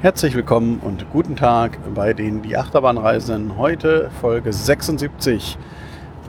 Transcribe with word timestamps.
Herzlich 0.00 0.36
willkommen 0.36 0.78
und 0.78 1.10
guten 1.10 1.34
Tag 1.34 1.76
bei 1.92 2.14
den 2.14 2.40
Die 2.42 2.56
Achterbahnreisenden. 2.56 3.58
Heute 3.58 4.12
Folge 4.20 4.52
76 4.52 5.58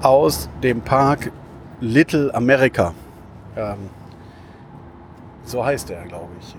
aus 0.02 0.50
dem 0.64 0.82
Park 0.82 1.32
Little 1.80 2.34
America. 2.34 2.96
Ähm, 3.56 3.78
so 5.44 5.64
heißt 5.64 5.92
er, 5.92 6.04
glaube 6.06 6.32
ich. 6.40 6.56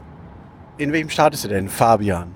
In 0.78 0.92
welchem 0.92 1.10
Staat 1.10 1.34
ist 1.34 1.42
er 1.42 1.50
denn, 1.50 1.68
Fabian? 1.68 2.32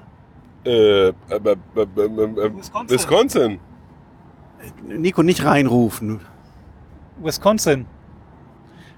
Äh, 0.64 0.70
äh, 0.70 1.12
äh, 1.28 1.56
äh, 1.76 1.82
äh, 1.84 2.56
Wisconsin. 2.56 2.88
Wisconsin. 2.88 3.60
Nico, 4.88 5.22
nicht 5.22 5.44
reinrufen. 5.44 6.18
Wisconsin. 7.22 7.86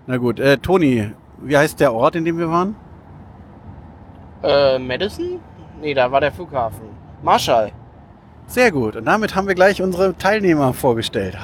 Na 0.07 0.17
gut, 0.17 0.41
äh, 0.41 0.57
Toni, 0.57 1.11
wie 1.43 1.59
heißt 1.59 1.81
der 1.81 1.93
Ort, 1.93 2.17
in 2.17 2.25
dem 2.25 2.39
wir 2.39 2.49
waren? 2.49 2.77
Äh, 4.43 4.79
Madison? 4.79 5.39
Nee, 5.81 5.95
da 5.95 6.11
war 6.11 6.21
der 6.21 6.33
Flughafen. 6.33 6.89
Marshall. 7.23 7.73
Sehr 8.47 8.71
gut. 8.71 8.97
Und 8.97 9.05
damit 9.05 9.35
haben 9.35 9.49
wir 9.49 9.55
gleich 9.55 9.83
unsere 9.83 10.17
Teilnehmer 10.17 10.73
vorgestellt. 10.73 11.37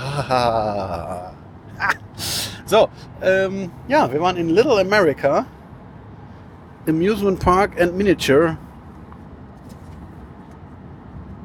So, 2.65 2.89
ähm, 3.21 3.71
ja, 3.89 4.11
wir 4.13 4.21
waren 4.21 4.37
in 4.37 4.49
Little 4.49 4.81
America. 4.81 5.45
Amusement 6.89 7.39
Park 7.39 7.79
and 7.81 7.97
Miniature. 7.97 8.57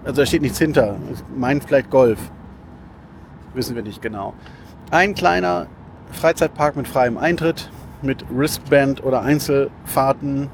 Also 0.05 0.21
da 0.21 0.26
steht 0.26 0.41
nichts 0.41 0.57
hinter. 0.57 0.95
Ich 1.12 1.20
meine 1.35 1.59
vielleicht 1.59 1.90
Golf. 1.90 2.20
Wissen 3.54 3.76
wir 3.76 3.84
nicht 3.84 4.01
genau. 4.01 4.34
Ein 4.90 5.15
kleiner 5.15 5.67
Freizeitpark 6.12 6.77
mit 6.77 6.88
freiem 6.88 7.17
Eintritt, 7.17 7.70
mit 8.01 8.23
Wristband 8.29 9.04
oder 9.04 9.21
Einzelfahrten, 9.21 10.49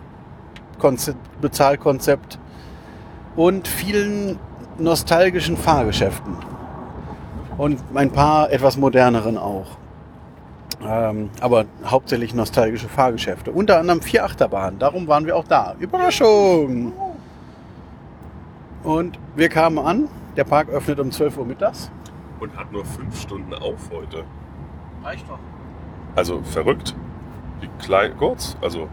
Konzept, 0.80 1.42
Bezahlkonzept 1.42 2.40
und 3.36 3.68
vielen 3.68 4.40
nostalgischen 4.78 5.58
Fahrgeschäften. 5.58 6.36
Und 7.58 7.80
ein 7.94 8.12
paar 8.12 8.52
etwas 8.52 8.78
moderneren 8.78 9.38
auch. 9.38 9.78
Ähm, 10.86 11.30
aber 11.40 11.66
hauptsächlich 11.86 12.34
nostalgische 12.34 12.90
Fahrgeschäfte. 12.90 13.52
Unter 13.52 13.80
anderem 13.80 14.02
vier 14.02 14.26
Achterbahnen. 14.26 14.80
Darum 14.80 15.08
waren 15.08 15.26
wir 15.26 15.36
auch 15.36 15.48
da. 15.48 15.76
Überraschung! 15.80 16.94
Und 18.84 19.18
wir 19.36 19.50
kamen 19.50 19.80
an. 19.80 20.10
Der 20.36 20.44
Park 20.44 20.70
öffnet 20.70 21.00
um 21.00 21.12
12 21.12 21.38
Uhr 21.38 21.46
mittags. 21.46 21.90
Und 22.40 22.58
hat 22.58 22.72
nur 22.72 22.84
fünf 22.84 23.20
Stunden 23.22 23.54
auf 23.54 23.90
heute. 23.94 24.24
Reicht 25.04 25.30
doch. 25.30 25.40
Also 26.16 26.42
verrückt. 26.44 26.96
Wie 27.62 27.70
klein, 27.80 28.18
kurz. 28.18 28.58
Also. 28.62 28.90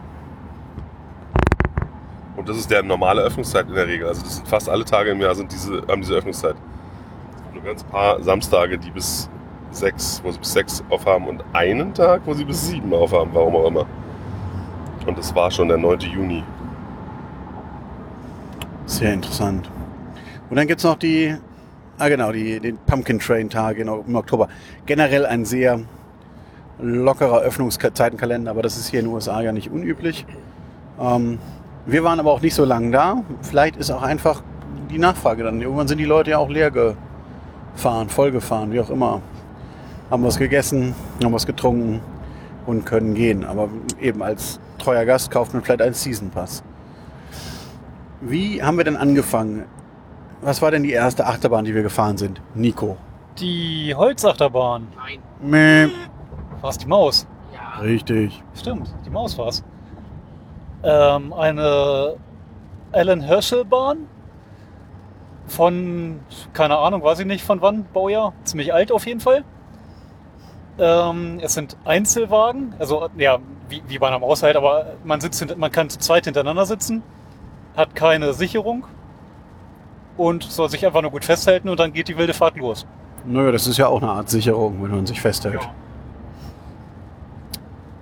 Und 2.37 2.49
das 2.49 2.57
ist 2.57 2.71
der 2.71 2.83
normale 2.83 3.23
Öffnungszeit 3.23 3.69
in 3.69 3.75
der 3.75 3.87
Regel. 3.87 4.09
Also 4.09 4.23
das 4.23 4.37
sind 4.37 4.49
fast 4.49 4.69
alle 4.69 4.85
Tage 4.85 5.11
im 5.11 5.21
Jahr 5.21 5.35
sind 5.35 5.53
diese, 5.53 5.83
haben 5.89 6.01
diese 6.01 6.15
Öffnungszeit. 6.15 6.57
Nur 7.53 7.63
ganz 7.63 7.85
paar 7.85 8.23
Samstage, 8.23 8.79
die 8.79 8.91
bis 8.91 9.29
sechs, 9.71 10.21
wo 10.25 10.31
sie 10.31 10.39
bis 10.39 10.53
sechs 10.53 10.83
aufhaben 10.89 11.27
und 11.27 11.45
einen 11.53 11.93
Tag, 11.95 12.23
wo 12.25 12.35
sie 12.35 12.45
bis 12.45 12.69
sieben 12.69 12.93
aufhaben, 12.95 13.31
warum 13.33 13.57
auch 13.57 13.67
immer. 13.67 13.87
Und 15.07 15.19
das 15.19 15.35
war 15.35 15.51
schon 15.51 15.69
der 15.69 15.79
9. 15.79 16.01
Juni. 16.01 16.45
Sehr 18.87 19.15
interessant. 19.15 19.71
Und 20.49 20.57
dann 20.57 20.67
gibt's 20.67 20.85
noch 20.85 20.97
die, 20.97 21.37
ah 21.99 22.09
genau, 22.09 22.33
die, 22.33 22.61
den 22.61 22.77
Pumpkin 22.79 23.19
Train 23.19 23.49
Tag 23.49 23.79
im 23.79 24.17
Oktober. 24.17 24.49
Generell 24.87 25.27
ein 25.27 25.45
sehr 25.45 25.81
lockerer 26.81 27.41
Öffnungszeitenkalender, 27.41 28.51
aber 28.51 28.63
das 28.63 28.77
ist 28.77 28.89
hier 28.89 29.01
in 29.01 29.07
den 29.07 29.15
USA 29.15 29.41
ja 29.41 29.53
nicht 29.53 29.71
unüblich. 29.71 30.27
Ähm, 31.01 31.39
wir 31.91 32.05
waren 32.05 32.21
aber 32.21 32.33
auch 32.33 32.41
nicht 32.41 32.55
so 32.55 32.65
lange 32.65 32.91
da. 32.91 33.23
Vielleicht 33.43 33.77
ist 33.77 33.91
auch 33.91 34.03
einfach 34.03 34.43
die 34.91 34.99
Nachfrage 34.99 35.45
dann. 35.45 35.61
Irgendwann 35.61 35.89
sind 35.89 35.99
die 35.99 36.05
Leute 36.05 36.31
ja 36.31 36.39
auch 36.39 36.49
leer 36.49 36.71
gefahren, 36.71 38.09
vollgefahren, 38.09 38.73
wie 38.73 38.81
auch 38.81 38.91
immer. 38.91 39.23
Haben 40.11 40.25
was 40.25 40.39
gegessen, 40.39 40.95
haben 41.23 41.33
was 41.33 41.47
getrunken 41.47 42.01
und 42.67 42.85
können 42.85 43.15
gehen. 43.15 43.45
Aber 43.45 43.69
eben 44.01 44.23
als 44.23 44.61
treuer 44.79 45.05
Gast 45.05 45.31
kauft 45.31 45.55
man 45.55 45.63
vielleicht 45.63 45.83
einen 45.83 45.95
Season 45.95 46.31
Pass. 46.31 46.63
Wie 48.21 48.63
haben 48.63 48.77
wir 48.77 48.85
denn 48.85 48.97
angefangen? 48.97 49.65
Was 50.43 50.61
war 50.63 50.71
denn 50.71 50.83
die 50.83 50.93
erste 50.93 51.27
Achterbahn, 51.27 51.65
die 51.65 51.75
wir 51.75 51.83
gefahren 51.83 52.17
sind? 52.17 52.41
Nico. 52.55 52.97
Die 53.39 53.95
Holzachterbahn. 53.95 54.89
Nein. 54.97 55.21
Mäh. 55.41 55.89
War 56.61 56.71
es 56.71 56.79
die 56.79 56.87
Maus? 56.87 57.27
Ja. 57.55 57.81
Richtig. 57.81 58.43
Stimmt, 58.55 58.93
die 59.05 59.11
Maus 59.11 59.39
war 59.39 59.49
es. 59.49 59.63
Ähm, 60.83 61.33
eine 61.33 62.17
Alan 62.93 63.21
Herschel 63.21 63.65
Bahn 63.65 64.09
von, 65.47 66.21
keine 66.53 66.79
Ahnung, 66.79 67.03
weiß 67.03 67.21
ich 67.21 67.27
nicht 67.27 67.45
von 67.45 67.61
wann, 67.61 67.85
Baujahr, 67.93 68.33
ziemlich 68.45 68.73
alt 68.73 68.93
auf 68.93 69.07
jeden 69.07 69.21
Fall. 69.21 69.45
Ähm, 70.79 71.39
es 71.43 71.55
sind 71.55 71.77
Einzelwagen, 71.85 72.75
also 72.79 73.09
ja, 73.19 73.39
wie, 73.69 73.83
wie 73.89 73.99
bei 73.99 74.09
einer 74.09 74.19
Maus 74.19 74.43
halt, 74.43 74.57
aber 74.57 74.95
man, 75.05 75.21
sitzt, 75.21 75.57
man 75.59 75.71
kann 75.71 75.91
zu 75.91 75.99
zweit 75.99 76.25
hintereinander 76.25 76.65
sitzen, 76.65 77.03
hat 77.77 77.95
keine 77.95 78.33
Sicherung 78.33 78.87
und 80.17 80.45
soll 80.45 80.71
sich 80.71 80.87
einfach 80.87 81.03
nur 81.03 81.11
gut 81.11 81.25
festhalten 81.25 81.69
und 81.69 81.79
dann 81.79 81.93
geht 81.93 82.09
die 82.09 82.17
wilde 82.17 82.33
Fahrt 82.33 82.57
los. 82.57 82.87
Naja, 83.27 83.53
das 83.53 83.67
ist 83.67 83.77
ja 83.77 83.89
auch 83.89 84.01
eine 84.01 84.11
Art 84.11 84.31
Sicherung, 84.31 84.83
wenn 84.83 84.91
man 84.91 85.07
sich 85.07 85.21
festhält. 85.21 85.61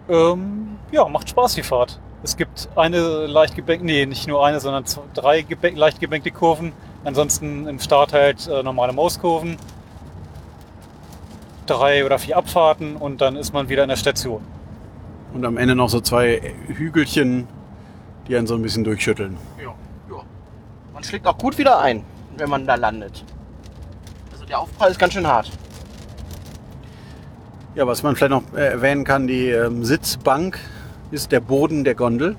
Ähm, 0.08 0.78
ja, 0.92 1.08
macht 1.08 1.28
Spaß 1.28 1.54
die 1.54 1.62
Fahrt. 1.62 1.98
Es 2.22 2.36
gibt 2.36 2.68
eine 2.74 3.26
leicht 3.26 3.54
gebänkte, 3.54 3.86
nee, 3.86 4.04
nicht 4.04 4.26
nur 4.26 4.44
eine, 4.44 4.58
sondern 4.58 4.84
zwei, 4.86 5.02
drei 5.14 5.42
gebäck, 5.42 5.76
leicht 5.76 6.00
gebänkte 6.00 6.30
Kurven. 6.30 6.72
Ansonsten 7.04 7.68
im 7.68 7.78
Start 7.78 8.12
halt 8.12 8.48
äh, 8.48 8.62
normale 8.62 8.92
Mauskurven. 8.92 9.56
Drei 11.66 12.04
oder 12.04 12.18
vier 12.18 12.36
Abfahrten 12.36 12.96
und 12.96 13.20
dann 13.20 13.36
ist 13.36 13.52
man 13.52 13.68
wieder 13.68 13.84
in 13.84 13.88
der 13.88 13.96
Station. 13.96 14.42
Und 15.32 15.44
am 15.44 15.58
Ende 15.58 15.74
noch 15.76 15.90
so 15.90 16.00
zwei 16.00 16.54
Hügelchen, 16.66 17.46
die 18.26 18.36
einen 18.36 18.46
so 18.46 18.54
ein 18.54 18.62
bisschen 18.62 18.84
durchschütteln. 18.84 19.36
Ja. 19.62 19.74
ja. 20.10 20.22
Man 20.92 21.04
schlägt 21.04 21.26
auch 21.26 21.38
gut 21.38 21.56
wieder 21.58 21.78
ein, 21.78 22.04
wenn 22.36 22.48
man 22.48 22.66
da 22.66 22.74
landet. 22.74 23.24
Also 24.32 24.44
der 24.44 24.58
Aufprall 24.58 24.90
ist 24.90 24.98
ganz 24.98 25.12
schön 25.12 25.26
hart. 25.26 25.52
Ja, 27.74 27.86
was 27.86 28.02
man 28.02 28.16
vielleicht 28.16 28.30
noch 28.30 28.42
äh, 28.56 28.70
erwähnen 28.72 29.04
kann, 29.04 29.28
die 29.28 29.50
ähm, 29.50 29.84
Sitzbank 29.84 30.58
ist 31.10 31.32
der 31.32 31.40
Boden 31.40 31.84
der 31.84 31.94
Gondel. 31.94 32.36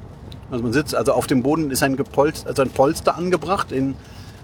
Also 0.52 0.64
man 0.64 0.74
sitzt, 0.74 0.96
also 0.96 1.14
auf 1.14 1.28
dem 1.28 1.44
Boden 1.44 1.72
ist 1.72 1.84
ein 1.84 1.96
Gepolster, 1.96 2.48
also 2.48 2.62
ein 2.62 2.70
Polster 2.70 3.16
angebracht 3.18 3.72
in 3.72 3.96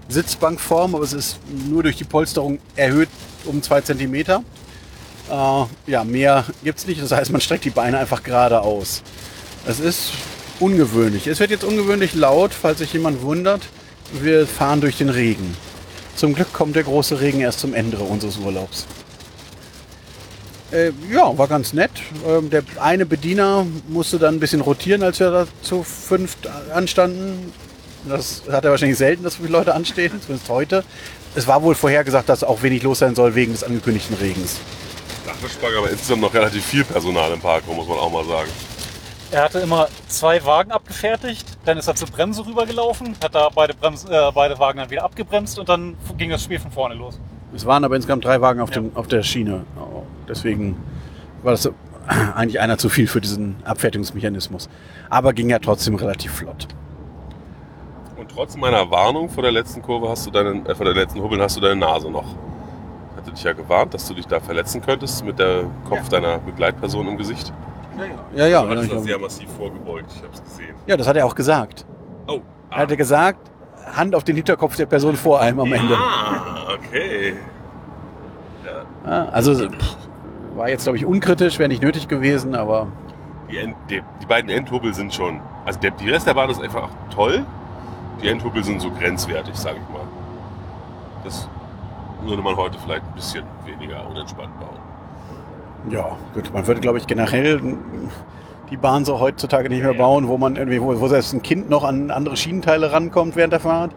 Sitzbankform, 0.08 0.96
aber 0.96 1.03
es 1.03 1.13
ist 1.13 1.40
nur 1.68 1.84
durch 1.84 1.97
die 1.97 2.03
Polsterung 2.03 2.59
erhöht 2.75 3.09
um 3.46 3.62
zwei 3.62 3.81
Zentimeter. 3.81 4.44
Äh, 5.30 5.91
ja, 5.91 6.03
mehr 6.03 6.46
gibt's 6.64 6.85
nicht. 6.85 7.02
Das 7.02 7.12
heißt, 7.12 7.31
man 7.31 7.41
streckt 7.41 7.66
die 7.66 7.72
Beine 7.72 7.97
einfach 7.97 8.24
gerade 8.24 8.62
aus. 8.62 9.02
Es 9.66 9.80
ist 9.80 10.12
ungewöhnlich. 10.59 11.28
Es 11.28 11.40
wird 11.40 11.50
jetzt 11.50 11.64
ungewöhnlich 11.64 12.14
laut, 12.14 12.53
falls 12.53 12.80
sich 12.80 12.94
jemand 12.94 13.24
wundert. 13.24 13.62
Wir 14.14 14.46
fahren 14.46 14.81
durch 14.81 14.97
den 14.97 15.09
Regen. 15.09 15.58
Zum 16.16 16.35
Glück 16.35 16.53
kommt 16.53 16.75
der 16.75 16.84
große 16.84 17.19
Regen 17.19 17.41
erst 17.41 17.59
zum 17.59 17.74
Ende 17.74 17.97
unseres 17.97 18.38
Urlaubs. 18.38 18.85
Äh, 20.72 20.92
ja, 21.12 21.38
war 21.38 21.48
ganz 21.48 21.74
nett. 21.74 21.92
Ähm, 22.28 22.50
der 22.50 22.64
eine 22.81 23.06
Bediener 23.06 23.66
musste 23.88 24.18
dann 24.20 24.36
ein 24.36 24.40
bisschen 24.40 24.62
rotieren, 24.62 25.03
als 25.03 25.20
wir 25.20 25.31
da 25.31 25.48
zu 25.62 25.84
fünft 25.84 26.48
anstanden. 26.74 27.53
Das 28.08 28.44
hat 28.52 28.66
er 28.66 28.72
wahrscheinlich 28.72 28.98
selten, 28.98 29.24
dass 29.24 29.34
so 29.36 29.44
viele 29.44 29.53
Leute 29.58 29.74
anstehen, 29.74 30.12
zumindest 30.22 30.50
heute. 30.50 30.84
Es 31.36 31.48
war 31.48 31.62
wohl 31.64 31.76
vorhergesagt, 31.76 32.30
dass 32.30 32.44
auch 32.44 32.62
wenig 32.62 32.84
los 32.84 33.00
sein 33.00 33.16
soll 33.16 33.36
wegen 33.36 33.52
des 33.52 33.64
angekündigten 33.64 34.16
Regens. 34.18 34.58
Dafür 35.26 35.50
sprang 35.50 35.72
aber 35.78 35.90
insgesamt 35.90 36.22
noch 36.22 36.34
relativ 36.34 36.64
viel 36.66 36.84
Personal 36.84 37.32
im 37.34 37.40
Park, 37.40 37.64
muss 37.68 37.88
man 37.88 37.97
auch 37.97 38.12
mal 38.12 38.24
sagen. 38.26 38.50
Er 39.32 39.44
hatte 39.44 39.59
immer 39.59 39.88
zwei 40.08 40.44
Wagen 40.46 40.72
abgefertigt, 40.72 41.46
dann 41.66 41.78
ist 41.78 41.88
er 41.88 41.96
zur 41.96 42.08
Bremse 42.08 42.46
rübergelaufen, 42.46 43.16
hat 43.24 43.34
da 43.34 43.50
beide, 43.53 43.73
Brems, 43.73 44.06
äh, 44.06 44.32
beide 44.34 44.58
Wagen 44.59 44.78
dann 44.78 44.90
wieder 44.91 45.03
abgebremst 45.03 45.58
und 45.58 45.68
dann 45.68 45.97
ging 46.18 46.29
das 46.29 46.44
Spiel 46.44 46.59
von 46.59 46.72
vorne 46.72 46.94
los. 46.96 47.20
Es 47.53 47.66
waren 47.66 47.84
aber 47.84 47.96
insgesamt 47.96 48.23
drei 48.23 48.40
Wagen 48.40 48.61
auf, 48.61 48.70
Ja. 48.70 48.76
dem, 48.76 48.91
auf 48.96 49.08
der 49.08 49.23
Schiene. 49.23 49.66
Deswegen 50.27 50.77
war 51.43 51.51
das 51.51 51.69
eigentlich 52.35 52.59
einer 52.59 52.77
zu 52.77 52.89
viel 52.89 53.07
für 53.07 53.22
diesen 53.22 53.55
Abfertigungsmechanismus. 53.63 54.69
Aber 55.09 55.33
ging 55.33 55.49
ja 55.49 55.59
trotzdem 55.59 55.95
relativ 55.95 56.31
flott. 56.31 56.67
Und 58.17 58.29
trotz 58.31 58.55
meiner 58.55 58.89
Warnung 58.91 59.29
vor 59.29 59.43
der 59.43 59.51
letzten 59.51 59.81
Kurve 59.81 60.09
hast 60.09 60.25
du 60.25 60.31
deinen, 60.31 60.66
äh, 60.66 60.75
vor 60.75 60.85
der 60.85 60.95
letzten 60.95 61.22
Hubbeln 61.22 61.41
hast 61.41 61.57
du 61.57 61.61
deine 61.61 61.75
Nase 61.75 62.09
noch. 62.09 62.25
Ich 63.11 63.17
hatte 63.17 63.31
dich 63.31 63.43
ja 63.43 63.53
gewarnt, 63.53 63.93
dass 63.93 64.07
du 64.07 64.13
dich 64.13 64.27
da 64.27 64.39
verletzen 64.39 64.81
könntest 64.81 65.23
mit 65.23 65.39
der 65.39 65.66
Kopf 65.87 66.09
deiner 66.09 66.39
Begleitperson 66.39 67.07
im 67.07 67.17
Gesicht. 67.17 67.53
Ja, 68.35 68.45
ja. 68.45 68.63
du 68.63 68.69
hattest 68.69 68.89
ja, 68.89 68.95
das 68.95 69.03
sehr 69.05 69.19
massiv 69.19 69.49
vorgebeugt, 69.57 70.11
ich 70.13 70.22
hab's 70.22 70.43
gesehen. 70.43 70.75
ja, 70.85 70.97
das 70.97 71.07
hat 71.07 71.16
er 71.16 71.25
auch 71.25 71.35
gesagt. 71.35 71.85
Oh. 72.27 72.41
Er 72.69 72.79
hatte 72.79 72.97
gesagt, 72.97 73.49
Hand 73.93 74.16
auf 74.16 74.23
den 74.23 74.35
Hinterkopf 74.35 74.75
der 74.75 74.85
Person 74.85 75.16
vor 75.16 75.39
einem 75.39 75.59
am 75.59 75.72
Ende. 75.72 75.95
Ah, 75.95 76.73
okay. 76.73 77.35
Ja, 79.05 79.25
also 79.29 79.53
pff, 79.69 79.97
war 80.55 80.69
jetzt, 80.69 80.84
glaube 80.84 80.97
ich, 80.97 81.05
unkritisch, 81.05 81.59
wäre 81.59 81.69
nicht 81.69 81.81
nötig 81.81 82.07
gewesen, 82.07 82.55
aber 82.55 82.87
Die, 83.49 83.57
End, 83.57 83.75
die, 83.90 84.02
die 84.22 84.25
beiden 84.25 84.49
Endhubbel 84.49 84.93
sind 84.93 85.13
schon. 85.13 85.40
Also 85.66 85.79
der, 85.79 85.91
die 85.91 86.09
Rest 86.09 86.28
der 86.28 86.34
Bahn 86.34 86.49
ist 86.49 86.61
einfach 86.61 86.90
toll. 87.13 87.46
die 88.22 88.28
Endhubbel 88.28 88.63
sind 88.63 88.81
so 88.81 88.90
grenzwertig, 88.91 89.55
sage 89.55 89.78
ich 89.78 89.93
mal. 89.93 90.03
Das 91.23 91.47
würde 92.23 92.41
man 92.41 92.55
heute 92.55 92.78
vielleicht 92.84 93.03
ein 93.03 93.13
bisschen 93.13 93.43
weniger 93.66 94.07
unentspannt 94.09 94.57
bauen. 94.59 94.78
Ja, 95.90 96.17
gut. 96.34 96.52
Man 96.53 96.66
würde, 96.66 96.81
glaube 96.81 96.97
ich, 96.97 97.05
generell 97.08 97.61
die 98.72 98.78
Bahn 98.78 99.05
so 99.05 99.19
heutzutage 99.19 99.69
nicht 99.69 99.84
mehr 99.84 99.93
bauen, 99.93 100.28
wo 100.28 100.37
man 100.37 100.55
irgendwie, 100.55 100.81
wo, 100.81 100.99
wo 100.99 101.08
selbst 101.08 101.34
ein 101.34 101.43
Kind 101.43 101.69
noch 101.69 101.84
an 101.84 102.09
andere 102.09 102.35
Schienenteile 102.35 102.91
rankommt 102.91 103.35
während 103.35 103.53
der 103.53 103.59
Fahrt. 103.59 103.91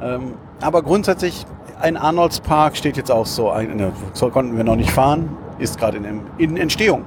Ähm, 0.00 0.34
aber 0.62 0.82
grundsätzlich, 0.82 1.44
ein 1.80 1.96
Arnoldspark 1.96 2.76
steht 2.76 2.96
jetzt 2.96 3.10
auch 3.10 3.26
so, 3.26 3.50
ein, 3.50 3.76
ne, 3.76 3.92
so 4.14 4.30
konnten 4.30 4.56
wir 4.56 4.64
noch 4.64 4.76
nicht 4.76 4.90
fahren, 4.90 5.36
ist 5.58 5.78
gerade 5.78 5.98
in, 5.98 6.22
in 6.38 6.56
Entstehung, 6.56 7.04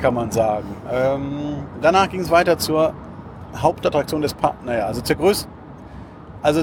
kann 0.00 0.14
man 0.14 0.30
sagen. 0.30 0.68
Ähm, 0.90 1.64
danach 1.80 2.08
ging 2.08 2.20
es 2.20 2.30
weiter 2.30 2.58
zur 2.58 2.92
Hauptattraktion 3.56 4.22
des 4.22 4.34
Parks, 4.34 4.58
naja, 4.64 4.86
also 4.86 5.00
zur 5.00 5.16
größten, 5.16 5.50
also, 6.42 6.62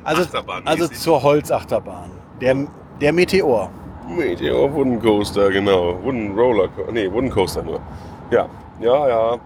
also, 0.04 0.22
also 0.64 0.88
zur 0.88 1.22
Holzachterbahn, 1.22 2.10
der, 2.40 2.56
der 3.00 3.12
Meteor. 3.12 3.70
Meteor 4.08 4.72
Wooden 4.74 5.00
Coaster, 5.00 5.50
genau. 5.50 5.96
Wooden 6.02 6.36
Roller, 6.38 6.68
nee, 6.92 7.10
Wooden 7.10 7.30
Coaster 7.30 7.62
nur. 7.62 7.80
Ja, 8.30 8.46
ja, 8.80 9.08
ja. 9.08 9.36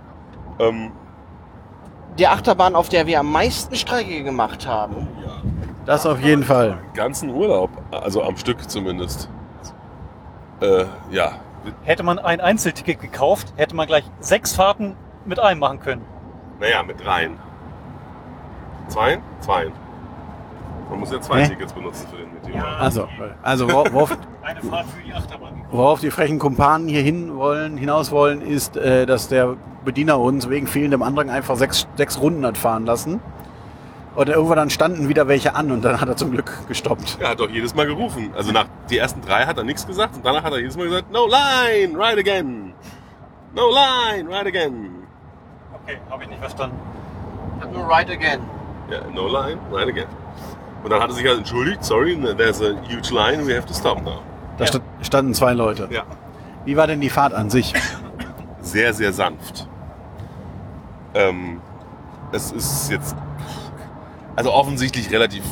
Ähm, 0.59 0.91
Die 2.19 2.27
Achterbahn, 2.27 2.75
auf 2.75 2.89
der 2.89 3.07
wir 3.07 3.21
am 3.21 3.31
meisten 3.31 3.75
Strecke 3.77 4.23
gemacht 4.25 4.67
haben. 4.67 5.07
ja. 5.23 5.33
Das 5.87 6.05
auf 6.05 6.21
jeden 6.21 6.43
Fall. 6.43 6.79
Ganzen 6.95 7.31
Urlaub, 7.31 7.71
also 7.93 8.23
am 8.23 8.37
Stück 8.37 8.69
zumindest. 8.69 9.31
Äh, 10.61 10.85
ja. 11.11 11.33
Hätte 11.85 12.03
man 12.03 12.19
ein 12.19 12.41
Einzelticket 12.41 13.01
gekauft, 13.01 13.53
hätte 13.57 13.75
man 13.77 13.87
gleich 13.87 14.05
sechs 14.21 14.55
Fahrten 14.55 14.97
mit 15.25 15.39
einem 15.39 15.61
machen 15.61 15.81
können. 15.81 16.03
Naja, 16.61 16.83
mit 16.83 17.05
dreien. 17.05 17.39
Zweien? 18.89 19.21
Zweien. 19.41 19.73
Man 20.89 21.01
muss 21.01 21.11
ja 21.11 21.21
zwei 21.21 21.43
Hä? 21.43 21.49
Tickets 21.49 21.73
benutzen 21.73 22.07
für 22.09 22.17
den 22.19 22.33
Meteor. 22.33 22.65
Also, 22.79 23.09
also 23.43 23.67
wor- 23.69 23.93
worauf, 23.93 24.17
Eine 24.43 24.61
Fahrt 24.63 24.87
für 24.87 25.03
die 25.03 25.13
Achterbahn. 25.13 25.65
worauf 25.73 25.99
die 26.01 26.11
frechen 26.13 26.39
Kumpanen 26.39 26.87
hier 26.87 27.03
hin 27.03 27.37
wollen, 27.37 27.77
hinaus 27.77 28.13
wollen, 28.13 28.41
ist, 28.41 28.77
äh, 28.77 29.05
dass 29.07 29.29
der 29.29 29.57
Bediener 29.85 30.21
uns 30.21 30.49
wegen 30.49 30.69
fehlendem 30.69 31.03
Andrang 31.03 31.29
einfach 31.31 31.57
sechs, 31.57 31.89
sechs 31.97 32.21
Runden 32.21 32.47
hat 32.47 32.57
fahren 32.57 32.87
lassen. 32.87 33.21
Und 34.17 34.29
irgendwann 34.29 34.57
dann 34.57 34.71
standen 34.71 35.09
wieder 35.09 35.29
welche 35.29 35.55
an 35.55 35.71
und 35.71 35.83
dann 35.85 36.01
hat 36.01 36.09
er 36.09 36.17
zum 36.17 36.31
Glück 36.33 36.51
gestoppt. 36.69 37.19
Er 37.21 37.29
hat 37.31 37.41
doch 37.41 37.51
jedes 37.51 37.75
Mal 37.75 37.87
gerufen. 37.87 38.33
Also 38.35 38.51
nach 38.51 38.65
die 38.91 38.97
ersten 38.99 39.21
drei 39.21 39.45
hat 39.45 39.59
er 39.59 39.65
nichts 39.65 39.87
gesagt 39.87 40.17
und 40.17 40.25
danach 40.25 40.43
hat 40.43 40.53
er 40.53 40.59
jedes 40.59 40.77
Mal 40.77 40.85
gesagt, 40.85 41.13
no 41.13 41.27
line, 41.27 41.97
ride 41.99 42.19
again. 42.21 42.73
No 43.55 43.71
line, 43.71 44.29
ride 44.29 44.49
again. 44.49 44.91
Okay, 45.85 45.99
habe 46.11 46.23
ich 46.25 46.29
nicht 46.31 46.39
verstanden. 46.41 46.77
Ich 47.59 47.65
hab 47.65 47.73
nur 47.73 47.85
Ride 47.89 48.13
Again. 48.13 48.41
Ja, 48.91 48.99
no 49.15 49.27
line, 49.29 49.59
ride 49.73 49.89
again. 49.91 50.07
Und 50.83 50.91
dann 50.91 51.01
hat 51.03 51.09
er 51.11 51.15
sich 51.15 51.27
halt 51.27 51.39
entschuldigt, 51.39 51.83
sorry, 51.85 52.17
there's 52.37 52.61
a 52.61 52.75
huge 52.89 53.11
line, 53.15 53.47
we 53.47 53.55
have 53.57 53.67
to 53.67 53.73
stop 53.73 54.03
now. 54.03 54.21
Da 54.59 54.65
Ja. 54.65 54.67
sta- 54.67 54.81
standen 55.03 55.33
zwei 55.35 55.53
Leute. 55.55 55.89
Ja. 55.91 56.03
Wie 56.65 56.77
war 56.77 56.87
denn 56.87 57.01
die 57.01 57.09
Fahrt 57.11 57.33
an 57.35 57.49
sich? 57.51 57.73
Sehr, 58.61 58.93
sehr 58.93 59.13
sanft. 59.13 59.69
Ähm, 61.15 61.61
es 62.33 62.53
ist 62.53 62.91
jetzt 62.91 63.17
also 64.37 64.53
offensichtlich 64.53 65.11
relativ, 65.11 65.43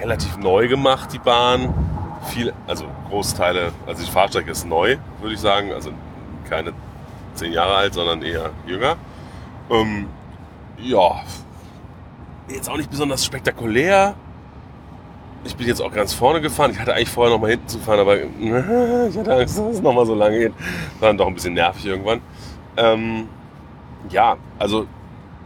relativ 0.00 0.36
neu 0.38 0.68
gemacht, 0.68 1.12
die 1.12 1.18
Bahn. 1.18 1.74
Viel, 2.28 2.52
also 2.66 2.84
Großteile, 3.10 3.72
also 3.86 4.04
die 4.04 4.10
Fahrstrecke 4.10 4.50
ist 4.50 4.66
neu, 4.66 4.96
würde 5.20 5.34
ich 5.34 5.40
sagen. 5.40 5.72
Also 5.72 5.90
keine 6.48 6.72
zehn 7.34 7.52
Jahre 7.52 7.74
alt, 7.74 7.94
sondern 7.94 8.22
eher 8.22 8.50
jünger. 8.66 8.96
Ähm, 9.70 10.06
ja, 10.78 11.22
jetzt 12.48 12.70
auch 12.70 12.76
nicht 12.76 12.90
besonders 12.90 13.24
spektakulär. 13.24 14.14
Ich 15.44 15.56
bin 15.56 15.66
jetzt 15.66 15.80
auch 15.80 15.92
ganz 15.92 16.12
vorne 16.12 16.40
gefahren. 16.40 16.72
Ich 16.72 16.78
hatte 16.78 16.94
eigentlich 16.94 17.10
vorher 17.10 17.32
noch 17.32 17.40
mal 17.40 17.50
hinten 17.50 17.68
zu 17.68 17.78
fahren, 17.78 18.00
aber 18.00 18.16
ich 19.08 19.16
hatte 19.16 19.34
Angst, 19.34 19.58
dass 19.58 19.74
es 19.74 19.80
noch 19.80 19.92
mal 19.92 20.06
so 20.06 20.14
lange 20.14 20.38
geht. 20.38 20.52
War 21.00 21.08
dann 21.08 21.18
doch 21.18 21.26
ein 21.26 21.34
bisschen 21.34 21.54
nervig 21.54 21.86
irgendwann. 21.86 22.20
Ähm, 22.76 23.28
ja, 24.10 24.36
also 24.58 24.86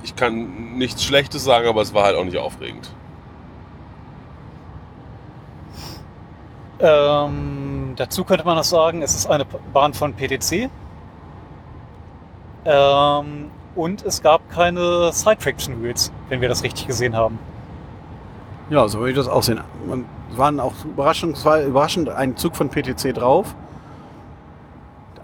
ich 0.03 0.17
kann 0.17 0.77
nichts 0.77 1.05
Schlechtes 1.05 1.45
sagen, 1.45 1.69
aber 1.69 1.83
es 1.83 1.95
war 1.95 2.05
halt 2.05 2.17
auch 2.17 2.25
nicht 2.25 2.39
aufregend. 2.39 2.91
Ähm, 6.81 7.93
dazu 7.97 8.25
könnte 8.25 8.45
man 8.45 8.57
noch 8.57 8.65
sagen, 8.65 9.03
es 9.03 9.15
ist 9.15 9.27
eine 9.27 9.45
Bahn 9.45 9.95
von 9.95 10.15
PTC. 10.15 10.69
Ähm, 12.65 13.51
und 13.75 14.05
es 14.05 14.23
gab 14.23 14.49
keine 14.51 15.13
Side-Traction 15.13 15.83
Wheels, 15.83 16.13
wenn 16.29 16.41
wir 16.41 16.49
das 16.49 16.63
richtig 16.63 16.87
gesehen 16.87 17.17
haben. 17.17 17.39
Ja, 18.71 18.89
so 18.89 18.99
würde 18.99 19.11
ich 19.11 19.17
das 19.17 19.29
auch 19.29 19.43
sehen. 19.43 19.61
Man, 19.87 20.05
es 20.33 20.39
waren 20.39 20.59
auch 20.59 20.73
überraschend, 20.85 21.45
war 21.45 21.63
überraschend 21.63 22.09
ein 22.09 22.37
Zug 22.37 22.57
von 22.57 22.69
PTC 22.69 23.15
drauf. 23.15 23.55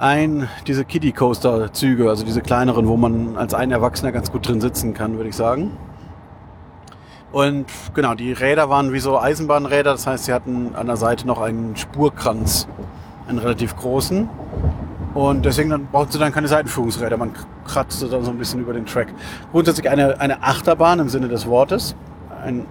Ein, 0.01 0.49
diese 0.69 0.85
Kiddie 0.85 1.11
Coaster 1.11 1.73
Züge, 1.73 2.09
also 2.09 2.25
diese 2.25 2.41
kleineren, 2.41 2.87
wo 2.87 2.97
man 2.97 3.37
als 3.37 3.53
ein 3.53 3.73
Erwachsener 3.73 4.13
ganz 4.13 4.31
gut 4.31 4.47
drin 4.47 4.61
sitzen 4.61 4.95
kann, 4.95 5.17
würde 5.17 5.29
ich 5.29 5.35
sagen. 5.35 5.77
Und 7.33 7.67
genau, 7.95 8.15
die 8.15 8.33
Räder 8.33 8.71
waren 8.71 8.93
wie 8.93 9.01
so 9.01 9.19
Eisenbahnräder, 9.19 9.91
das 9.91 10.07
heißt, 10.07 10.27
sie 10.27 10.33
hatten 10.33 10.75
an 10.77 10.87
der 10.87 10.97
Seite 10.97 11.27
noch 11.27 11.41
einen 11.41 11.77
Spurkranz, 11.77 12.69
einen 13.27 13.39
relativ 13.39 13.77
großen. 13.77 14.29
Und 15.15 15.45
deswegen 15.45 15.71
dann 15.71 15.87
brauchten 15.87 16.13
sie 16.13 16.19
dann 16.21 16.33
keine 16.33 16.47
Seitenführungsräder, 16.47 17.17
man 17.17 17.33
kratzte 17.67 18.09
dann 18.09 18.23
so 18.23 18.31
ein 18.31 18.39
bisschen 18.39 18.61
über 18.61 18.73
den 18.73 18.87
Track. 18.87 19.09
Grundsätzlich 19.51 19.91
eine, 19.91 20.21
eine 20.21 20.45
Achterbahn 20.45 21.01
im 21.01 21.09
Sinne 21.09 21.27
des 21.27 21.47
Wortes. 21.47 21.97
Ein, 22.45 22.67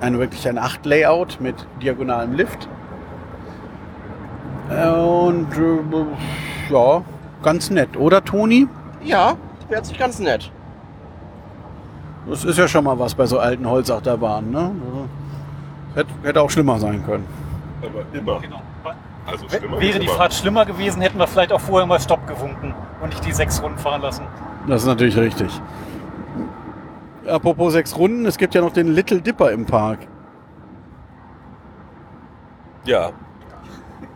ein 0.00 0.18
wirklich 0.18 0.48
ein 0.48 0.56
Acht-Layout 0.56 1.38
mit 1.38 1.66
diagonalem 1.82 2.32
Lift. 2.32 2.66
Äh, 4.70 4.88
Und 4.88 5.52
äh, 5.52 6.04
ja, 6.72 7.02
ganz 7.42 7.70
nett, 7.70 7.96
oder 7.96 8.24
Toni? 8.24 8.68
Ja, 9.04 9.36
hört 9.68 9.86
sich 9.86 9.98
ganz 9.98 10.18
nett. 10.18 10.50
Das 12.28 12.44
ist 12.44 12.56
ja 12.56 12.68
schon 12.68 12.84
mal 12.84 12.98
was 12.98 13.14
bei 13.14 13.26
so 13.26 13.38
alten 13.38 13.68
Holzachterbahnen. 13.68 14.50
Ne? 14.50 14.58
Also, 14.58 15.08
hätte, 15.94 16.10
hätte 16.22 16.40
auch 16.42 16.50
schlimmer 16.50 16.78
sein 16.78 17.04
können. 17.04 17.26
Aber 17.82 18.04
immer. 18.12 18.40
Also 19.26 19.48
schlimmer 19.48 19.80
Wäre 19.80 19.98
die 19.98 20.06
immer. 20.06 20.14
Fahrt 20.14 20.34
schlimmer 20.34 20.64
gewesen, 20.64 21.02
hätten 21.02 21.18
wir 21.18 21.26
vielleicht 21.26 21.52
auch 21.52 21.60
vorher 21.60 21.86
mal 21.86 22.00
Stopp 22.00 22.26
gewunken 22.26 22.74
und 23.00 23.08
nicht 23.08 23.24
die 23.24 23.32
sechs 23.32 23.62
Runden 23.62 23.78
fahren 23.78 24.02
lassen. 24.02 24.24
Das 24.66 24.82
ist 24.82 24.88
natürlich 24.88 25.16
richtig. 25.16 25.50
Apropos 27.26 27.72
sechs 27.72 27.96
Runden, 27.96 28.26
es 28.26 28.36
gibt 28.36 28.54
ja 28.54 28.60
noch 28.60 28.72
den 28.72 28.94
Little 28.94 29.20
Dipper 29.20 29.52
im 29.52 29.64
Park. 29.64 30.00
Ja. 32.84 33.10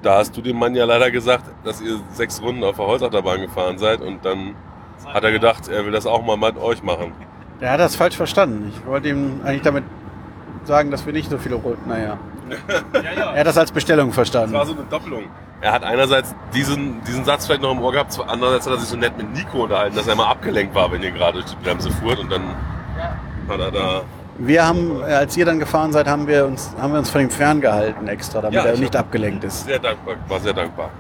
Da 0.06 0.18
hast 0.18 0.36
du 0.36 0.40
dem 0.40 0.56
Mann 0.56 0.76
ja 0.76 0.84
leider 0.84 1.10
gesagt, 1.10 1.42
dass 1.64 1.80
ihr 1.80 1.98
sechs 2.12 2.40
Runden 2.40 2.62
auf 2.62 2.76
der 2.76 2.86
Holzachterbahn 2.86 3.40
gefahren 3.40 3.76
seid 3.76 4.00
und 4.02 4.25
dann 4.25 4.54
hat 5.04 5.25
er 5.25 5.32
gedacht, 5.32 5.66
er 5.66 5.84
will 5.84 5.90
das 5.90 6.06
auch 6.06 6.22
mal 6.25 6.36
mit 6.36 6.56
euch 6.62 6.80
machen. 6.84 7.10
Der 7.60 7.72
hat 7.72 7.80
das 7.80 7.96
falsch 7.96 8.14
verstanden. 8.16 8.72
Ich 8.72 8.86
wollte 8.86 9.08
ihm 9.08 9.40
eigentlich 9.44 9.62
damit 9.62 9.82
sagen, 10.62 10.92
dass 10.92 11.04
wir 11.06 11.12
nicht 11.12 11.28
so 11.28 11.38
viele 11.38 11.56
Runden. 11.56 11.88
Naja. 11.88 12.18
Ja, 12.94 13.00
ja. 13.02 13.32
Er 13.32 13.40
hat 13.40 13.46
das 13.48 13.58
als 13.58 13.72
Bestellung 13.72 14.10
Das 14.10 14.14
verstanden. 14.14 14.52
war 14.54 14.64
so 14.64 14.75
eine 14.75 14.84
Doppelung. 14.84 15.25
Er 15.60 15.72
hat 15.72 15.82
einerseits 15.82 16.36
diesen, 16.54 17.02
diesen 17.02 17.25
Satz 17.25 17.46
vielleicht 17.46 17.62
noch 17.62 17.72
im 17.72 17.80
Ohr 17.82 17.90
gehabt, 17.90 18.16
andererseits 18.28 18.66
hat 18.66 18.75
er 18.75 18.78
sich 18.78 18.88
so 18.88 18.96
nett 18.96 19.16
mit 19.18 19.32
Nico 19.34 19.64
unterhalten, 19.64 19.96
dass 19.96 20.06
er 20.06 20.14
mal 20.14 20.30
abgelenkt 20.30 20.72
war, 20.72 20.92
wenn 20.92 21.02
ihr 21.02 21.10
gerade 21.10 21.40
durch 21.40 21.46
die 21.46 21.56
Bremse 21.64 21.90
fuhrt 21.90 22.20
und 22.20 22.30
dann 22.30 22.42
hat 23.48 23.58
er 23.58 23.72
da... 23.72 24.02
Wir 24.38 24.66
haben, 24.66 25.00
äh, 25.00 25.05
als 25.05 25.37
ihr 25.37 25.45
dann 25.45 25.59
gefahren 25.59 25.93
seid, 25.93 26.07
haben 26.07 26.26
wir 26.26 26.47
uns, 26.47 26.71
haben 26.81 26.93
wir 26.93 26.99
uns 26.99 27.11
von 27.11 27.23
ihm 27.23 27.31
ferngehalten 27.31 28.07
extra, 28.09 28.40
damit 28.40 28.57
Ja, 28.57 28.66
er 28.66 28.75
ich 28.75 28.81
nicht 28.81 28.97
abgelenkt 28.97 29.45
ist. 29.45 29.64
Sehr 29.64 29.78
dankbar, 29.78 30.16
war 30.28 30.40
sehr 30.40 30.52
dankbar. 30.52 30.90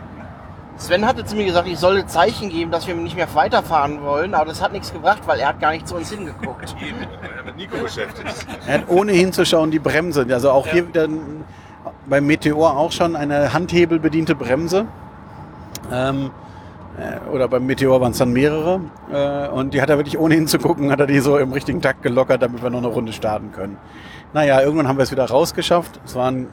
Sven 0.78 1.06
hatte 1.06 1.24
zu 1.24 1.36
mir 1.36 1.46
gesagt, 1.46 1.66
ich 1.68 1.78
solle 1.78 2.06
Zeichen 2.06 2.50
geben, 2.50 2.70
dass 2.70 2.86
wir 2.86 2.94
nicht 2.94 3.16
mehr 3.16 3.28
weiterfahren 3.34 4.02
wollen, 4.02 4.34
aber 4.34 4.46
das 4.46 4.62
hat 4.62 4.72
nichts 4.72 4.92
gebracht, 4.92 5.22
weil 5.24 5.40
er 5.40 5.48
hat 5.48 5.60
gar 5.60 5.70
nicht 5.72 5.88
zu 5.88 5.96
uns 5.96 6.10
hingeguckt. 6.10 6.76
Eben, 6.86 6.98
er 7.00 7.44
mit 7.44 7.56
Nico 7.56 7.78
beschäftigt. 7.78 8.46
Er 8.66 8.74
hat 8.74 8.88
ohne 8.88 9.12
hinzuschauen 9.12 9.70
die 9.70 9.78
Bremse. 9.78 10.26
Also 10.30 10.50
auch 10.50 10.66
hier 10.66 10.86
wieder 10.86 11.08
beim 12.06 12.26
Meteor 12.26 12.76
auch 12.76 12.92
schon 12.92 13.16
eine 13.16 13.52
handhebelbediente 13.52 14.34
Bremse. 14.34 14.86
Ähm, 15.90 16.26
äh, 16.26 16.45
oder 17.32 17.48
beim 17.48 17.66
Meteor 17.66 18.00
waren 18.00 18.12
es 18.12 18.18
dann 18.18 18.32
mehrere. 18.32 18.80
Äh, 19.12 19.48
und 19.48 19.74
die 19.74 19.82
hat 19.82 19.90
er 19.90 19.98
wirklich 19.98 20.18
ohne 20.18 20.34
hinzugucken, 20.34 20.90
hat 20.90 21.00
er 21.00 21.06
die 21.06 21.20
so 21.20 21.38
im 21.38 21.52
richtigen 21.52 21.82
Takt 21.82 22.02
gelockert, 22.02 22.42
damit 22.42 22.62
wir 22.62 22.70
noch 22.70 22.78
eine 22.78 22.86
Runde 22.88 23.12
starten 23.12 23.52
können. 23.52 23.76
Naja, 24.32 24.60
irgendwann 24.60 24.88
haben 24.88 24.98
wir 24.98 25.02
es 25.02 25.12
wieder 25.12 25.26
rausgeschafft. 25.26 26.00
Es 26.04 26.14
waren 26.14 26.48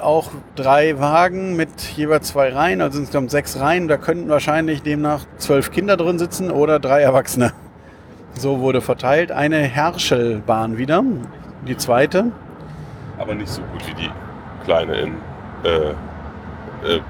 auch 0.00 0.30
drei 0.54 1.00
Wagen 1.00 1.56
mit 1.56 1.80
jeweils 1.96 2.28
zwei 2.28 2.52
Reihen, 2.52 2.80
also 2.82 2.98
insgesamt 2.98 3.30
sechs 3.30 3.58
Reihen. 3.58 3.88
Da 3.88 3.96
könnten 3.96 4.28
wahrscheinlich 4.28 4.82
demnach 4.82 5.24
zwölf 5.38 5.70
Kinder 5.70 5.96
drin 5.96 6.18
sitzen 6.18 6.50
oder 6.50 6.78
drei 6.78 7.00
Erwachsene. 7.00 7.52
So 8.34 8.60
wurde 8.60 8.80
verteilt. 8.80 9.32
Eine 9.32 9.58
Herschelbahn 9.58 10.76
wieder, 10.76 11.02
die 11.66 11.76
zweite. 11.76 12.32
Aber 13.18 13.34
nicht 13.34 13.48
so 13.48 13.62
gut 13.62 13.86
wie 13.86 13.94
die 13.94 14.10
kleine 14.64 15.00
in 15.00 15.14
äh, 15.64 15.90
äh, 16.86 17.00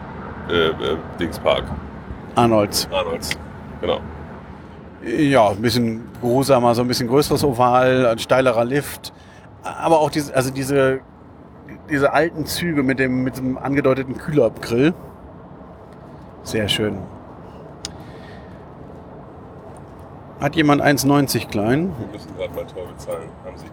äh, 0.48 0.68
äh, 0.68 0.96
Dingspark. 1.18 1.64
Arnolds. 2.34 2.88
Arnolds. 2.92 3.30
Genau. 3.80 4.00
Ja, 5.04 5.50
ein 5.50 5.60
bisschen 5.60 6.02
geruhsamer, 6.20 6.74
so 6.74 6.82
ein 6.82 6.88
bisschen 6.88 7.08
größeres 7.08 7.44
Oval, 7.44 8.06
ein 8.06 8.18
steilerer 8.18 8.64
Lift. 8.64 9.12
Aber 9.62 10.00
auch 10.00 10.10
diese, 10.10 10.34
also 10.34 10.50
diese, 10.50 11.00
diese 11.90 12.12
alten 12.12 12.46
Züge 12.46 12.82
mit 12.82 12.98
dem, 12.98 13.22
mit 13.22 13.36
dem 13.36 13.58
angedeuteten 13.58 14.16
Kühlergrill. 14.16 14.94
Sehr 16.42 16.68
schön. 16.68 16.98
Hat 20.40 20.56
jemand 20.56 20.82
1,90 20.82 21.48
klein? 21.48 21.92
Wir 21.98 22.06
müssen 22.12 22.36
gerade 22.36 22.54
mal 22.54 22.66
Tor 22.66 22.86
bezahlen. 22.86 23.28
Haben 23.44 23.56
Sie? 23.56 23.66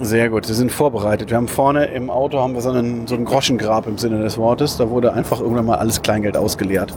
Sehr 0.00 0.28
gut, 0.28 0.44
Sie 0.44 0.54
sind 0.54 0.72
vorbereitet. 0.72 1.30
Wir 1.30 1.36
haben 1.36 1.46
vorne 1.46 1.84
im 1.86 2.10
Auto 2.10 2.40
haben 2.40 2.54
wir 2.54 2.60
so 2.60 2.70
einen, 2.70 3.06
so 3.06 3.14
einen 3.14 3.24
Groschengrab 3.24 3.86
im 3.86 3.96
Sinne 3.96 4.18
des 4.22 4.36
Wortes. 4.38 4.76
Da 4.76 4.90
wurde 4.90 5.12
einfach 5.12 5.40
irgendwann 5.40 5.66
mal 5.66 5.78
alles 5.78 6.02
Kleingeld 6.02 6.36
ausgeleert. 6.36 6.96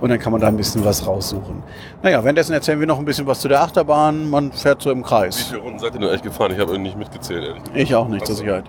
Und 0.00 0.10
dann 0.10 0.18
kann 0.18 0.32
man 0.32 0.40
da 0.40 0.48
ein 0.48 0.56
bisschen 0.56 0.84
was 0.84 1.06
raussuchen. 1.06 1.62
Naja, 2.02 2.22
währenddessen 2.22 2.52
erzählen 2.52 2.78
wir 2.80 2.86
noch 2.86 2.98
ein 2.98 3.04
bisschen 3.04 3.26
was 3.26 3.40
zu 3.40 3.48
der 3.48 3.62
Achterbahn. 3.62 4.28
Man 4.28 4.52
fährt 4.52 4.82
so 4.82 4.90
im 4.90 4.98
Wie 5.00 5.02
Kreis. 5.02 5.36
viele 5.44 5.60
Runden 5.60 5.78
seid 5.78 5.94
ihr 5.94 6.00
denn 6.00 6.08
eigentlich 6.08 6.22
gefahren? 6.22 6.52
Ich 6.52 6.58
habe 6.58 6.72
irgendwie 6.72 6.88
nicht 6.90 6.98
mitgezählt, 6.98 7.44
ehrlich. 7.44 7.62
Ich 7.74 7.94
auch 7.94 8.08
nicht, 8.08 8.26
zur. 8.26 8.34
Sicherheit. 8.36 8.64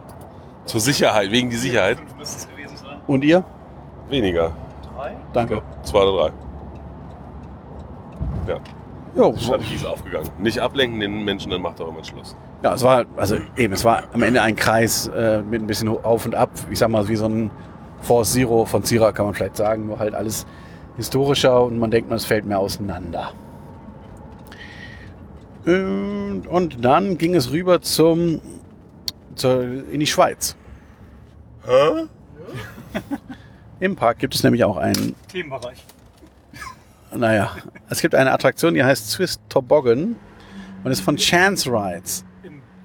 Zur 0.65 0.79
Sicherheit, 0.79 1.31
wegen 1.31 1.49
die 1.49 1.55
Sicherheit. 1.55 1.97
Und 3.07 3.23
ihr? 3.23 3.43
Weniger. 4.09 4.51
Drei? 4.95 5.15
Danke. 5.33 5.61
zwei 5.83 6.01
oder 6.03 6.29
drei. 6.29 6.31
Ja, 8.47 8.57
Jo, 9.15 9.31
die 9.33 9.43
Strategie 9.43 9.75
ist 9.75 9.85
aufgegangen. 9.85 10.29
Nicht 10.37 10.59
ablenken, 10.59 10.99
den 10.99 11.23
Menschen, 11.23 11.51
dann 11.51 11.61
macht 11.61 11.81
auch 11.81 11.87
immer 11.89 12.03
Schluss. 12.03 12.35
Ja, 12.61 12.73
es 12.73 12.83
war, 12.83 13.05
also 13.15 13.37
eben, 13.55 13.73
es 13.73 13.85
war 13.85 14.03
am 14.13 14.21
Ende 14.21 14.41
ein 14.41 14.55
Kreis 14.55 15.07
äh, 15.07 15.41
mit 15.41 15.61
ein 15.61 15.67
bisschen 15.67 15.87
auf 15.87 16.25
und 16.25 16.35
ab. 16.35 16.51
Ich 16.69 16.79
sag 16.79 16.89
mal, 16.89 17.07
wie 17.07 17.15
so 17.15 17.25
ein 17.25 17.51
Force 18.01 18.33
Zero 18.33 18.65
von 18.65 18.83
Zira 18.83 19.11
kann 19.11 19.25
man 19.25 19.33
vielleicht 19.33 19.57
sagen, 19.57 19.87
nur 19.87 19.99
halt 19.99 20.13
alles 20.13 20.45
historischer 20.97 21.63
und 21.63 21.79
man 21.79 21.91
denkt, 21.91 22.11
es 22.11 22.25
fällt 22.25 22.45
mehr 22.45 22.59
auseinander. 22.59 23.31
Und, 25.65 26.43
und 26.47 26.83
dann 26.83 27.17
ging 27.17 27.35
es 27.35 27.51
rüber 27.51 27.81
zum, 27.81 28.41
zur, 29.35 29.61
in 29.91 29.99
die 29.99 30.07
Schweiz. 30.07 30.55
Hä? 31.65 32.07
Im 33.79 33.95
Park 33.95 34.19
gibt 34.19 34.35
es 34.35 34.43
nämlich 34.43 34.63
auch 34.63 34.77
einen, 34.77 35.15
Themenbereich. 35.27 35.85
naja, 37.15 37.51
es 37.89 38.01
gibt 38.01 38.15
eine 38.15 38.31
Attraktion, 38.31 38.73
die 38.73 38.83
heißt 38.83 39.09
Swiss 39.09 39.39
Toboggan 39.47 40.15
und 40.83 40.91
ist 40.91 41.01
von 41.01 41.15
Chance 41.15 41.69
Rides. 41.71 42.25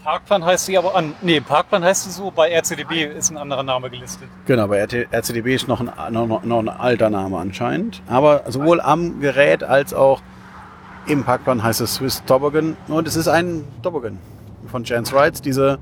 Parkplan 0.05 0.45
heißt 0.45 0.67
sie 0.67 0.77
aber 0.77 0.95
an. 0.95 1.15
Nee, 1.23 1.41
Parkplan 1.41 1.83
heißt 1.83 2.05
sie 2.05 2.11
so, 2.11 2.31
bei 2.31 2.51
RCDB 2.51 3.17
ist 3.17 3.31
ein 3.31 3.39
anderer 3.39 3.63
Name 3.63 3.89
gelistet. 3.89 4.29
Genau, 4.45 4.69
bei 4.69 4.79
RCDB 4.81 5.55
ist 5.55 5.67
noch 5.67 5.81
ein, 5.81 5.91
noch, 6.13 6.45
noch 6.45 6.59
ein 6.59 6.69
alter 6.69 7.09
Name 7.09 7.39
anscheinend. 7.39 8.03
Aber 8.07 8.43
sowohl 8.49 8.83
am 8.83 9.21
Gerät 9.21 9.65
als 9.65 9.95
auch 9.95 10.21
im 11.07 11.25
Parkplan 11.25 11.63
heißt 11.63 11.81
es 11.81 11.95
Swiss 11.95 12.23
Toboggan. 12.27 12.77
Und 12.89 13.09
es 13.09 13.17
ist 13.17 13.29
ein 13.29 13.65
Toboggan 13.83 14.19
von 14.67 14.85
Chance 14.85 15.15
Rides, 15.17 15.41
diese, 15.41 15.79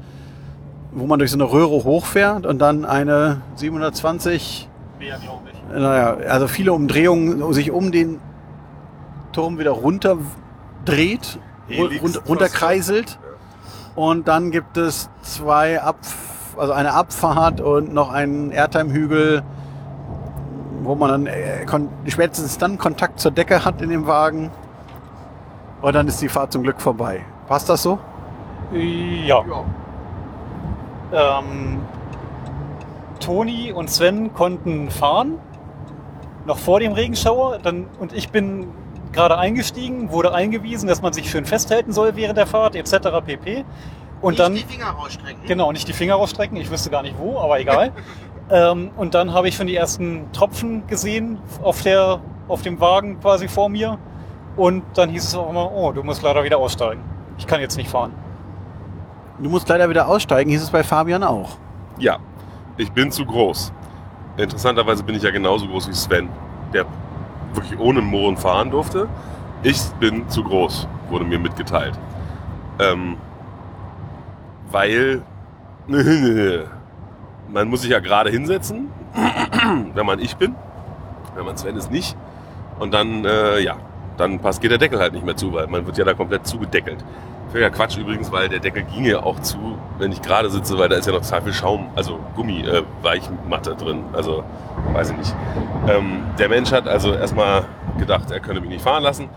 wo 0.93 1.07
man 1.07 1.19
durch 1.19 1.33
so 1.33 1.37
eine 1.37 1.51
Röhre 1.51 1.83
hochfährt 1.83 2.47
und 2.47 2.61
dann 2.61 2.85
eine 2.85 3.43
720, 3.57 4.69
Mehr, 5.01 5.19
glaube 5.19 5.49
ich. 5.53 5.81
naja, 5.81 6.17
also 6.31 6.47
viele 6.47 6.73
Umdrehungen 6.73 7.53
sich 7.53 7.73
um 7.73 7.91
den 7.91 8.21
Turm 9.33 9.59
wieder 9.59 9.73
runter 9.73 10.19
dreht, 10.85 11.41
runterkreiselt. 12.29 13.19
Und 13.95 14.29
dann 14.29 14.51
gibt 14.51 14.77
es 14.77 15.11
zwei 15.23 15.81
Ab 15.81 15.97
also 16.57 16.73
eine 16.73 16.93
Abfahrt 16.93 17.61
und 17.61 17.95
noch 17.95 18.13
einen 18.13 18.51
Airtime-Hügel, 18.51 19.43
wo 20.83 20.95
man 20.95 21.11
dann 21.11 21.27
äh, 21.27 21.67
spätestens 22.07 22.59
dann 22.59 22.79
Kontakt 22.79 23.21
zur 23.21 23.31
Decke 23.31 23.65
hat 23.65 23.81
in 23.81 23.91
dem 23.91 24.07
Wagen. 24.07 24.51
Und 25.81 25.95
dann 25.95 26.07
ist 26.09 26.21
die 26.21 26.29
Fahrt 26.29 26.53
zum 26.53 26.63
Glück 26.63 26.81
vorbei. 26.81 27.25
Passt 27.49 27.69
das 27.69 27.83
so? 27.83 27.99
Ja. 28.73 29.43
Ähm, 31.13 31.81
Toni 33.21 33.73
und 33.73 33.91
Sven 33.91 34.33
konnten 34.33 34.91
fahren, 34.91 35.39
noch 36.47 36.59
vor 36.59 36.81
dem 36.81 36.93
Regenschauer. 36.93 37.59
Dann, 37.63 37.87
und 37.99 38.13
ich 38.13 38.31
bin 38.31 38.69
gerade 39.13 39.39
eingestiegen, 39.39 40.11
wurde 40.11 40.35
eingewiesen, 40.35 40.89
dass 40.89 41.03
man 41.03 41.13
sich 41.13 41.31
schön 41.31 41.45
festhalten 41.45 41.93
soll 41.93 42.17
während 42.17 42.39
der 42.39 42.47
Fahrt, 42.47 42.75
etc. 42.75 43.09
pp. 43.25 43.65
Und 44.21 44.39
dann, 44.39 44.53
Nicht 44.53 44.69
die 44.71 44.75
Finger 44.75 44.91
rausstrecken. 44.91 45.43
genau, 45.47 45.73
nicht 45.73 45.89
die 45.89 45.93
Finger 45.93 46.15
rausstrecken, 46.15 46.57
ich 46.57 46.71
wüsste 46.71 46.91
gar 46.91 47.03
nicht 47.03 47.19
wo, 47.19 47.39
aber 47.39 47.59
egal. 47.61 47.93
ähm, 48.51 48.91
und 48.97 49.15
dann 49.15 49.35
habe 49.35 49.49
ich 49.49 49.57
schon 49.57 49.67
die 49.67 49.77
ersten 49.77 50.31
Tropfen 50.33 50.87
gesehen 50.87 51.39
auf, 51.63 51.83
der, 51.83 52.21
auf 52.49 52.63
dem 52.63 52.81
Wagen 52.81 53.21
quasi 53.21 53.49
vor 53.49 53.69
mir. 53.69 53.99
Und 54.57 54.85
dann 54.95 55.11
hieß 55.11 55.25
es 55.25 55.35
auch 55.35 55.49
immer, 55.51 55.73
oh, 55.73 55.93
du 55.93 56.03
musst 56.03 56.23
leider 56.23 56.45
wieder 56.45 56.59
aussteigen. 56.59 57.03
Ich 57.39 57.47
kann 57.47 57.61
jetzt 57.61 57.77
nicht 57.77 57.89
fahren. 57.89 58.13
Du 59.39 59.49
musst 59.49 59.69
leider 59.69 59.89
wieder 59.89 60.07
aussteigen, 60.07 60.51
hieß 60.51 60.63
es 60.63 60.71
bei 60.71 60.85
Fabian 60.85 61.25
auch. 61.25 61.57
Ja, 61.99 62.19
ich 62.77 62.93
bin 62.93 63.11
zu 63.11 63.25
groß. 63.25 63.73
Interessanterweise 64.37 65.03
bin 65.03 65.17
ich 65.17 65.23
ja 65.23 65.31
genauso 65.31 65.67
groß 65.67 65.89
wie 65.89 65.95
Sven, 65.95 66.29
der 66.73 66.87
wirklich 67.55 67.79
ohne 67.79 68.01
Mohren 68.01 68.37
fahren 68.37 68.71
durfte. 68.71 69.09
Ich 69.63 69.83
bin 70.01 70.29
zu 70.29 70.43
groß, 70.43 70.89
wurde 71.09 71.25
mir 71.25 71.39
mitgeteilt. 71.39 71.99
Ähm, 72.79 73.17
weil 74.71 75.23
man 77.49 77.69
muss 77.69 77.83
sich 77.83 77.91
ja 77.91 78.01
gerade 78.01 78.31
hinsetzen, 78.31 78.89
wenn 79.95 80.07
man 80.07 80.19
ich 80.19 80.37
bin, 80.37 80.55
wenn 81.35 81.45
man 81.45 81.57
Sven 81.57 81.77
ist 81.77 81.91
nicht. 81.91 82.17
Und 82.79 82.93
dann, 82.95 83.25
äh, 83.25 83.61
ja, 83.61 83.77
dann 84.17 84.39
passt, 84.39 84.61
geht 84.61 84.71
der 84.71 84.79
Deckel 84.79 84.99
halt 84.99 85.13
nicht 85.13 85.25
mehr 85.25 85.37
zu, 85.37 85.53
weil 85.53 85.67
man 85.67 85.87
wird 85.87 85.99
ja 85.99 86.05
da 86.05 86.15
komplett 86.15 86.47
zugedeckelt. 86.47 87.05
Völliger 87.51 87.71
Quatsch 87.71 87.99
übrigens, 87.99 88.33
weil 88.33 88.49
der 88.49 88.61
Deckel 88.61 88.83
ging 88.85 89.05
ja 89.05 89.23
auch 89.23 89.39
zu, 89.41 89.79
wenn 89.99 90.11
ich 90.11 90.23
gerade 90.23 90.49
sitze, 90.51 90.79
weil 90.79 90.89
da 90.89 90.97
ist 90.97 91.07
ja 91.07 91.13
noch 91.13 91.21
total 91.21 91.43
viel 91.43 91.53
Schaum, 91.53 91.91
also 91.95 92.19
Gummi, 92.35 92.63
äh, 92.63 92.83
Weichmatte 93.03 93.75
drin. 93.75 94.05
Also, 94.13 94.43
weiß 94.95 95.11
ich 95.11 95.17
nicht. 95.19 95.35
Ähm, 95.87 96.23
der 96.39 96.49
Mensch 96.49 96.73
hat 96.73 96.89
also 96.89 97.13
erstmal 97.13 97.65
gedacht, 97.99 98.31
er 98.31 98.41
könne 98.41 98.61
mich 98.61 98.71
nicht 98.71 98.83
fahren 98.83 99.03
lassen. 99.03 99.29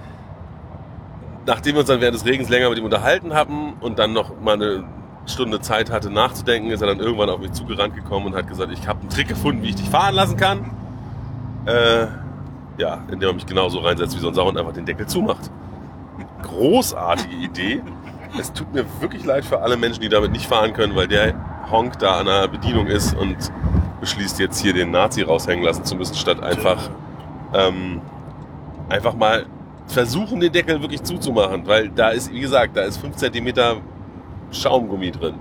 Nachdem 1.46 1.76
wir 1.76 1.80
uns 1.82 1.90
dann 1.90 2.00
während 2.00 2.16
des 2.16 2.26
Regens 2.26 2.50
länger 2.50 2.70
mit 2.70 2.80
ihm 2.80 2.86
unterhalten 2.86 3.34
haben 3.34 3.74
und 3.82 4.00
dann 4.00 4.14
noch 4.14 4.40
mal 4.40 4.54
eine 4.54 4.86
Stunde 5.28 5.60
Zeit 5.60 5.92
hatte 5.92 6.10
nachzudenken, 6.10 6.72
ist 6.72 6.82
er 6.82 6.88
dann 6.88 7.00
irgendwann 7.00 7.30
auf 7.30 7.40
mich 7.40 7.52
zugerannt 7.52 7.96
gekommen 7.96 8.28
und 8.28 8.36
hat 8.36 8.48
gesagt, 8.48 8.72
ich 8.72 8.88
habe 8.88 9.02
einen 9.02 9.10
Trick 9.10 9.28
gefunden, 9.28 9.62
wie 9.62 9.70
ich 9.70 9.76
dich 9.76 9.90
fahren 9.90 10.16
lassen 10.16 10.38
kann. 10.38 10.72
Äh, 11.66 12.08
ja, 12.78 13.04
indem 13.12 13.30
er 13.30 13.34
mich 13.34 13.46
genauso 13.46 13.80
reinsetzt 13.80 14.16
wie 14.16 14.20
so 14.20 14.28
ein 14.28 14.34
Sau 14.34 14.48
und 14.48 14.58
einfach 14.58 14.74
den 14.74 14.86
Deckel 14.86 15.08
zumacht. 15.08 15.50
Großartige 16.42 17.36
Idee. 17.36 17.82
Es 18.40 18.52
tut 18.52 18.74
mir 18.74 18.86
wirklich 19.00 19.26
leid 19.26 19.46
für 19.46 19.62
alle 19.62 19.78
Menschen, 19.78 20.02
die 20.02 20.10
damit 20.10 20.32
nicht 20.32 20.48
fahren 20.48 20.74
können, 20.74 20.96
weil 20.96 21.08
der 21.08 21.34
Honk 21.72 22.00
da 22.00 22.20
an 22.20 22.26
der 22.26 22.48
Bedienung 22.48 22.88
ist 22.88 23.16
und 23.16 23.38
beschließt 24.02 24.40
jetzt 24.40 24.62
hier 24.62 24.74
den 24.74 24.92
Nazi 24.92 25.22
raushängen 25.22 25.64
lassen 25.64 25.86
zu 25.86 25.96
müssen, 25.96 26.16
statt 26.16 26.44
einfach, 26.44 26.90
ähm, 27.54 28.02
einfach 28.90 29.16
mal 29.16 29.46
versuchen, 29.88 30.40
den 30.40 30.52
Deckel 30.52 30.82
wirklich 30.82 31.04
zuzumachen. 31.04 31.66
Weil 31.66 31.90
da 31.90 32.10
ist, 32.10 32.32
wie 32.32 32.42
gesagt, 32.42 32.76
da 32.76 32.82
ist 32.82 32.98
5 32.98 33.16
cm 33.16 33.54
Schaumgummi 34.52 35.12
drin. 35.12 35.36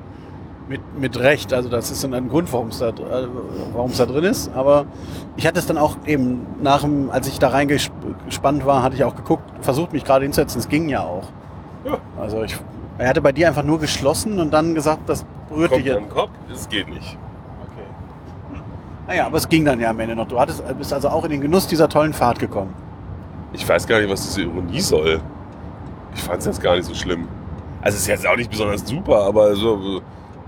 Mit, 0.67 0.81
mit 0.99 1.19
Recht, 1.19 1.53
also 1.53 1.69
das 1.69 1.91
ist 1.91 2.03
dann 2.05 2.15
ein 2.15 2.31
Grund, 2.31 2.51
warum 2.51 2.69
es 2.69 2.79
da, 2.79 2.89
äh, 2.89 3.29
warum 3.75 3.91
es 3.91 3.99
da 3.99 4.07
drin 4.07 4.25
ist. 4.25 4.51
Aber 4.55 4.87
ich 5.37 5.47
hatte 5.47 5.59
es 5.59 5.67
dann 5.67 5.77
auch 5.77 5.97
eben 6.07 6.47
nach 6.63 6.81
dem, 6.81 7.11
als 7.11 7.29
ich 7.29 7.39
da 7.39 7.49
reingespannt 7.49 8.65
war, 8.65 8.83
hatte 8.83 8.97
ich 8.97 9.05
auch 9.05 9.15
geguckt, 9.15 9.43
versucht 9.61 9.93
mich 9.93 10.05
gerade 10.05 10.25
hinzusetzen. 10.25 10.61
Es 10.61 10.69
ging 10.69 10.89
ja 10.89 11.03
auch. 11.03 11.29
Ja. 11.85 11.99
Also 12.19 12.43
ich, 12.43 12.57
er 12.97 13.09
hatte 13.09 13.21
bei 13.21 13.33
dir 13.33 13.49
einfach 13.49 13.63
nur 13.63 13.79
geschlossen 13.79 14.41
und 14.41 14.53
dann 14.53 14.75
gesagt, 14.75 15.07
das 15.07 15.27
berührt 15.51 15.71
Kommt 15.71 15.85
dich 15.85 15.93
jetzt. 15.93 16.09
Kopf, 16.09 16.31
es 16.51 16.69
geht 16.69 16.89
nicht. 16.89 17.19
Okay. 17.63 18.61
Naja, 19.07 19.27
aber 19.27 19.37
es 19.37 19.49
ging 19.49 19.67
dann 19.67 19.79
ja 19.81 19.91
am 19.91 20.01
Ende 20.01 20.17
noch. 20.17 20.29
Du 20.29 20.41
hattest, 20.41 20.63
bist 20.79 20.95
also 20.95 21.09
auch 21.11 21.25
in 21.25 21.31
den 21.31 21.41
Genuss 21.43 21.67
dieser 21.67 21.91
tollen 21.91 22.15
Fahrt 22.15 22.39
gekommen. 22.39 22.73
Ich 23.53 23.69
weiß 23.69 23.87
gar 23.87 24.01
nicht, 24.01 24.11
was 24.11 24.23
diese 24.23 24.43
Ironie 24.43 24.81
soll. 24.81 25.21
Ich 26.15 26.23
fand 26.23 26.39
es 26.39 26.47
jetzt 26.47 26.63
gar 26.63 26.75
nicht 26.77 26.87
so 26.87 26.95
schlimm. 26.95 27.29
Also 27.83 27.97
es 27.97 28.03
ist 28.03 28.09
jetzt 28.09 28.27
auch 28.27 28.37
nicht 28.37 28.51
besonders 28.51 28.87
super, 28.87 29.25
aber 29.25 29.55
so, 29.57 30.01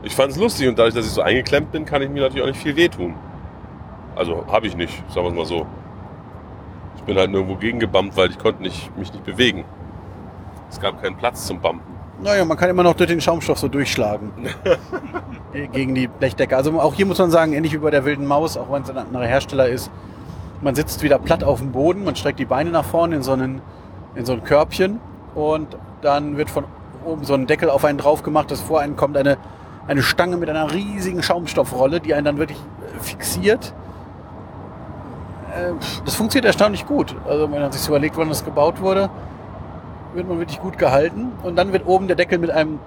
ich 0.06 0.14
fand 0.14 0.30
es 0.32 0.38
lustig 0.38 0.68
und 0.68 0.78
dadurch, 0.78 0.94
dass 0.94 1.04
ich 1.06 1.12
so 1.12 1.20
eingeklemmt 1.22 1.72
bin, 1.72 1.84
kann 1.84 2.00
ich 2.00 2.08
mir 2.08 2.22
natürlich 2.22 2.42
auch 2.42 2.46
nicht 2.48 2.60
viel 2.62 2.76
wehtun. 2.76 3.14
Also 4.14 4.44
habe 4.50 4.66
ich 4.66 4.76
nicht, 4.76 4.94
sagen 5.12 5.26
wir 5.26 5.30
es 5.30 5.36
mal 5.36 5.44
so. 5.46 5.66
Ich 6.96 7.02
bin 7.02 7.16
halt 7.16 7.30
nirgendwo 7.30 7.56
gegengebammt, 7.56 8.16
weil 8.16 8.30
ich 8.30 8.38
konnte 8.38 8.62
nicht, 8.62 8.96
mich 8.96 9.12
nicht 9.12 9.24
bewegen. 9.24 9.64
Es 10.70 10.80
gab 10.80 11.02
keinen 11.02 11.16
Platz 11.16 11.46
zum 11.46 11.60
Bumpen. 11.60 11.94
Naja, 12.22 12.44
man 12.44 12.56
kann 12.56 12.70
immer 12.70 12.82
noch 12.82 12.94
durch 12.94 13.08
den 13.10 13.20
Schaumstoff 13.20 13.58
so 13.58 13.68
durchschlagen. 13.68 14.30
Ge- 15.52 15.66
Gegen 15.68 15.94
die 15.94 16.06
Blechdecke. 16.08 16.56
Also 16.56 16.80
auch 16.80 16.94
hier 16.94 17.04
muss 17.06 17.18
man 17.18 17.30
sagen, 17.30 17.52
ähnlich 17.52 17.72
wie 17.74 17.78
bei 17.78 17.90
der 17.90 18.04
wilden 18.04 18.26
Maus, 18.26 18.56
auch 18.56 18.72
wenn 18.72 18.82
es 18.82 18.90
ein 18.90 18.96
anderer 18.96 19.26
Hersteller 19.26 19.68
ist, 19.68 19.90
man 20.62 20.74
sitzt 20.74 21.02
wieder 21.02 21.18
platt 21.18 21.44
auf 21.44 21.58
dem 21.58 21.72
Boden, 21.72 22.04
man 22.04 22.16
streckt 22.16 22.38
die 22.38 22.46
Beine 22.46 22.70
nach 22.70 22.84
vorne 22.84 23.16
in 23.16 23.22
so, 23.22 23.32
einen, 23.32 23.60
in 24.14 24.24
so 24.24 24.32
ein 24.32 24.42
Körbchen 24.44 24.98
und 25.34 25.76
dann 26.00 26.38
wird 26.38 26.48
von 26.48 26.64
oben 27.04 27.24
so 27.24 27.34
ein 27.34 27.46
Deckel 27.46 27.68
auf 27.68 27.84
einen 27.84 27.98
drauf 27.98 28.22
gemacht, 28.22 28.50
dass 28.50 28.62
vor 28.62 28.80
einen 28.80 28.96
kommt 28.96 29.16
eine, 29.18 29.36
eine 29.88 30.02
Stange 30.02 30.36
mit 30.36 30.48
einer 30.50 30.72
riesigen 30.72 31.22
Schaumstoffrolle, 31.22 32.00
die 32.00 32.14
einen 32.14 32.24
dann 32.24 32.38
wirklich 32.38 32.58
äh, 32.58 32.98
fixiert. 33.02 33.72
Äh, 35.54 35.72
Das 36.04 36.14
funktioniert 36.14 36.46
erstaunlich 36.46 36.86
gut. 36.86 37.14
Also 37.26 37.50
wenn 37.50 37.60
man 37.60 37.72
sich 37.72 37.86
überlegt, 37.86 38.16
wann 38.16 38.28
das 38.28 38.44
gebaut 38.44 38.80
wurde. 38.80 39.10
wird 40.14 40.28
man 40.28 40.38
wirklich 40.38 40.60
gut 40.60 40.78
gehalten. 40.78 41.32
Und 41.42 41.56
dann 41.56 41.72
wird 41.72 41.86
oben 41.86 42.06
der 42.06 42.16
Deckel 42.16 42.38
mit 42.38 42.50
einem, 42.50 42.78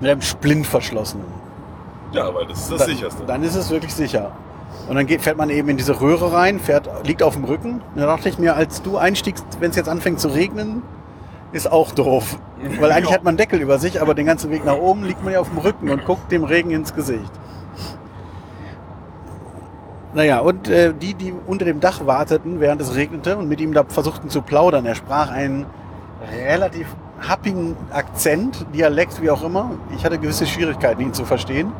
mit 0.00 0.10
einem 0.10 0.20
Splint 0.22 0.66
verschlossen. 0.66 1.20
Ja, 2.12 2.34
weil 2.34 2.46
das 2.46 2.60
ist 2.60 2.72
das 2.72 2.78
dann, 2.80 2.88
sicherste. 2.88 3.24
Dann 3.24 3.42
ist 3.42 3.54
es 3.54 3.70
wirklich 3.70 3.94
sicher. 3.94 4.32
Und 4.88 4.96
dann 4.96 5.06
geht, 5.06 5.22
fährt 5.22 5.36
man 5.36 5.48
eben 5.48 5.68
in 5.68 5.76
diese 5.76 6.00
Röhre 6.00 6.32
rein, 6.32 6.58
fährt, 6.58 6.88
liegt 7.06 7.22
auf 7.22 7.34
dem 7.34 7.44
Rücken. 7.44 7.74
Und 7.94 8.00
da 8.00 8.06
dachte 8.06 8.28
ich 8.28 8.38
mir, 8.38 8.56
als 8.56 8.82
du 8.82 8.98
einstiegst, 8.98 9.44
wenn 9.60 9.70
es 9.70 9.76
jetzt 9.76 9.88
anfängt 9.88 10.18
zu 10.20 10.28
regnen, 10.28 10.82
ist 11.52 11.70
auch 11.70 11.92
doof. 11.92 12.38
Weil 12.80 12.92
eigentlich 12.92 13.12
hat 13.12 13.24
man 13.24 13.32
einen 13.32 13.38
Deckel 13.38 13.60
über 13.60 13.78
sich, 13.78 14.00
aber 14.00 14.14
den 14.14 14.26
ganzen 14.26 14.50
Weg 14.50 14.64
nach 14.64 14.76
oben 14.76 15.04
liegt 15.04 15.22
man 15.22 15.32
ja 15.32 15.40
auf 15.40 15.48
dem 15.48 15.58
Rücken 15.58 15.90
und 15.90 16.04
guckt 16.04 16.30
dem 16.32 16.44
Regen 16.44 16.70
ins 16.70 16.94
Gesicht. 16.94 17.30
Naja, 20.14 20.40
und 20.40 20.68
äh, 20.68 20.92
die, 20.92 21.14
die 21.14 21.32
unter 21.46 21.64
dem 21.64 21.80
Dach 21.80 22.04
warteten, 22.06 22.60
während 22.60 22.82
es 22.82 22.94
regnete 22.94 23.36
und 23.38 23.48
mit 23.48 23.60
ihm 23.60 23.72
da 23.72 23.84
versuchten 23.84 24.28
zu 24.28 24.42
plaudern, 24.42 24.84
er 24.84 24.94
sprach 24.94 25.30
einen 25.30 25.64
relativ 26.46 26.86
happigen 27.26 27.76
Akzent, 27.90 28.66
Dialekt, 28.74 29.22
wie 29.22 29.30
auch 29.30 29.42
immer. 29.42 29.70
Ich 29.96 30.04
hatte 30.04 30.18
gewisse 30.18 30.46
Schwierigkeiten, 30.46 31.00
ihn 31.00 31.14
zu 31.14 31.24
verstehen. 31.24 31.72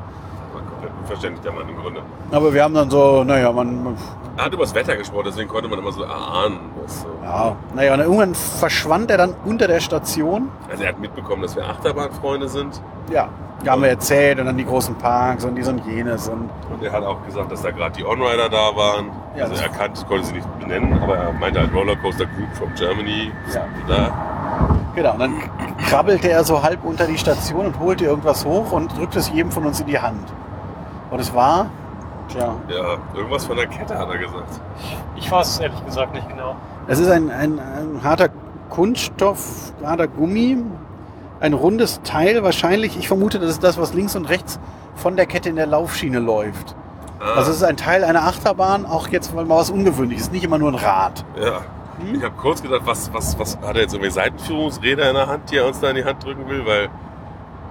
War 0.53 0.63
komplett 0.63 0.93
unverständlich, 1.01 1.43
der 1.43 1.53
Mann 1.53 1.69
im 1.69 1.77
Grunde. 1.77 2.03
Aber 2.31 2.55
wir 2.55 2.63
haben 2.65 2.75
dann 2.75 2.89
so, 2.89 3.23
naja, 3.23 3.53
man 3.53 3.97
Er 4.37 4.47
hat 4.47 4.53
über 4.53 4.63
das 4.63 4.75
Wetter 4.75 4.97
gesprochen, 4.97 5.25
deswegen 5.27 5.49
konnte 5.49 5.69
man 5.69 5.79
immer 5.79 5.93
so 5.93 6.05
erahnen. 6.05 6.71
Was, 6.83 7.03
so. 7.03 7.09
ja, 7.23 7.57
naja, 7.75 7.95
und 7.95 8.01
irgendwann 8.01 8.35
verschwand 8.35 9.11
er 9.11 9.19
dann 9.19 9.35
unter 9.45 9.69
der 9.69 9.81
Station. 9.81 10.51
Also 10.71 10.83
er 10.83 10.91
hat 10.91 10.99
mitbekommen, 11.01 11.43
dass 11.43 11.55
wir 11.55 11.69
Achterbahnfreunde 11.69 12.49
sind. 12.49 12.81
Ja, 13.13 13.29
da 13.63 13.73
haben 13.73 13.83
wir 13.83 13.91
erzählt 13.91 14.41
und 14.41 14.47
dann 14.47 14.57
die 14.57 14.65
großen 14.65 14.95
Parks 14.97 15.45
und 15.45 15.55
dies 15.55 15.69
und 15.69 15.85
jenes 15.87 16.29
und 16.29 16.49
Und 16.71 16.83
er 16.83 16.93
hat 16.93 17.05
auch 17.05 17.25
gesagt, 17.27 17.53
dass 17.53 17.63
da 17.63 17.71
gerade 17.71 17.95
die 17.95 18.05
On-Rider 18.05 18.49
da 18.49 18.75
waren. 18.75 19.11
Ja, 19.37 19.45
also 19.45 19.63
er 19.63 19.69
kannte, 19.69 20.05
konnte 20.07 20.27
sie 20.27 20.33
nicht 20.33 20.59
benennen, 20.61 20.99
aber 21.01 21.17
er 21.17 21.33
meinte 21.33 21.61
halt 21.61 21.73
Rollercoaster 21.75 22.27
Group 22.27 22.55
from 22.55 22.75
Germany. 22.75 23.31
Ja. 23.55 23.67
Da. 23.87 24.79
genau. 24.95 25.13
Und 25.13 25.19
dann 25.21 25.35
krabbelte 25.89 26.31
er 26.31 26.43
so 26.43 26.63
halb 26.63 26.85
unter 26.85 27.07
die 27.07 27.19
Station 27.19 27.67
und 27.67 27.79
holte 27.79 28.05
irgendwas 28.05 28.45
hoch 28.45 28.73
und 28.73 28.97
drückte 28.97 29.19
es 29.19 29.31
jedem 29.31 29.53
von 29.53 29.67
uns 29.67 29.81
in 29.81 29.87
die 29.87 29.99
Hand. 29.99 30.33
Und 31.11 31.21
es 31.21 31.35
war, 31.35 31.67
tja, 32.29 32.55
Ja, 32.69 32.99
irgendwas 33.15 33.45
von 33.47 33.57
der 33.57 33.67
Kette 33.67 33.97
hat 33.99 34.09
er 34.09 34.19
gesagt. 34.19 34.61
Ich 35.17 35.31
weiß 35.31 35.49
es 35.49 35.61
ehrlich 35.61 35.85
gesagt 35.87 36.15
nicht 36.15 36.29
genau. 36.29 36.57
es 36.89 36.99
ist 36.99 37.11
ein, 37.11 37.31
ein, 37.31 37.59
ein 37.59 38.01
harter 38.03 38.29
Kunststoff, 38.71 39.73
harter 39.85 40.09
Gummi, 40.09 40.57
ein 41.41 41.53
rundes 41.53 42.01
Teil 42.05 42.43
wahrscheinlich. 42.43 42.97
Ich 42.99 43.09
vermute, 43.09 43.39
das 43.39 43.51
ist 43.51 43.63
das, 43.65 43.79
was 43.79 43.93
links 43.95 44.17
und 44.17 44.25
rechts 44.29 44.59
von 44.95 45.17
der 45.17 45.27
Kette 45.27 45.49
in 45.49 45.57
der 45.57 45.67
Laufschiene 45.67 46.19
läuft. 46.21 46.75
Ah, 47.21 47.35
Also 47.39 47.51
es 47.51 47.59
ist 47.59 47.63
ein 47.65 47.77
Teil 47.77 48.03
einer 48.05 48.23
Achterbahn, 48.25 48.87
auch 48.87 49.09
jetzt 49.09 49.35
mal 49.35 49.49
was 49.49 49.71
Ungewöhnliches, 49.71 50.31
nicht 50.33 50.45
immer 50.45 50.59
nur 50.59 50.71
ein 50.71 50.75
Rad. 50.77 51.25
ja. 51.41 51.61
Hm? 52.01 52.15
Ich 52.15 52.23
habe 52.25 52.35
kurz 52.37 52.63
gedacht, 52.63 52.81
was, 52.87 53.13
was, 53.13 53.39
was 53.39 53.59
hat 53.59 53.77
er 53.77 53.83
jetzt 53.83 53.93
irgendwie 53.93 54.11
Seitenführungsräder 54.11 55.11
in 55.11 55.15
der 55.15 55.27
Hand, 55.27 55.51
die 55.51 55.59
er 55.59 55.67
uns 55.67 55.79
da 55.79 55.91
in 55.91 55.97
die 55.97 56.05
Hand 56.05 56.25
drücken 56.25 56.49
will, 56.49 56.65
weil 56.65 56.89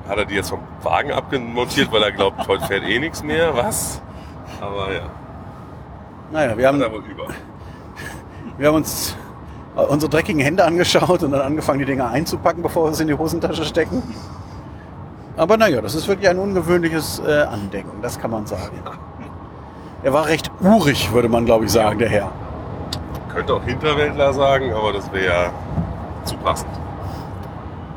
hat 0.08 0.18
er 0.18 0.26
die 0.26 0.36
jetzt 0.36 0.52
vom 0.52 0.60
Wagen 0.84 1.12
abgemontiert, 1.12 1.92
weil 1.92 2.04
er 2.04 2.12
glaubt, 2.12 2.48
heute 2.48 2.64
fährt 2.66 2.84
eh 2.84 3.00
nichts 3.00 3.24
mehr, 3.24 3.56
was? 3.58 4.00
Aber 4.62 4.94
ja, 4.94 5.02
Naja, 6.32 6.58
wir 6.58 6.68
haben, 6.68 6.82
hat 6.82 6.92
wohl 6.92 7.04
über. 7.10 7.28
wir 8.58 8.68
haben 8.68 8.76
uns 8.76 9.16
äh, 9.76 9.82
unsere 9.82 10.10
dreckigen 10.10 10.40
Hände 10.40 10.64
angeschaut 10.64 11.24
und 11.24 11.32
dann 11.32 11.42
angefangen, 11.42 11.80
die 11.80 11.86
Dinger 11.86 12.10
einzupacken, 12.10 12.62
bevor 12.62 12.86
wir 12.86 12.94
sie 12.94 13.02
in 13.04 13.08
die 13.08 13.18
Hosentasche 13.18 13.66
stecken. 13.66 14.04
Aber 15.36 15.58
naja, 15.58 15.82
das 15.82 15.96
ist 15.96 16.08
wirklich 16.08 16.30
ein 16.30 16.38
ungewöhnliches 16.38 17.22
äh, 17.26 17.42
Andenken, 17.42 18.02
das 18.02 18.20
kann 18.20 18.32
man 18.32 18.46
sagen. 18.46 18.80
Er 20.04 20.14
war 20.14 20.26
recht 20.26 20.50
urig, 20.62 21.14
würde 21.14 21.30
man 21.30 21.46
glaube 21.46 21.66
ich 21.66 21.72
sagen, 21.72 22.00
der 22.00 22.10
Herr. 22.10 22.32
Könnte 23.32 23.54
auch 23.54 23.64
Hinterwäldler 23.64 24.34
sagen, 24.34 24.74
aber 24.74 24.94
das 24.94 25.12
wäre 25.14 25.26
ja 25.26 25.52
zu 26.24 26.36
passend. 26.38 26.72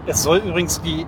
Es 0.04 0.22
soll 0.22 0.36
übrigens 0.44 0.82
die 0.82 1.06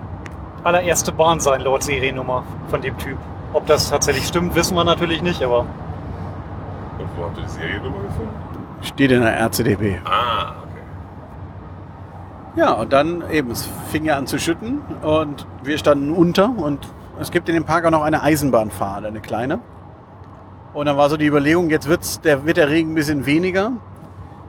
allererste 0.63 1.11
Bahn 1.11 1.39
sein, 1.39 1.61
laut 1.61 1.83
Seriennummer 1.83 2.43
von 2.69 2.81
dem 2.81 2.97
Typ. 2.97 3.19
Ob 3.53 3.65
das 3.65 3.89
tatsächlich 3.89 4.27
stimmt, 4.27 4.55
wissen 4.55 4.75
wir 4.75 4.83
natürlich 4.83 5.21
nicht, 5.21 5.41
aber 5.41 5.59
Und 5.59 7.09
wo 7.15 7.23
habt 7.23 7.37
ihr 7.37 7.43
die 7.43 7.49
Seriennummer 7.49 8.01
gefunden? 8.01 8.33
Steht 8.81 9.11
in 9.11 9.21
der 9.21 9.39
RCDB. 9.39 9.99
Ah, 10.05 10.53
okay. 10.63 10.81
Ja, 12.55 12.73
und 12.73 12.93
dann 12.93 13.23
eben, 13.31 13.51
es 13.51 13.67
fing 13.89 14.05
ja 14.05 14.17
an 14.17 14.27
zu 14.27 14.37
schütten 14.39 14.81
und 15.01 15.47
wir 15.63 15.77
standen 15.77 16.11
unter 16.11 16.53
und 16.57 16.87
es 17.19 17.31
gibt 17.31 17.49
in 17.49 17.55
dem 17.55 17.63
Park 17.65 17.85
auch 17.85 17.91
noch 17.91 18.03
eine 18.03 18.21
Eisenbahnfahrt, 18.21 19.05
eine 19.05 19.21
kleine. 19.21 19.59
Und 20.73 20.85
dann 20.85 20.97
war 20.97 21.09
so 21.09 21.17
die 21.17 21.25
Überlegung, 21.25 21.69
jetzt 21.71 21.87
wird's, 21.89 22.21
der, 22.21 22.45
wird 22.45 22.57
der 22.57 22.69
Regen 22.69 22.91
ein 22.91 22.95
bisschen 22.95 23.25
weniger. 23.25 23.71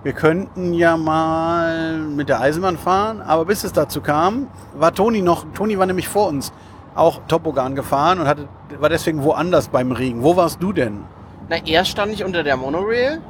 Wir 0.03 0.13
könnten 0.13 0.75
ja 0.75 0.97
mal 0.97 1.99
mit 1.99 2.29
der 2.29 2.41
Eisenbahn 2.41 2.77
fahren, 2.77 3.23
aber 3.23 3.47
bis 3.47 3.65
es 3.65 3.73
dazu 3.73 4.01
kam, 4.01 4.49
war 4.75 4.93
Toni 4.93 5.23
noch, 5.23 5.47
Toni 5.55 5.79
war 5.79 5.87
nämlich 5.87 6.09
vor 6.09 6.29
uns 6.29 6.53
auch 6.99 7.21
Topogan 7.29 7.75
gefahren 7.75 8.21
und 8.21 8.27
hatte, 8.27 8.49
war 8.79 8.89
deswegen 8.89 9.23
woanders 9.23 9.69
beim 9.69 9.93
Regen. 9.93 10.23
Wo 10.23 10.37
warst 10.37 10.63
du 10.63 10.73
denn? 10.73 11.05
Na, 11.49 11.57
erst 11.65 11.91
stand 11.91 12.13
ich 12.13 12.25
unter 12.25 12.43
der 12.43 12.57
Monorail 12.57 13.21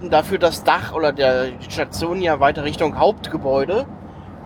und 0.00 0.12
dafür 0.12 0.38
das 0.38 0.64
Dach 0.64 0.92
oder 0.92 1.12
der 1.12 1.48
die 1.50 1.70
Station 1.70 2.22
ja 2.22 2.40
weiter 2.40 2.64
Richtung 2.64 2.98
Hauptgebäude. 2.98 3.86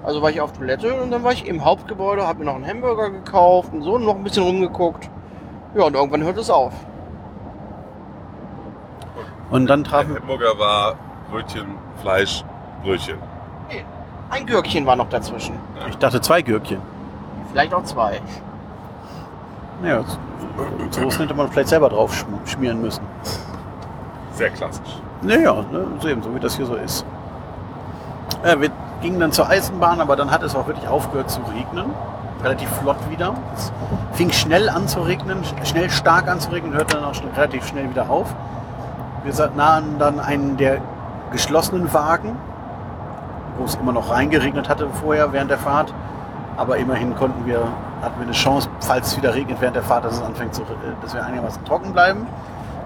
Also 0.02 0.22
war 0.22 0.30
ich 0.30 0.40
auf 0.40 0.52
Toilette 0.52 0.94
und 0.94 1.10
dann 1.10 1.24
war 1.24 1.32
ich 1.32 1.46
im 1.46 1.64
Hauptgebäude, 1.64 2.26
habe 2.26 2.40
mir 2.40 2.44
noch 2.46 2.54
einen 2.54 2.66
Hamburger 2.66 3.10
gekauft 3.10 3.72
und 3.72 3.82
so 3.82 3.94
und 3.94 4.04
noch 4.04 4.14
ein 4.16 4.24
bisschen 4.24 4.44
rumgeguckt. 4.44 5.10
Ja, 5.74 5.84
und 5.84 5.94
irgendwann 5.94 6.22
hört 6.22 6.38
es 6.38 6.48
auf. 6.48 6.72
Und 9.50 9.66
dann 9.66 9.84
Der 9.84 9.90
trafen 9.92 10.16
Hamburger 10.16 10.58
war 10.58 10.94
Brötchen, 11.30 11.66
Fleisch, 12.00 12.44
Brötchen. 12.82 13.18
Nee, 13.70 13.84
ein 14.30 14.46
Gürkchen 14.46 14.86
war 14.86 14.96
noch 14.96 15.08
dazwischen. 15.08 15.54
ich 15.88 15.98
dachte 15.98 16.20
zwei 16.20 16.42
Gürkchen. 16.42 16.80
Vielleicht 17.52 17.72
auch 17.74 17.84
zwei. 17.84 18.20
Naja, 19.82 20.00
sowas 20.90 21.18
hätte 21.18 21.34
man 21.34 21.48
vielleicht 21.50 21.68
selber 21.68 21.88
drauf 21.88 22.12
schm- 22.12 22.48
schmieren 22.50 22.80
müssen. 22.80 23.02
Sehr 24.32 24.50
klassisch. 24.50 25.00
Naja, 25.22 25.54
ne, 25.72 25.86
so 26.00 26.08
eben, 26.08 26.22
so 26.22 26.34
wie 26.34 26.40
das 26.40 26.56
hier 26.56 26.66
so 26.66 26.74
ist. 26.74 27.04
Ja, 28.44 28.60
wir 28.60 28.70
gingen 29.00 29.20
dann 29.20 29.32
zur 29.32 29.48
Eisenbahn, 29.48 30.00
aber 30.00 30.16
dann 30.16 30.30
hat 30.30 30.42
es 30.42 30.54
auch 30.54 30.66
wirklich 30.66 30.88
aufgehört 30.88 31.30
zu 31.30 31.40
regnen. 31.54 31.86
Relativ 32.42 32.68
flott 32.70 32.96
wieder. 33.10 33.34
Es 33.56 33.72
fing 34.12 34.30
schnell 34.30 34.68
an 34.68 34.86
zu 34.88 35.00
regnen, 35.00 35.42
sch- 35.42 35.64
schnell 35.66 35.90
stark 35.90 36.28
an 36.28 36.38
zu 36.38 36.50
regnen, 36.50 36.74
hörte 36.74 36.96
dann 36.96 37.04
auch 37.04 37.14
schnell, 37.14 37.32
relativ 37.34 37.66
schnell 37.66 37.88
wieder 37.90 38.08
auf. 38.10 38.34
Wir 39.24 39.50
nahen 39.56 39.98
dann 39.98 40.20
einen 40.20 40.56
der 40.56 40.78
geschlossenen 41.32 41.92
Wagen, 41.92 42.36
wo 43.58 43.64
es 43.64 43.74
immer 43.76 43.92
noch 43.92 44.10
reingeregnet 44.10 44.68
hatte 44.68 44.86
vorher 45.02 45.32
während 45.32 45.50
der 45.50 45.58
Fahrt. 45.58 45.92
Aber 46.56 46.76
immerhin 46.78 47.14
konnten 47.14 47.44
wir, 47.44 47.58
hatten 48.02 48.18
wir 48.18 48.24
eine 48.24 48.32
Chance, 48.32 48.68
falls 48.80 49.08
es 49.08 49.16
wieder 49.16 49.34
regnet 49.34 49.60
während 49.60 49.76
der 49.76 49.82
Fahrt, 49.82 50.04
dass 50.04 50.14
es 50.14 50.22
anfängt 50.22 50.54
zu, 50.54 50.62
re- 50.62 50.68
dass 51.02 51.12
wir 51.14 51.24
einigermaßen 51.24 51.64
trocken 51.64 51.92
bleiben. 51.92 52.26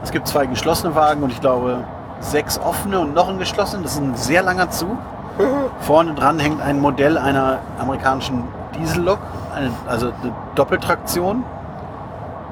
Es 0.02 0.10
gibt 0.10 0.26
zwei 0.26 0.46
geschlossene 0.46 0.94
Wagen 0.94 1.22
und 1.22 1.30
ich 1.30 1.40
glaube 1.40 1.84
sechs 2.20 2.58
offene 2.58 2.98
und 3.00 3.14
noch 3.14 3.28
einen 3.28 3.38
geschlossenen. 3.38 3.82
Das 3.84 3.92
ist 3.92 4.00
ein 4.00 4.14
sehr 4.16 4.42
langer 4.42 4.70
Zug. 4.70 4.96
Vorne 5.80 6.14
dran 6.14 6.38
hängt 6.38 6.60
ein 6.62 6.80
Modell 6.80 7.16
einer 7.16 7.58
amerikanischen 7.78 8.42
Diesellok, 8.78 9.18
eine, 9.54 9.70
also 9.86 10.06
eine 10.22 10.32
Doppeltraktion. 10.54 11.44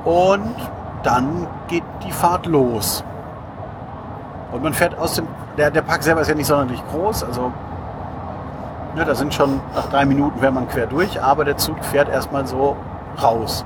Und 0.04 0.54
dann 1.02 1.46
geht 1.66 1.82
die 2.06 2.12
Fahrt 2.12 2.46
los. 2.46 3.02
Und 4.52 4.62
man 4.62 4.72
fährt 4.72 4.96
aus 4.98 5.14
dem. 5.14 5.26
Der, 5.56 5.70
der 5.72 5.82
Park 5.82 6.02
selber 6.04 6.20
ist 6.20 6.28
ja 6.28 6.34
nicht 6.34 6.46
sonderlich 6.46 6.82
groß, 6.92 7.24
also. 7.24 7.52
Ne, 8.98 9.04
da 9.04 9.14
sind 9.14 9.32
schon 9.32 9.60
nach 9.76 9.88
drei 9.90 10.04
Minuten 10.04 10.42
wäre 10.42 10.50
man 10.50 10.66
quer 10.68 10.86
durch, 10.88 11.22
aber 11.22 11.44
der 11.44 11.56
Zug 11.56 11.84
fährt 11.84 12.08
erstmal 12.08 12.44
so 12.48 12.76
raus 13.22 13.64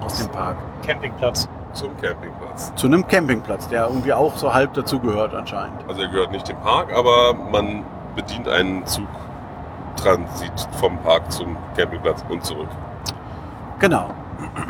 aus 0.00 0.18
dem 0.18 0.28
Park. 0.28 0.56
Campingplatz. 0.86 1.48
Zum 1.72 1.90
Campingplatz. 2.00 2.72
Zu 2.76 2.86
einem 2.86 3.04
Campingplatz, 3.08 3.66
der 3.68 3.86
irgendwie 3.88 4.12
auch 4.12 4.36
so 4.36 4.54
halb 4.54 4.72
dazugehört 4.74 5.34
anscheinend. 5.34 5.80
Also 5.88 6.02
er 6.02 6.08
gehört 6.08 6.30
nicht 6.30 6.46
dem 6.48 6.56
Park, 6.58 6.92
aber 6.96 7.34
man 7.34 7.82
bedient 8.14 8.46
einen 8.48 8.84
Zugtransit 8.86 10.52
vom 10.78 10.98
Park 10.98 11.32
zum 11.32 11.56
Campingplatz 11.76 12.24
und 12.28 12.44
zurück. 12.44 12.68
Genau. 13.80 14.10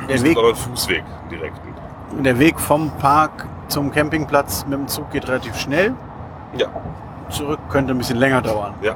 Der 0.08 0.14
Das 0.16 0.24
Weg, 0.24 0.32
ist 0.32 0.38
aber 0.38 0.48
ein 0.48 0.54
Fußweg 0.54 1.04
direkten. 1.30 2.24
der 2.24 2.38
Weg 2.38 2.58
vom 2.58 2.90
Park 2.92 3.46
zum 3.68 3.90
Campingplatz 3.90 4.64
mit 4.64 4.78
dem 4.78 4.88
Zug 4.88 5.10
geht 5.10 5.28
relativ 5.28 5.58
schnell. 5.58 5.92
Ja, 6.56 6.68
Zurück 7.28 7.58
könnte 7.68 7.92
ein 7.92 7.98
bisschen 7.98 8.18
länger 8.18 8.40
dauern. 8.40 8.72
ja. 8.80 8.94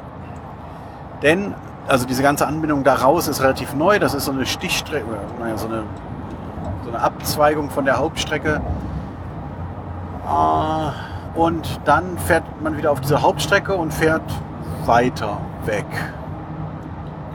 Denn, 1.23 1.55
also 1.87 2.07
diese 2.07 2.23
ganze 2.23 2.47
Anbindung 2.47 2.85
da 2.85 2.95
raus 2.95 3.29
ist 3.29 3.43
relativ 3.43 3.75
neu. 3.75 3.99
Das 3.99 4.15
ist 4.15 4.25
so 4.27 4.33
eine 4.33 4.47
Stichstrecke, 4.47 5.07
naja, 5.41 5.57
so 5.57 5.67
eine, 5.69 5.83
so 6.85 6.91
eine 6.91 7.01
Abzweigung 7.01 7.71
von 7.71 7.85
der 7.85 7.99
Hauptstrecke. 7.99 8.61
Ah, 10.27 10.93
Und 11.35 11.81
dann 11.85 12.19
fährt 12.19 12.45
man 12.63 12.77
wieder 12.77 12.91
auf 12.93 13.01
diese 13.01 13.23
Hauptstrecke 13.23 13.75
und 13.75 13.93
fährt 13.93 14.23
weiter 14.85 15.39
weg. 15.65 15.87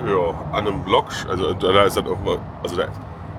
Ja, 0.06 0.34
an 0.58 0.68
einem 0.68 0.84
Block, 0.84 1.06
also 1.30 1.54
da 1.54 1.84
ist 1.84 1.96
dann 1.96 2.08
auch 2.08 2.20
mal, 2.24 2.38
also 2.62 2.76
da, 2.76 2.86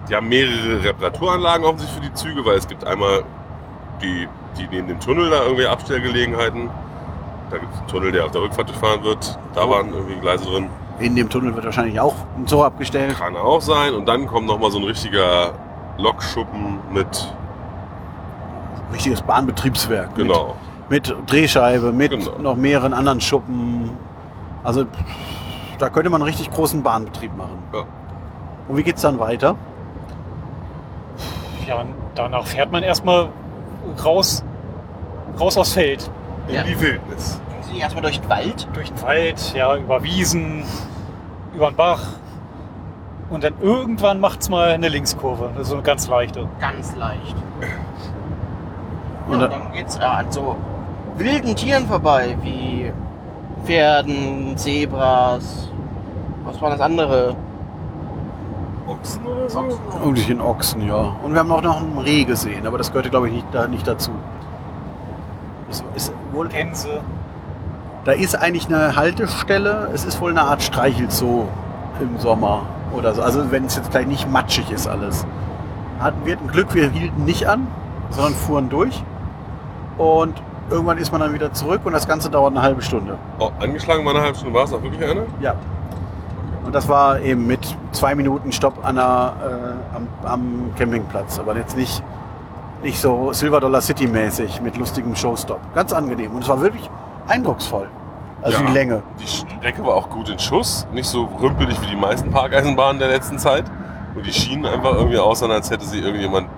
die 0.09 0.15
haben 0.17 0.29
mehrere 0.29 0.83
Reparaturanlagen 0.83 1.67
offensichtlich 1.67 2.03
für 2.03 2.09
die 2.11 2.15
Züge, 2.15 2.45
weil 2.47 2.57
es 2.57 2.67
gibt 2.67 2.87
einmal 2.87 3.23
die, 4.01 4.27
die 4.57 4.67
neben 4.71 4.89
dem 4.89 5.01
Tunnel 5.01 5.29
da 5.31 5.43
irgendwie 5.43 5.67
Abstellgelegenheiten. 5.67 6.71
Da 7.51 7.59
gibt 7.59 7.73
es 7.73 7.79
einen 7.79 7.89
Tunnel, 7.89 8.13
der 8.13 8.25
auf 8.25 8.31
der 8.31 8.43
Rückfahrt 8.43 8.69
gefahren 8.69 9.03
wird. 9.05 9.39
Da 9.55 9.69
waren 9.69 9.93
irgendwie 9.93 10.17
Gleise 10.17 10.45
drin. 10.45 10.69
In 10.99 11.15
dem 11.17 11.29
Tunnel 11.29 11.55
wird 11.55 11.65
wahrscheinlich 11.65 11.99
auch 12.01 12.15
ein 12.37 12.47
Zoo 12.47 12.63
abgestellt. 12.63 13.17
Kann 13.19 13.37
auch 13.37 13.61
sein. 13.61 13.95
Und 13.95 14.07
dann 14.09 14.27
kommt 14.27 14.47
nochmal 14.47 14.71
so 14.71 14.79
ein 14.79 14.85
richtiger 14.85 15.53
Lokschuppen 15.99 16.79
mit, 16.93 17.35
Richtiges 18.93 19.23
Bahnbetriebswerk. 19.23 20.15
genau. 20.15 20.55
Mit, 20.89 21.09
mit 21.09 21.31
Drehscheibe, 21.31 21.93
mit 21.93 22.11
Genau. 22.13 22.39
noch 22.39 22.57
mehreren 22.57 22.93
anderen 22.95 23.21
Schuppen. 23.21 23.91
Also 24.63 24.85
da 25.79 25.89
könnte 25.91 26.11
man 26.11 26.21
einen 26.23 26.29
richtig 26.29 26.51
großen 26.51 26.83
Bahnbetrieb 26.83 27.37
machen. 27.37 27.59
Ja. 27.73 27.81
Und 28.69 28.77
wie 28.77 28.83
geht's 28.83 29.03
dann 29.03 29.19
weiter? 29.19 29.57
Ja, 31.67 31.85
danach 32.15 32.47
fährt 32.47 32.71
man 32.71 32.83
erstmal 32.83 33.29
raus, 34.05 34.45
raus 35.41 35.57
aufs 35.57 35.73
Feld. 35.73 36.09
In 36.49 36.55
Ja. 36.55 36.63
die 36.63 36.79
Wildnis. 36.81 37.41
Sie 37.63 37.79
erstmal 37.79 38.03
durch 38.03 38.21
den 38.21 38.29
Wald. 38.29 38.69
Durch 38.75 38.93
den 38.93 39.03
Wald, 39.03 39.55
ja, 39.55 39.77
über 39.77 40.03
Wiesen, 40.03 40.63
über 41.55 41.71
den 41.71 41.77
Bach. 41.77 42.03
Und 43.31 43.43
dann 43.43 43.55
irgendwann 43.61 44.21
macht's 44.21 44.49
mal 44.51 44.69
eine 44.69 44.89
Linkskurve, 44.89 45.51
so 45.63 45.75
eine 45.75 45.83
ganz 45.83 46.07
leichte. 46.09 46.47
Ganz 46.61 46.95
leicht. 46.97 47.35
Und 49.27 49.41
Ja, 49.41 49.49
dann- 49.49 49.51
dann 49.63 49.73
geht's 49.73 49.97
äh, 49.97 50.03
an 50.03 50.31
so 50.31 50.57
wilden 51.17 51.57
Tieren 51.57 51.87
vorbei, 51.87 52.37
wie 52.43 52.93
Pferden, 53.65 54.57
Zebras. 54.59 55.71
Was 56.45 56.61
war 56.61 56.71
das 56.71 56.81
andere? 56.81 57.35
Ochsen 58.87 59.25
oder 59.27 59.49
so? 59.49 59.61
Irgendwelchen 59.95 60.41
Ochsen, 60.43 60.87
ja. 60.87 61.17
Und 61.23 61.33
wir 61.33 61.41
haben 61.41 61.51
auch 61.51 61.63
noch 61.63 61.81
einen 61.81 61.97
Reh 61.99 62.25
gesehen, 62.25 62.67
aber 62.67 62.77
das 62.77 62.91
gehörte, 62.91 63.09
glaube 63.09 63.29
ich, 63.29 63.35
nicht, 63.35 63.47
da, 63.53 63.67
nicht 63.67 63.87
dazu. 63.89 64.11
Das 65.69 65.83
ist 65.95 66.13
wohl, 66.35 66.49
da 68.05 68.13
ist 68.13 68.35
eigentlich 68.35 68.67
eine 68.67 68.97
Haltestelle. 68.97 69.89
Es 69.95 70.05
ist 70.05 70.21
wohl 70.21 70.31
eine 70.31 70.43
Art 70.43 70.63
Streichelzoo 70.63 71.49
im 72.01 72.19
Sommer 72.19 72.63
oder 72.95 73.15
so. 73.15 73.23
Also 73.23 73.51
wenn 73.51 73.65
es 73.65 73.77
jetzt 73.77 73.91
gleich 73.91 74.07
nicht 74.07 74.31
matschig 74.31 74.71
ist 74.71 74.87
alles. 74.87 75.27
Hatten 76.01 76.27
wir 76.27 76.37
ein 76.37 76.49
Glück, 76.49 76.75
wir 76.75 76.91
hielten 76.91 77.25
nicht 77.25 77.47
an, 77.49 77.67
sondern 78.11 78.35
fuhren 78.35 78.69
durch. 78.69 79.03
Und 79.97 80.35
irgendwann 80.71 80.99
ist 80.99 81.13
man 81.13 81.21
dann 81.21 81.33
wieder 81.33 81.53
zurück 81.53 81.83
und 81.85 81.93
das 81.93 82.07
Ganze 82.07 82.31
dauert 82.31 82.53
eine 82.53 82.63
halbe 82.63 82.83
Stunde. 82.83 83.17
Oh, 83.39 83.51
angeschlagen 83.61 84.05
war 84.05 84.15
eine 84.15 84.23
halbe 84.23 84.37
Stunde. 84.37 84.55
War 84.55 84.65
es 84.65 84.73
auch 84.73 84.83
wirklich 84.83 85.03
eine? 85.03 85.25
Ja. 85.41 85.55
Und 86.65 86.75
das 86.75 86.89
war 86.89 87.21
eben 87.21 87.47
mit 87.47 87.77
zwei 87.93 88.15
Minuten 88.15 88.53
Stopp 88.53 88.85
an 88.85 88.97
der, 88.97 89.33
äh, 89.43 89.97
am, 89.97 90.09
am 90.25 90.71
Campingplatz. 90.77 91.39
Aber 91.39 91.57
jetzt 91.57 91.77
nicht, 91.77 92.03
nicht 92.83 92.99
so 93.01 93.33
Silver 93.33 93.61
Dollar 93.61 93.81
City 93.81 94.07
mäßig 94.07 94.61
mit 94.61 94.77
lustigem 94.77 95.15
Showstop. 95.17 95.61
Ganz 95.75 95.93
angenehm. 95.93 96.33
Und 96.33 96.43
es 96.43 96.49
war 96.49 96.61
wirklich 96.61 96.89
eindrucksvoll. 97.29 97.89
Also 98.43 98.59
Ja. 98.61 98.67
die 98.67 98.73
Länge. 98.73 99.03
Die 99.19 99.27
Strecke 99.27 99.85
war 99.87 99.95
auch 99.95 100.11
gut 100.11 100.29
in 100.29 100.39
Schuss. 100.39 100.87
Nicht 100.93 101.09
so 101.09 101.29
rümpelig 101.41 101.81
wie 101.81 101.87
die 101.87 101.97
meisten 101.97 102.31
Parkeisenbahnen 102.31 102.99
der 102.99 103.09
letzten 103.09 103.39
Zeit. 103.39 103.65
Und 104.15 104.27
die 104.27 104.33
schienen 104.33 104.67
einfach 104.67 104.95
irgendwie 104.95 105.19
aussahen, 105.19 105.51
als 105.51 105.71
hätte 105.71 105.85
sie 105.87 105.99
irgendjemand 106.01 106.49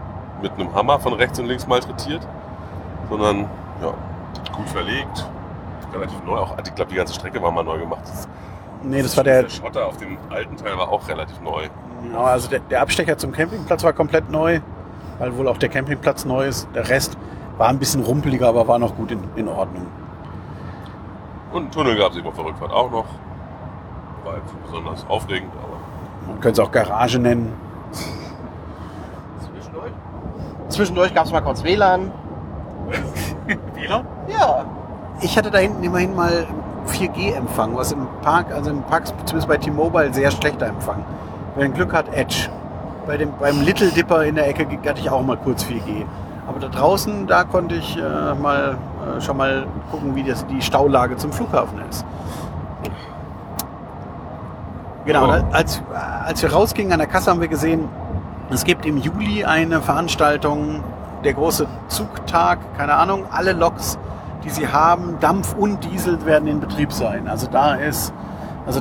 mit 0.42 0.52
einem 0.52 0.74
Hammer 0.74 0.98
von 0.98 1.12
rechts 1.14 1.38
und 1.38 1.46
links 1.46 1.66
malträtiert. 1.66 2.26
Sondern, 3.09 3.48
ja, 3.81 3.92
gut 4.55 4.68
verlegt. 4.68 5.26
Relativ 5.94 6.22
neu. 6.26 6.38
Auch, 6.38 6.57
ich 6.59 6.74
glaube, 6.74 6.90
die 6.90 6.96
ganze 6.96 7.14
Strecke 7.14 7.40
war 7.40 7.50
mal 7.52 7.62
neu 7.64 7.79
gemacht. 7.79 8.00
Das, 8.05 8.29
Nee, 8.83 9.02
das 9.02 9.16
war 9.16 9.24
der, 9.24 9.42
der 9.44 9.48
Schotter 9.48 9.87
auf 9.87 9.96
dem 9.96 10.18
alten 10.31 10.55
Teil 10.57 10.76
war 10.76 10.90
auch 10.90 11.09
relativ 11.09 11.40
neu. 11.40 11.62
ja, 12.12 12.18
also 12.20 12.48
der, 12.48 12.61
der 12.61 12.83
Abstecher 12.83 13.16
zum 13.16 13.33
Campingplatz 13.33 13.83
war 13.83 13.92
komplett 13.94 14.31
neu, 14.31 14.61
weil 15.18 15.37
wohl 15.37 15.48
auch 15.48 15.59
der 15.59 15.68
Campingplatz 15.68 16.24
neu 16.24 16.46
ist. 16.46 16.68
Der 16.74 16.88
Rest 16.88 17.16
war 17.59 17.68
ein 17.68 17.79
bisschen 17.79 18.02
rumpeliger, 18.02 18.48
aber 18.48 18.68
war 18.68 18.79
noch 18.79 18.96
gut 18.96 19.11
in, 19.11 19.20
in 19.37 19.48
Ordnung. 19.48 19.87
Und 21.52 21.62
einen 21.62 21.70
Tunnel 21.70 21.96
gab 21.96 22.12
es 22.12 22.24
auf 22.24 22.35
der 22.35 22.44
Rückfahrt 22.44 22.72
auch 22.72 22.90
noch. 22.90 23.07
War 24.24 24.35
jetzt 24.37 24.52
nicht 24.52 24.64
besonders 24.66 25.07
aufregend, 25.09 25.52
aber 25.62 26.33
Man 26.33 26.40
könnte 26.40 26.61
es 26.61 26.66
auch 26.66 26.72
Garage 26.72 27.18
nennen. 27.18 27.52
Zwischendurch? 29.40 29.92
Zwischendurch 30.68 31.14
gab 31.14 31.26
es 31.26 31.33
mal 31.33 31.40
kurz 31.40 31.62
WLAN. 31.64 32.11
WLAN? 33.74 34.07
Ja. 34.29 34.64
Ich 35.22 35.38
hatte 35.38 35.50
da 35.50 35.59
hinten 35.59 35.83
immerhin 35.83 36.14
mal 36.14 36.46
4G-Empfang, 36.88 37.74
was 37.74 37.92
im 37.92 38.07
Park, 38.22 38.52
also 38.52 38.70
im 38.70 38.83
Park, 38.83 39.07
zumindest 39.24 39.48
bei 39.48 39.57
T-Mobile, 39.57 40.12
sehr 40.12 40.31
schlechter 40.31 40.66
Empfang. 40.66 41.05
Wenn 41.55 41.72
Glück 41.72 41.94
hat, 41.94 42.12
Edge. 42.12 42.50
Bei 43.07 43.16
dem, 43.16 43.31
beim 43.38 43.61
Little 43.62 43.90
Dipper 43.90 44.25
in 44.25 44.35
der 44.35 44.49
Ecke 44.49 44.66
hatte 44.88 45.01
ich 45.01 45.09
auch 45.09 45.23
mal 45.23 45.37
kurz 45.37 45.64
4G. 45.64 46.05
Aber 46.49 46.59
da 46.59 46.69
draußen, 46.69 47.27
da 47.27 47.45
konnte 47.45 47.77
ich 47.77 47.97
äh, 47.97 48.35
mal 48.35 48.77
äh, 49.16 49.21
schon 49.21 49.37
mal 49.37 49.66
gucken, 49.90 50.14
wie 50.16 50.25
das, 50.25 50.45
die 50.47 50.61
Staulage 50.61 51.16
zum 51.16 51.33
Flughafen 51.33 51.81
ist. 51.88 52.05
Genau, 55.05 55.25
und 55.25 55.55
als, 55.55 55.83
als 56.25 56.42
wir 56.42 56.53
rausgingen 56.53 56.92
an 56.92 56.99
der 56.99 57.07
Kasse 57.07 57.31
haben 57.31 57.40
wir 57.40 57.47
gesehen, 57.47 57.88
es 58.51 58.64
gibt 58.64 58.85
im 58.85 58.97
Juli 58.97 59.45
eine 59.45 59.81
Veranstaltung, 59.81 60.83
der 61.23 61.35
große 61.35 61.66
Zugtag, 61.87 62.59
keine 62.77 62.95
Ahnung, 62.95 63.25
alle 63.31 63.53
Loks, 63.53 63.99
die 64.45 64.51
sie 64.51 64.69
haben, 64.69 65.19
Dampf 65.21 65.55
und 65.57 65.85
Diesel 65.85 66.25
werden 66.27 66.49
in 66.49 66.59
Betrieb 66.59 66.92
sein. 66.92 67.29
Also 67.29 67.47
da 67.47 67.75
ist, 67.75 68.12
also 68.66 68.81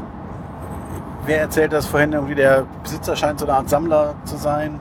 wer 1.25 1.41
erzählt 1.41 1.73
das 1.73 1.85
vorhin 1.85 2.13
irgendwie, 2.13 2.35
der 2.35 2.65
Besitzer 2.83 3.15
scheint 3.15 3.39
so 3.39 3.45
eine 3.45 3.55
Art 3.55 3.69
Sammler 3.69 4.15
zu 4.25 4.37
sein. 4.37 4.79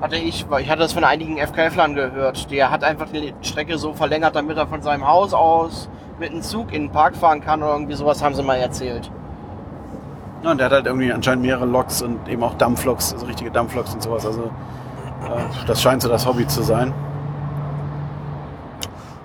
Hatte 0.00 0.16
ich, 0.16 0.48
weil 0.50 0.62
ich 0.62 0.68
hatte 0.68 0.80
das 0.80 0.92
von 0.92 1.04
einigen 1.04 1.38
FKFlern 1.38 1.94
gehört. 1.94 2.50
Der 2.50 2.70
hat 2.70 2.82
einfach 2.82 3.06
die 3.08 3.34
Strecke 3.42 3.78
so 3.78 3.92
verlängert, 3.92 4.34
damit 4.34 4.56
er 4.56 4.66
von 4.66 4.82
seinem 4.82 5.06
Haus 5.06 5.32
aus 5.32 5.88
mit 6.18 6.32
einem 6.32 6.42
Zug 6.42 6.72
in 6.72 6.84
den 6.84 6.90
Park 6.90 7.16
fahren 7.16 7.40
kann 7.40 7.62
oder 7.62 7.72
irgendwie 7.72 7.94
sowas 7.94 8.22
haben 8.22 8.34
sie 8.34 8.42
mal 8.42 8.56
erzählt. 8.56 9.10
Ja, 10.42 10.50
und 10.50 10.58
der 10.58 10.66
hat 10.66 10.72
halt 10.72 10.86
irgendwie 10.86 11.12
anscheinend 11.12 11.44
mehrere 11.44 11.66
Loks 11.66 12.02
und 12.02 12.28
eben 12.28 12.42
auch 12.42 12.54
Dampfloks, 12.54 13.12
also 13.12 13.26
richtige 13.26 13.50
Dampfloks 13.50 13.94
und 13.94 14.02
sowas. 14.02 14.26
Also 14.26 14.44
äh, 14.44 15.66
das 15.66 15.80
scheint 15.80 16.02
so 16.02 16.08
das 16.08 16.26
Hobby 16.26 16.46
zu 16.46 16.62
sein. 16.62 16.92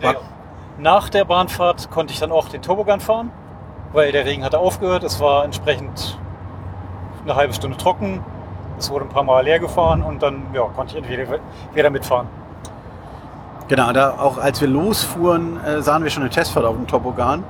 Ja. 0.01 0.13
Nach 0.77 1.09
der 1.09 1.25
Bahnfahrt 1.25 1.89
konnte 1.89 2.13
ich 2.13 2.19
dann 2.19 2.31
auch 2.31 2.49
den 2.49 2.61
Toboggan 2.61 2.99
fahren, 2.99 3.31
weil 3.93 4.11
der 4.11 4.25
Regen 4.25 4.43
hatte 4.43 4.59
aufgehört. 4.59 5.03
Es 5.03 5.19
war 5.19 5.43
entsprechend 5.43 6.19
eine 7.29 7.37
halbe 7.37 7.53
Stunde 7.53 7.77
trocken. 7.77 8.23
Es 8.77 8.89
wurde 8.89 9.05
ein 9.05 9.09
paar 9.09 9.23
Mal 9.23 9.43
leer 9.43 9.59
gefahren 9.59 10.01
und 10.03 10.21
dann 10.21 10.43
ja, 10.53 10.63
konnte 10.75 10.97
ich 10.97 11.03
entweder 11.03 11.39
wieder 11.73 11.89
mitfahren. 11.89 12.27
Genau, 13.67 13.91
da 13.91 14.11
auch 14.11 14.37
als 14.37 14.61
wir 14.61 14.67
losfuhren, 14.67 15.63
äh, 15.63 15.81
sahen 15.81 16.03
wir 16.03 16.09
schon 16.09 16.23
eine 16.23 16.29
Testfahrt 16.29 16.65
auf 16.65 16.75
dem 16.75 16.87
Toboggan. 16.87 17.43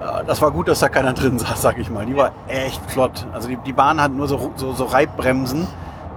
Äh, 0.00 0.24
das 0.24 0.40
war 0.40 0.50
gut, 0.50 0.68
dass 0.68 0.80
da 0.80 0.88
keiner 0.88 1.12
drin 1.14 1.38
saß, 1.38 1.60
sag 1.60 1.78
ich 1.78 1.90
mal. 1.90 2.06
Die 2.06 2.16
war 2.16 2.30
echt 2.48 2.80
flott. 2.90 3.26
Also 3.32 3.48
die, 3.48 3.56
die 3.56 3.72
Bahn 3.72 4.00
hat 4.00 4.12
nur 4.12 4.28
so, 4.28 4.52
so, 4.56 4.72
so 4.72 4.84
Reibbremsen, 4.84 5.66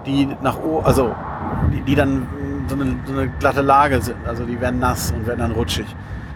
die 0.05 0.29
nach 0.41 0.57
o 0.59 0.79
also 0.79 1.13
die, 1.73 1.81
die 1.81 1.95
dann 1.95 2.27
so 2.67 2.75
eine, 2.75 2.97
so 3.05 3.13
eine 3.13 3.27
glatte 3.27 3.61
Lage 3.61 4.01
sind. 4.01 4.25
Also 4.25 4.45
die 4.45 4.59
werden 4.61 4.79
nass 4.79 5.11
und 5.11 5.27
werden 5.27 5.39
dann 5.39 5.51
rutschig. 5.51 5.87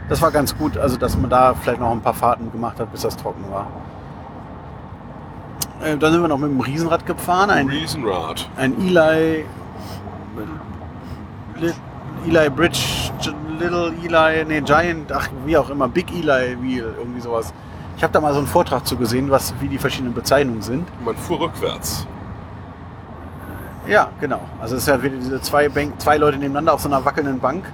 Das 0.10 0.22
war 0.22 0.32
ganz 0.32 0.58
gut, 0.58 0.78
also 0.78 0.98
dass 0.98 1.16
man 1.16 1.30
da 1.30 1.54
vielleicht 1.54 1.80
noch 1.80 1.92
ein 1.92 2.02
paar 2.02 2.16
Fahrten 2.16 2.52
gemacht 2.52 2.80
hat, 2.80 2.92
bis 2.92 3.02
das 3.02 3.16
trocken 3.16 3.46
war. 3.52 3.68
Äh, 5.84 5.98
dann 5.98 6.12
sind 6.12 6.22
wir 6.22 6.28
noch 6.28 6.38
mit 6.38 6.50
dem 6.52 6.60
Riesenrad 6.60 7.06
gefahren, 7.06 7.50
ein 7.50 7.68
Riesenrad. 7.70 8.50
ein 8.58 8.74
Eli 8.82 9.46
Li- 11.58 11.74
Eli 12.28 12.50
Bridge 12.50 12.80
Little 13.60 13.94
Eli 14.04 14.46
nee 14.46 14.62
Giant 14.62 15.12
ach 15.12 15.28
wie 15.46 15.58
auch 15.58 15.70
immer 15.70 15.88
Big 15.88 16.12
Eli 16.12 16.58
Wheel 16.62 16.94
irgendwie 16.98 17.22
sowas. 17.22 17.54
Ich 17.98 18.04
habe 18.04 18.14
da 18.14 18.22
mal 18.22 18.32
so 18.34 18.40
einen 18.40 18.48
Vortrag 18.48 18.86
zu 18.88 18.96
gesehen 18.98 19.30
was 19.30 19.54
wie 19.60 19.68
die 19.68 19.78
verschiedenen 19.78 20.14
Bezeichnungen 20.14 20.62
sind. 20.62 20.88
Man 21.04 21.16
fuhr 21.16 21.40
rückwärts. 21.42 22.06
ja 23.88 24.10
genau. 24.22 24.42
Also 24.62 24.76
es 24.76 24.84
ist 24.84 24.88
ja 24.88 25.02
wieder 25.02 25.16
diese 25.18 25.42
zwei 25.42 25.68
Bank, 25.70 26.00
zwei 26.00 26.18
Leute 26.18 26.38
nebeneinander 26.38 26.74
auf 26.74 26.82
so 26.82 26.88
einer 26.90 27.04
wackelnden 27.04 27.40
Bank. 27.40 27.66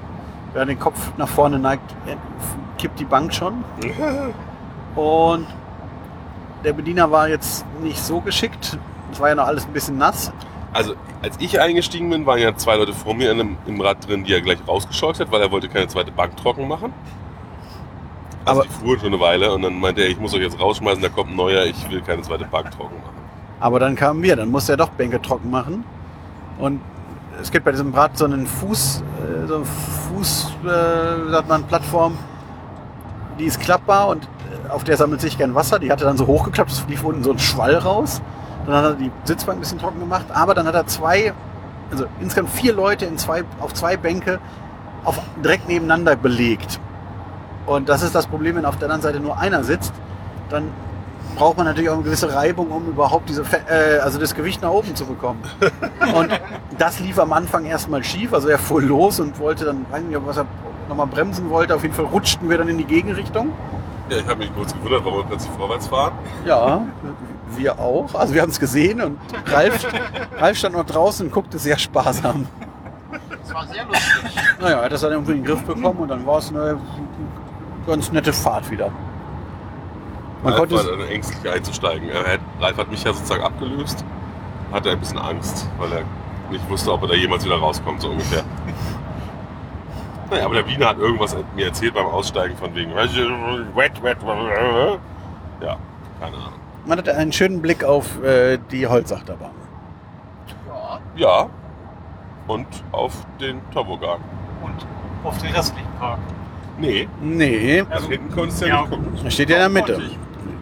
Wer 0.53 0.65
den 0.65 0.79
Kopf 0.79 1.11
nach 1.17 1.27
vorne 1.27 1.59
neigt 1.59 1.91
äh, 2.07 2.15
kippt 2.77 2.99
die 2.99 3.05
Bank 3.05 3.33
schon. 3.33 3.63
Und 4.95 5.45
der 6.65 6.73
Bediener 6.73 7.09
war 7.11 7.29
jetzt 7.29 7.65
nicht 7.81 8.03
so 8.03 8.19
geschickt 8.21 8.77
es 9.11 9.19
war 9.19 9.29
ja 9.29 9.35
noch 9.35 9.45
alles 9.47 9.65
ein 9.65 9.71
bisschen 9.73 9.97
nass 9.97 10.31
Also, 10.73 10.93
als 11.21 11.37
ich 11.39 11.61
eingestiegen 11.61 12.09
bin, 12.09 12.25
waren 12.25 12.39
ja 12.39 12.53
zwei 12.57 12.75
Leute 12.75 12.93
vor 12.93 13.13
mir 13.13 13.31
in 13.31 13.39
einem, 13.39 13.57
im 13.65 13.79
Rad 13.79 14.05
drin, 14.07 14.25
die 14.25 14.33
er 14.33 14.41
gleich 14.41 14.57
rausgescheucht 14.67 15.19
hat, 15.21 15.31
weil 15.31 15.41
er 15.41 15.49
wollte 15.51 15.69
keine 15.69 15.87
zweite 15.87 16.11
Bank 16.11 16.35
trocken 16.35 16.67
machen. 16.67 16.91
Also 18.43 18.61
Aber- 18.61 18.67
die 18.69 18.73
fuhren 18.83 18.99
schon 18.99 19.07
eine 19.13 19.19
Weile 19.21 19.53
und 19.53 19.61
dann 19.61 19.79
meinte 19.79 20.01
er, 20.01 20.09
ich 20.09 20.19
muss 20.19 20.33
euch 20.33 20.41
jetzt 20.41 20.59
rausschmeißen, 20.59 21.01
da 21.01 21.07
kommt 21.09 21.29
ein 21.31 21.35
neuer, 21.37 21.63
ich 21.65 21.89
will 21.89 22.01
keine 22.01 22.21
zweite 22.23 22.43
Bank 22.45 22.71
trocken 22.71 22.97
machen. 22.97 23.15
Aber 23.61 23.79
dann 23.79 23.95
kamen 23.95 24.21
wir, 24.21 24.35
dann 24.35 24.49
musste 24.51 24.73
er 24.73 24.77
doch 24.77 24.89
Bänke 24.89 25.21
trocken 25.21 25.49
machen. 25.49 25.85
Und 26.59 26.81
es 27.41 27.51
gibt 27.51 27.63
bei 27.65 27.71
diesem 27.71 27.93
Rad 27.93 28.17
so 28.17 28.25
einen 28.25 28.45
Fuß, 28.45 29.01
äh, 29.43 29.47
so 29.47 29.55
einen 29.55 29.65
Fuß, 29.65 30.51
äh, 30.65 31.31
sagt 31.31 31.47
man, 31.47 31.63
Plattform, 31.63 32.17
die 33.39 33.45
ist 33.45 33.59
klappbar 33.61 34.09
und 34.09 34.27
auf 34.69 34.83
der 34.83 34.97
sammelt 34.97 35.21
sich 35.21 35.37
gern 35.37 35.55
Wasser. 35.55 35.79
Die 35.79 35.91
hatte 35.91 36.05
dann 36.05 36.17
so 36.17 36.27
hochgeklappt, 36.27 36.71
es 36.71 36.85
lief 36.87 37.03
unten 37.03 37.23
so 37.23 37.31
ein 37.31 37.39
Schwall 37.39 37.75
raus. 37.75 38.21
Dann 38.65 38.75
hat 38.75 38.83
er 38.83 38.93
die 38.93 39.11
Sitzbank 39.25 39.57
ein 39.57 39.61
bisschen 39.61 39.79
trocken 39.79 39.99
gemacht, 39.99 40.25
aber 40.33 40.53
dann 40.53 40.67
hat 40.67 40.75
er 40.75 40.87
zwei, 40.87 41.33
also 41.91 42.05
insgesamt 42.19 42.49
vier 42.49 42.73
Leute 42.73 43.05
in 43.05 43.17
zwei, 43.17 43.43
auf 43.59 43.73
zwei 43.73 43.95
Bänke 43.97 44.39
auf, 45.03 45.19
direkt 45.43 45.67
nebeneinander 45.67 46.15
belegt. 46.15 46.79
Und 47.65 47.89
das 47.89 48.01
ist 48.01 48.13
das 48.15 48.27
Problem, 48.27 48.55
wenn 48.55 48.65
auf 48.65 48.77
der 48.77 48.85
anderen 48.85 49.01
Seite 49.01 49.19
nur 49.19 49.37
einer 49.37 49.63
sitzt, 49.63 49.93
dann 50.49 50.71
braucht 51.35 51.57
man 51.57 51.65
natürlich 51.65 51.89
auch 51.89 51.95
eine 51.95 52.03
gewisse 52.03 52.33
Reibung, 52.33 52.71
um 52.71 52.87
überhaupt 52.87 53.29
diese, 53.29 53.43
äh, 53.67 53.99
also 53.99 54.19
das 54.19 54.35
Gewicht 54.35 54.61
nach 54.61 54.69
oben 54.69 54.95
zu 54.95 55.05
bekommen. 55.05 55.41
Und 56.15 56.29
das 56.77 56.99
lief 56.99 57.19
am 57.19 57.33
Anfang 57.33 57.65
erstmal 57.65 58.03
schief. 58.03 58.33
Also 58.33 58.47
er 58.47 58.57
fuhr 58.57 58.81
los 58.81 59.19
und 59.19 59.39
wollte 59.39 59.65
dann, 59.65 59.85
weiß 59.91 60.03
nicht, 60.03 60.19
was 60.25 60.37
er 60.37 60.45
nochmal 60.87 61.07
bremsen 61.07 61.49
wollte. 61.49 61.75
Auf 61.75 61.83
jeden 61.83 61.93
Fall 61.93 62.05
rutschten 62.05 62.49
wir 62.49 62.57
dann 62.57 62.67
in 62.67 62.77
die 62.77 62.85
Gegenrichtung. 62.85 63.51
Ja, 64.09 64.17
ich 64.17 64.27
habe 64.27 64.37
mich 64.37 64.53
kurz 64.53 64.73
gewundert, 64.73 65.03
warum 65.03 65.19
wir 65.19 65.25
plötzlich 65.25 65.51
vorwärts 65.53 65.87
fahren. 65.87 66.13
Ja, 66.45 66.85
wir 67.55 67.79
auch. 67.79 68.13
Also 68.13 68.33
wir 68.33 68.41
haben 68.41 68.51
es 68.51 68.59
gesehen 68.59 69.01
und 69.01 69.19
Ralf, 69.47 69.85
Ralf 70.37 70.57
stand 70.57 70.75
noch 70.75 70.85
draußen 70.85 71.25
und 71.25 71.31
guckte 71.31 71.57
sehr 71.57 71.77
sparsam. 71.77 72.47
Das 73.29 73.53
war 73.53 73.67
sehr 73.67 73.85
lustig. 73.85 74.35
Naja, 74.59 74.77
er 74.77 74.85
hat 74.85 74.91
das 74.91 75.01
dann 75.01 75.11
irgendwie 75.11 75.33
in 75.33 75.37
den 75.39 75.45
Griff 75.45 75.63
bekommen 75.63 75.99
und 75.99 76.09
dann 76.09 76.25
war 76.25 76.37
es 76.37 76.49
eine 76.49 76.79
ganz 77.87 78.11
nette 78.11 78.33
Fahrt 78.33 78.69
wieder. 78.69 78.91
Man 80.43 80.53
Ralf 80.53 80.59
konnte 80.69 80.75
war 80.75 80.97
dann 80.97 81.07
ängstlich 81.07 81.51
einzusteigen. 81.51 82.09
Er 82.09 82.33
hat, 82.33 82.39
Ralf 82.59 82.77
hat 82.77 82.91
mich 82.91 83.03
ja 83.03 83.13
sozusagen 83.13 83.43
abgelöst, 83.43 84.05
hatte 84.71 84.91
ein 84.91 84.99
bisschen 84.99 85.17
Angst, 85.17 85.67
weil 85.79 85.91
er 85.91 86.03
nicht 86.51 86.69
wusste, 86.69 86.91
ob 86.91 87.01
er 87.03 87.07
da 87.09 87.13
jemals 87.15 87.43
wieder 87.43 87.57
rauskommt, 87.57 88.01
so 88.01 88.09
ungefähr. 88.09 88.43
Naja, 90.29 90.45
aber 90.45 90.55
der 90.55 90.67
Wiener 90.67 90.87
hat 90.89 90.97
irgendwas 90.97 91.35
mir 91.55 91.65
erzählt 91.67 91.93
beim 91.93 92.07
Aussteigen 92.07 92.55
von 92.57 92.73
wegen 92.75 92.93
wet, 92.95 94.03
wet, 94.03 94.17
ja, 95.61 95.77
keine 96.19 96.35
Ahnung. 96.35 96.53
man 96.85 96.97
hatte 96.97 97.15
einen 97.15 97.31
schönen 97.31 97.61
Blick 97.61 97.83
auf 97.83 98.21
äh, 98.23 98.57
die 98.71 98.87
Holzachterbahn. 98.87 99.51
Ja. 100.67 100.99
Ja, 101.15 101.49
und 102.47 102.67
auf 102.91 103.13
den 103.39 103.59
Toboggan. 103.71 104.19
Und 104.63 104.85
auf 105.23 105.37
den 105.39 105.51
restlichen 105.53 105.87
Park. 105.99 106.19
Nee, 106.77 107.07
Nee, 107.21 107.83
also 107.89 108.09
hinten 108.09 108.33
konntest 108.35 108.61
du 108.61 108.65
ja, 108.67 108.75
ja. 108.75 108.81
nicht 108.81 108.89
gucken. 108.91 109.19
er 109.23 109.31
steht 109.31 109.49
ja 109.49 109.55
in 109.67 109.73
der 109.73 109.81
Mitte. 109.81 110.01
Ich. 110.05 110.17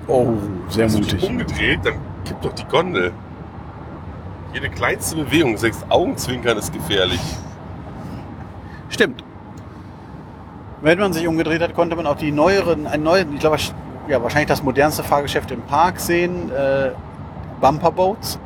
Oh, 0.07 0.33
sehr 0.69 0.85
Hast 0.85 0.97
du 0.97 1.01
dich 1.01 1.13
mutig. 1.13 1.29
umgedreht, 1.29 1.79
dann 1.83 1.93
kippt 2.25 2.45
doch 2.45 2.53
die 2.53 2.65
Gondel. 2.65 3.11
Jede 4.53 4.69
kleinste 4.69 5.15
Bewegung, 5.15 5.57
sechs 5.57 5.83
Augenzwinkern 5.89 6.57
ist 6.57 6.71
gefährlich. 6.71 7.19
Stimmt. 8.89 9.22
Wenn 10.83 10.99
man 10.99 11.13
sich 11.13 11.25
umgedreht 11.27 11.61
hat, 11.61 11.73
konnte 11.73 11.95
man 11.95 12.05
auch 12.05 12.17
die 12.17 12.33
neueren, 12.33 12.85
einen 12.87 13.03
neuen, 13.03 13.33
ich 13.33 13.39
glaube, 13.39 13.55
ja, 14.09 14.21
wahrscheinlich 14.21 14.49
das 14.49 14.61
modernste 14.63 15.01
Fahrgeschäft 15.01 15.49
im 15.51 15.61
Park 15.61 15.97
sehen. 15.97 16.51
Äh, 16.51 16.91
Bumper 17.61 17.89
Boats. 17.89 18.37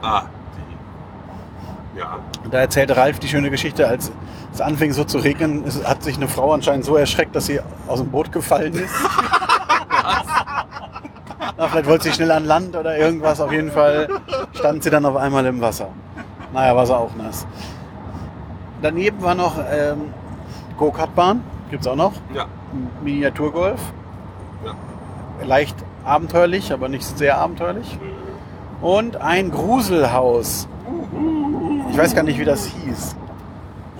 Ah, 0.00 0.22
die. 0.56 1.98
Ja. 1.98 2.20
Und 2.44 2.54
da 2.54 2.58
erzählte 2.58 2.96
Ralf 2.96 3.18
die 3.18 3.26
schöne 3.26 3.50
Geschichte, 3.50 3.88
als 3.88 4.12
es 4.54 4.60
anfing 4.60 4.92
so 4.92 5.02
zu 5.02 5.18
regnen, 5.18 5.64
es 5.66 5.84
hat 5.84 6.04
sich 6.04 6.16
eine 6.16 6.28
Frau 6.28 6.52
anscheinend 6.52 6.84
so 6.84 6.94
erschreckt, 6.94 7.34
dass 7.34 7.46
sie 7.46 7.58
aus 7.88 7.98
dem 7.98 8.12
Boot 8.12 8.30
gefallen 8.30 8.74
ist. 8.74 8.94
Na, 11.56 11.66
vielleicht 11.66 11.88
wollte 11.88 12.04
sie 12.04 12.12
schnell 12.12 12.30
an 12.30 12.44
Land 12.44 12.76
oder 12.76 12.96
irgendwas. 12.96 13.40
Auf 13.40 13.50
jeden 13.50 13.72
Fall 13.72 14.08
stand 14.52 14.84
sie 14.84 14.90
dann 14.90 15.04
auf 15.04 15.16
einmal 15.16 15.44
im 15.44 15.60
Wasser. 15.60 15.88
Naja, 16.52 16.76
war 16.76 16.86
sie 16.86 16.96
auch 16.96 17.16
nass. 17.16 17.48
Daneben 18.80 19.20
war 19.22 19.34
noch 19.34 19.58
ähm, 19.58 20.14
Go-Kart-Bahn, 20.78 21.42
gibt 21.70 21.82
es 21.82 21.86
auch 21.88 21.96
noch. 21.96 22.12
Ja. 22.34 22.46
Miniaturgolf. 23.02 23.80
Ja. 24.64 24.74
Leicht 25.46 25.76
abenteuerlich, 26.04 26.72
aber 26.72 26.88
nicht 26.88 27.04
sehr 27.04 27.38
abenteuerlich. 27.38 27.98
Und 28.80 29.16
ein 29.16 29.50
Gruselhaus. 29.50 30.68
Ich 31.90 31.98
weiß 31.98 32.14
gar 32.14 32.22
nicht, 32.22 32.38
wie 32.38 32.44
das 32.44 32.66
hieß. 32.66 33.16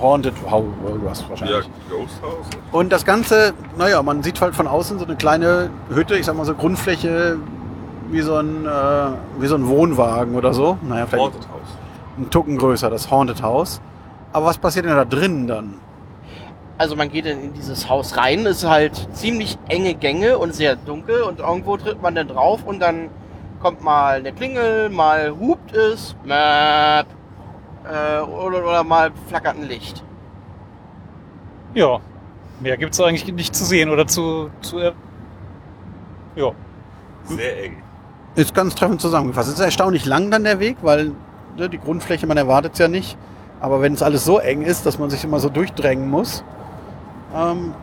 Haunted 0.01 0.33
House, 0.51 0.65
was 1.05 1.21
Ja, 1.21 1.29
wahrscheinlich. 1.29 1.71
Ghost 1.91 2.23
House. 2.23 2.47
Und 2.73 2.91
das 2.91 3.05
Ganze, 3.05 3.53
naja, 3.77 4.03
man 4.03 4.23
sieht 4.23 4.41
halt 4.41 4.55
von 4.55 4.67
außen 4.67 4.99
so 4.99 5.05
eine 5.05 5.17
kleine 5.17 5.69
Hütte, 5.93 6.17
ich 6.17 6.25
sag 6.25 6.37
mal 6.37 6.47
so 6.47 6.55
Grundfläche 6.55 7.37
wie 8.11 8.23
so 8.23 8.37
ein, 8.37 8.65
äh, 8.65 8.71
wie 9.39 9.47
so 9.47 9.57
ein 9.57 9.67
Wohnwagen 9.69 10.35
oder 10.37 10.55
so. 10.55 10.79
Naja, 10.83 11.07
vielleicht 11.07 11.35
Haunted 11.35 11.49
House. 11.51 11.69
ein 12.19 12.31
Tucken 12.31 12.57
größer, 12.57 12.89
das 12.89 13.11
Haunted 13.11 13.43
House. 13.43 13.83
Aber 14.33 14.47
was 14.47 14.57
passiert 14.57 14.87
denn 14.87 14.97
da 14.97 15.05
drinnen 15.05 15.47
dann? 15.47 15.75
Also 16.81 16.97
man 16.97 17.11
geht 17.11 17.27
dann 17.27 17.43
in 17.43 17.53
dieses 17.53 17.91
Haus 17.91 18.17
rein, 18.17 18.47
es 18.47 18.63
ist 18.63 18.69
halt 18.71 19.09
ziemlich 19.13 19.59
enge 19.69 19.93
Gänge 19.93 20.39
und 20.39 20.55
sehr 20.55 20.77
dunkel 20.77 21.21
und 21.25 21.39
irgendwo 21.41 21.77
tritt 21.77 22.01
man 22.01 22.15
dann 22.15 22.29
drauf 22.29 22.65
und 22.65 22.81
dann 22.81 23.11
kommt 23.61 23.85
mal 23.85 24.15
eine 24.17 24.33
Klingel, 24.33 24.89
mal 24.89 25.31
hupt 25.39 25.77
es, 25.77 26.17
mäp, 26.25 27.05
äh, 27.85 28.21
oder, 28.23 28.67
oder 28.67 28.83
mal 28.83 29.11
flackert 29.29 29.57
ein 29.59 29.69
Licht. 29.69 30.03
Ja. 31.75 31.99
Mehr 32.61 32.79
gibt 32.79 32.95
es 32.95 33.01
eigentlich 33.03 33.31
nicht 33.31 33.55
zu 33.55 33.67
sehen 33.67 33.91
oder 33.91 34.07
zu. 34.07 34.49
zu 34.63 34.79
er- 34.79 34.95
ja. 36.35 36.53
Sehr 37.25 37.65
eng. 37.65 37.83
Ist 38.37 38.55
ganz 38.55 38.75
treffend 38.75 39.03
zusammengefasst. 39.03 39.49
Es 39.49 39.57
ist 39.57 39.61
erstaunlich 39.61 40.07
lang 40.07 40.31
dann 40.31 40.45
der 40.45 40.61
Weg, 40.61 40.79
weil 40.81 41.13
ne, 41.59 41.69
die 41.69 41.79
Grundfläche, 41.79 42.27
man 42.27 42.39
erwartet 42.39 42.73
es 42.73 42.79
ja 42.79 42.89
nicht. 42.89 43.19
Aber 43.61 43.83
wenn 43.83 43.93
es 43.93 44.03
alles 44.03 44.25
so 44.25 44.39
eng 44.39 44.63
ist, 44.63 44.87
dass 44.87 44.99
man 44.99 45.11
sich 45.11 45.25
immer 45.25 45.41
so 45.41 45.51
durchdrängen 45.51 46.09
muss, 46.09 46.43
ähm, 47.35 47.75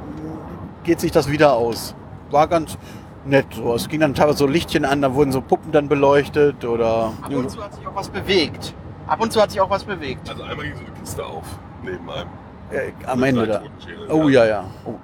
geht 0.83 0.99
sich 0.99 1.12
das 1.12 1.29
wieder 1.29 1.53
aus. 1.53 1.95
War 2.31 2.47
ganz 2.47 2.77
nett. 3.25 3.47
So. 3.53 3.73
Es 3.73 3.88
ging 3.89 3.99
dann 3.99 4.13
teilweise 4.13 4.39
so 4.39 4.47
Lichtchen 4.47 4.86
an, 4.86 5.01
da 5.01 5.13
wurden 5.13 5.31
so 5.31 5.41
Puppen 5.41 5.71
dann 5.71 5.88
beleuchtet 5.89 6.65
oder 6.65 7.13
Ab 7.21 7.31
und 7.31 7.49
zu 7.49 7.63
hat 7.63 7.73
sich 7.73 7.88
auch 7.88 7.95
was 7.95 8.10
bewegt. 8.10 8.73
Ab 9.07 9.21
und 9.21 9.31
zu 9.31 9.41
hat 9.41 9.51
sich 9.51 9.62
auch 9.62 9.69
was 9.69 9.83
bewegt. 9.83 10.29
Also 10.29 10.43
einmal 10.43 10.65
ging 10.65 10.75
so 10.75 10.81
eine 10.86 10.91
Kiste 10.99 11.25
auf, 11.25 11.45
neben 11.83 12.10
einem. 12.10 12.29
äh, 12.71 12.91
am 13.05 13.23
Ende 13.23 13.47
da. 13.47 13.62
Oh 14.10 14.27
ja, 14.27 14.45
ja. 14.45 14.65
Oh. 14.86 14.95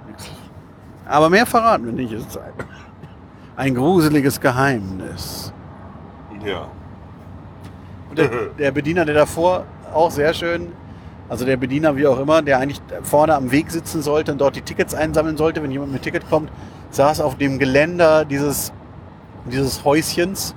Aber 1.05 1.29
mehr 1.29 1.45
verraten 1.45 1.85
wir 1.85 1.93
nicht. 1.93 2.13
Es 2.13 2.25
ist 2.25 2.37
ein, 2.37 2.53
ein 3.55 3.75
gruseliges 3.75 4.39
Geheimnis. 4.39 5.53
Ja. 6.45 6.67
Und 8.09 8.17
der, 8.17 8.29
der 8.57 8.71
Bediener, 8.71 9.05
der 9.05 9.15
davor 9.15 9.65
auch 9.93 10.11
sehr 10.11 10.33
schön, 10.33 10.71
also 11.29 11.45
der 11.45 11.57
Bediener, 11.57 11.95
wie 11.95 12.05
auch 12.07 12.19
immer, 12.19 12.41
der 12.41 12.59
eigentlich 12.59 12.81
vorne 13.03 13.35
am 13.35 13.51
Weg 13.51 13.71
sitzen 13.71 14.01
sollte 14.01 14.31
und 14.33 14.39
dort 14.41 14.55
die 14.55 14.61
Tickets 14.61 14.93
einsammeln 14.93 15.37
sollte, 15.37 15.63
wenn 15.63 15.71
jemand 15.71 15.91
mit 15.93 16.01
Ticket 16.03 16.29
kommt, 16.29 16.49
saß 16.91 17.21
auf 17.21 17.37
dem 17.37 17.57
Geländer 17.59 18.25
dieses, 18.25 18.71
dieses 19.51 19.83
Häuschens 19.83 20.53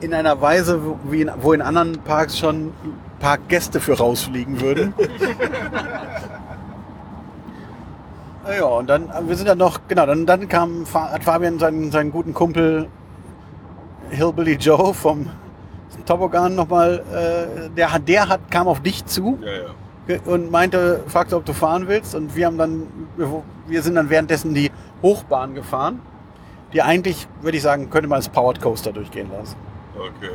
in 0.00 0.12
einer 0.14 0.40
Weise, 0.40 0.84
wo- 0.84 0.98
wie 1.10 1.22
in, 1.22 1.30
wo 1.40 1.52
in 1.52 1.62
anderen 1.62 1.98
Parks 2.04 2.38
schon 2.38 2.72
Parkgäste 3.20 3.80
für 3.80 3.96
rausfliegen 3.98 4.60
würden. 4.60 4.92
ja, 8.58 8.64
und 8.66 8.88
dann, 8.88 9.08
wir 9.26 9.36
sind 9.36 9.48
dann 9.48 9.58
noch, 9.58 9.80
genau, 9.88 10.04
dann, 10.06 10.26
dann 10.26 10.48
kam, 10.48 10.84
hat 10.92 11.24
Fabian 11.24 11.58
seinen, 11.58 11.90
seinen 11.90 12.10
guten 12.12 12.34
Kumpel 12.34 12.88
Hillbilly 14.10 14.54
Joe 14.56 14.92
vom 14.92 15.30
Toboggan 16.06 16.54
nochmal, 16.54 17.02
äh, 17.12 17.70
der, 17.76 17.92
hat- 17.92 18.08
der 18.08 18.28
hat, 18.28 18.50
kam 18.50 18.68
auf 18.68 18.80
dich 18.80 19.04
zu 19.06 19.38
Ja, 20.08 20.14
ja. 20.14 20.20
und 20.26 20.50
meinte, 20.50 21.02
fragte, 21.06 21.36
ob 21.36 21.44
du 21.44 21.52
fahren 21.52 21.88
willst. 21.88 22.14
Und 22.14 22.34
wir 22.36 22.46
haben 22.46 22.58
dann, 22.58 22.82
wir, 23.66 23.82
sind 23.82 23.94
dann 23.94 24.10
währenddessen 24.10 24.54
die 24.54 24.70
Hochbahn 25.02 25.54
gefahren, 25.54 26.00
die 26.72 26.82
eigentlich, 26.82 27.26
würde 27.42 27.56
ich 27.56 27.62
sagen, 27.62 27.90
könnte 27.90 28.08
man 28.08 28.16
als 28.16 28.28
Powered 28.28 28.60
Coaster 28.60 28.92
durchgehen 28.92 29.30
lassen. 29.36 29.56
Okay. 29.96 30.30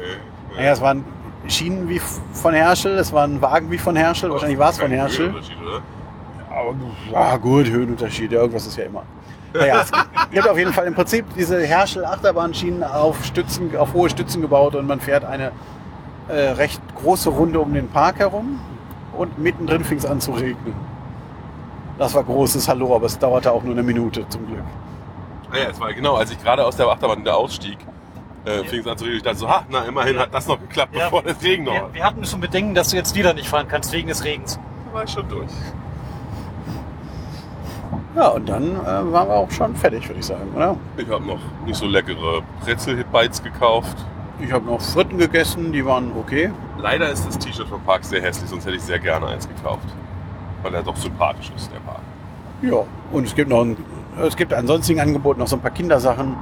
Naja, 0.56 0.72
es 0.72 0.82
waren 0.82 1.04
Schienen 1.48 1.88
wie 1.90 2.00
von 2.34 2.54
Herschel, 2.54 2.98
es 2.98 3.12
waren 3.14 3.42
Wagen 3.42 3.70
wie 3.72 3.78
von 3.78 3.96
Herschel, 3.96 4.30
wahrscheinlich 4.32 4.58
war 4.60 4.70
es 4.72 4.80
von 4.80 4.92
Herschel. 4.92 5.28
Höhenunterschied, 5.28 5.58
oder? 5.62 5.82
Aber 6.50 6.76
ja, 7.12 7.38
gut, 7.38 7.68
Höhenunterschied, 7.68 8.32
ja, 8.32 8.40
irgendwas 8.40 8.66
ist 8.68 8.78
ja 8.78 8.86
immer. 8.86 9.04
Naja, 9.54 9.82
es 9.82 9.92
gibt 10.32 10.48
auf 10.48 10.58
jeden 10.58 10.74
Fall 10.74 10.86
im 10.86 10.94
Prinzip 10.96 11.26
diese 11.36 11.60
Herschel-Achterbahnschienen 11.66 12.84
auf, 12.84 13.26
Stützen, 13.26 13.76
auf 13.76 13.94
hohe 13.94 14.10
Stützen 14.10 14.42
gebaut 14.42 14.76
und 14.76 14.86
man 14.88 15.00
fährt 15.00 15.26
eine 15.26 15.52
äh, 16.28 16.34
recht 16.52 16.82
große 16.96 17.30
Runde 17.30 17.60
um 17.60 17.74
den 17.74 17.88
Park 17.90 18.20
herum 18.20 18.60
und 19.18 19.40
mittendrin 19.40 19.84
fing 19.84 19.98
es 19.98 20.06
an 20.06 20.22
zu 20.22 20.32
regnen. 20.32 20.76
Das 21.98 22.14
war 22.14 22.24
großes 22.24 22.68
Hallo, 22.70 22.96
aber 22.96 23.08
es 23.08 23.18
dauerte 23.20 23.52
auch 23.52 23.64
nur 23.64 23.74
eine 23.74 23.84
Minute 23.84 24.28
zum 24.30 24.46
Glück. 24.48 24.64
Ah 25.52 25.58
ja, 25.58 25.70
es 25.70 25.80
war 25.80 25.92
genau, 25.94 26.16
als 26.16 26.32
ich 26.32 26.42
gerade 26.42 26.64
aus 26.64 26.76
der 26.78 26.88
Achterbahn 26.88 27.20
wieder 27.22 27.36
ausstieg, 27.36 27.78
äh, 28.46 28.64
fing 28.66 28.82
es 28.82 28.88
an 28.88 28.98
zu 28.98 29.04
regnen. 29.06 29.18
Ich 29.18 29.24
dachte 29.24 29.38
so, 29.38 29.50
ha, 29.50 29.64
na 29.70 29.84
immerhin 29.84 30.20
hat 30.20 30.34
das 30.34 30.48
noch 30.48 30.60
geklappt, 30.60 30.96
Ja. 30.96 31.06
bevor 31.06 31.24
das 31.24 31.42
Regen 31.42 31.64
noch 31.64 31.74
Wir, 31.74 31.90
wir 31.94 32.04
hatten 32.06 32.24
schon 32.24 32.40
Bedenken, 32.40 32.76
dass 32.76 32.90
du 32.90 32.96
jetzt 32.98 33.16
wieder 33.16 33.34
nicht 33.34 33.50
fahren 33.50 33.68
kannst 33.68 33.92
wegen 33.92 34.08
des 34.08 34.24
Regens. 34.24 34.60
Da 34.88 34.94
war 34.94 35.04
ich 35.04 35.10
schon 35.10 35.28
durch. 35.28 35.50
Ja, 38.16 38.30
und 38.30 38.50
dann 38.50 38.76
äh, 38.76 38.86
waren 38.86 39.28
wir 39.28 39.36
auch 39.36 39.52
schon 39.52 39.76
fertig, 39.76 40.08
würde 40.08 40.20
ich 40.20 40.26
sagen, 40.26 40.52
oder? 40.56 40.76
Ich 40.98 41.08
habe 41.10 41.26
noch 41.26 41.40
nicht 41.66 41.78
so 41.78 41.86
leckere 41.86 42.42
Brezel-Bites 42.64 43.44
gekauft. 43.44 43.98
Ich 44.40 44.52
habe 44.52 44.66
noch 44.66 44.82
Fritten 44.82 45.18
gegessen, 45.18 45.72
die 45.72 45.86
waren 45.86 46.12
okay. 46.18 46.52
Leider 46.80 47.10
ist 47.10 47.28
das 47.28 47.38
T-Shirt 47.38 47.68
vom 47.68 47.82
Park 47.82 48.04
sehr 48.04 48.22
hässlich, 48.22 48.50
sonst 48.50 48.66
hätte 48.66 48.78
ich 48.78 48.82
sehr 48.82 49.00
gerne 49.00 49.28
eins 49.28 49.48
gekauft. 49.48 49.88
Weil 50.64 50.74
er 50.74 50.82
doch 50.82 50.96
sympathisch 50.96 51.52
ist, 51.56 51.72
der 51.72 51.80
Park. 51.80 52.02
Ja, 52.62 52.84
und 53.12 53.26
es 53.26 53.36
gibt 53.36 53.50
noch 53.50 53.62
ein, 53.62 53.78
es 54.26 54.36
gibt 54.36 54.54
ein 54.54 54.66
sonstigen 54.66 55.00
Angebot, 55.00 55.38
noch 55.38 55.48
so 55.48 55.58
ein 55.58 55.62
paar 55.62 55.72
Kindersachen, 55.72 56.36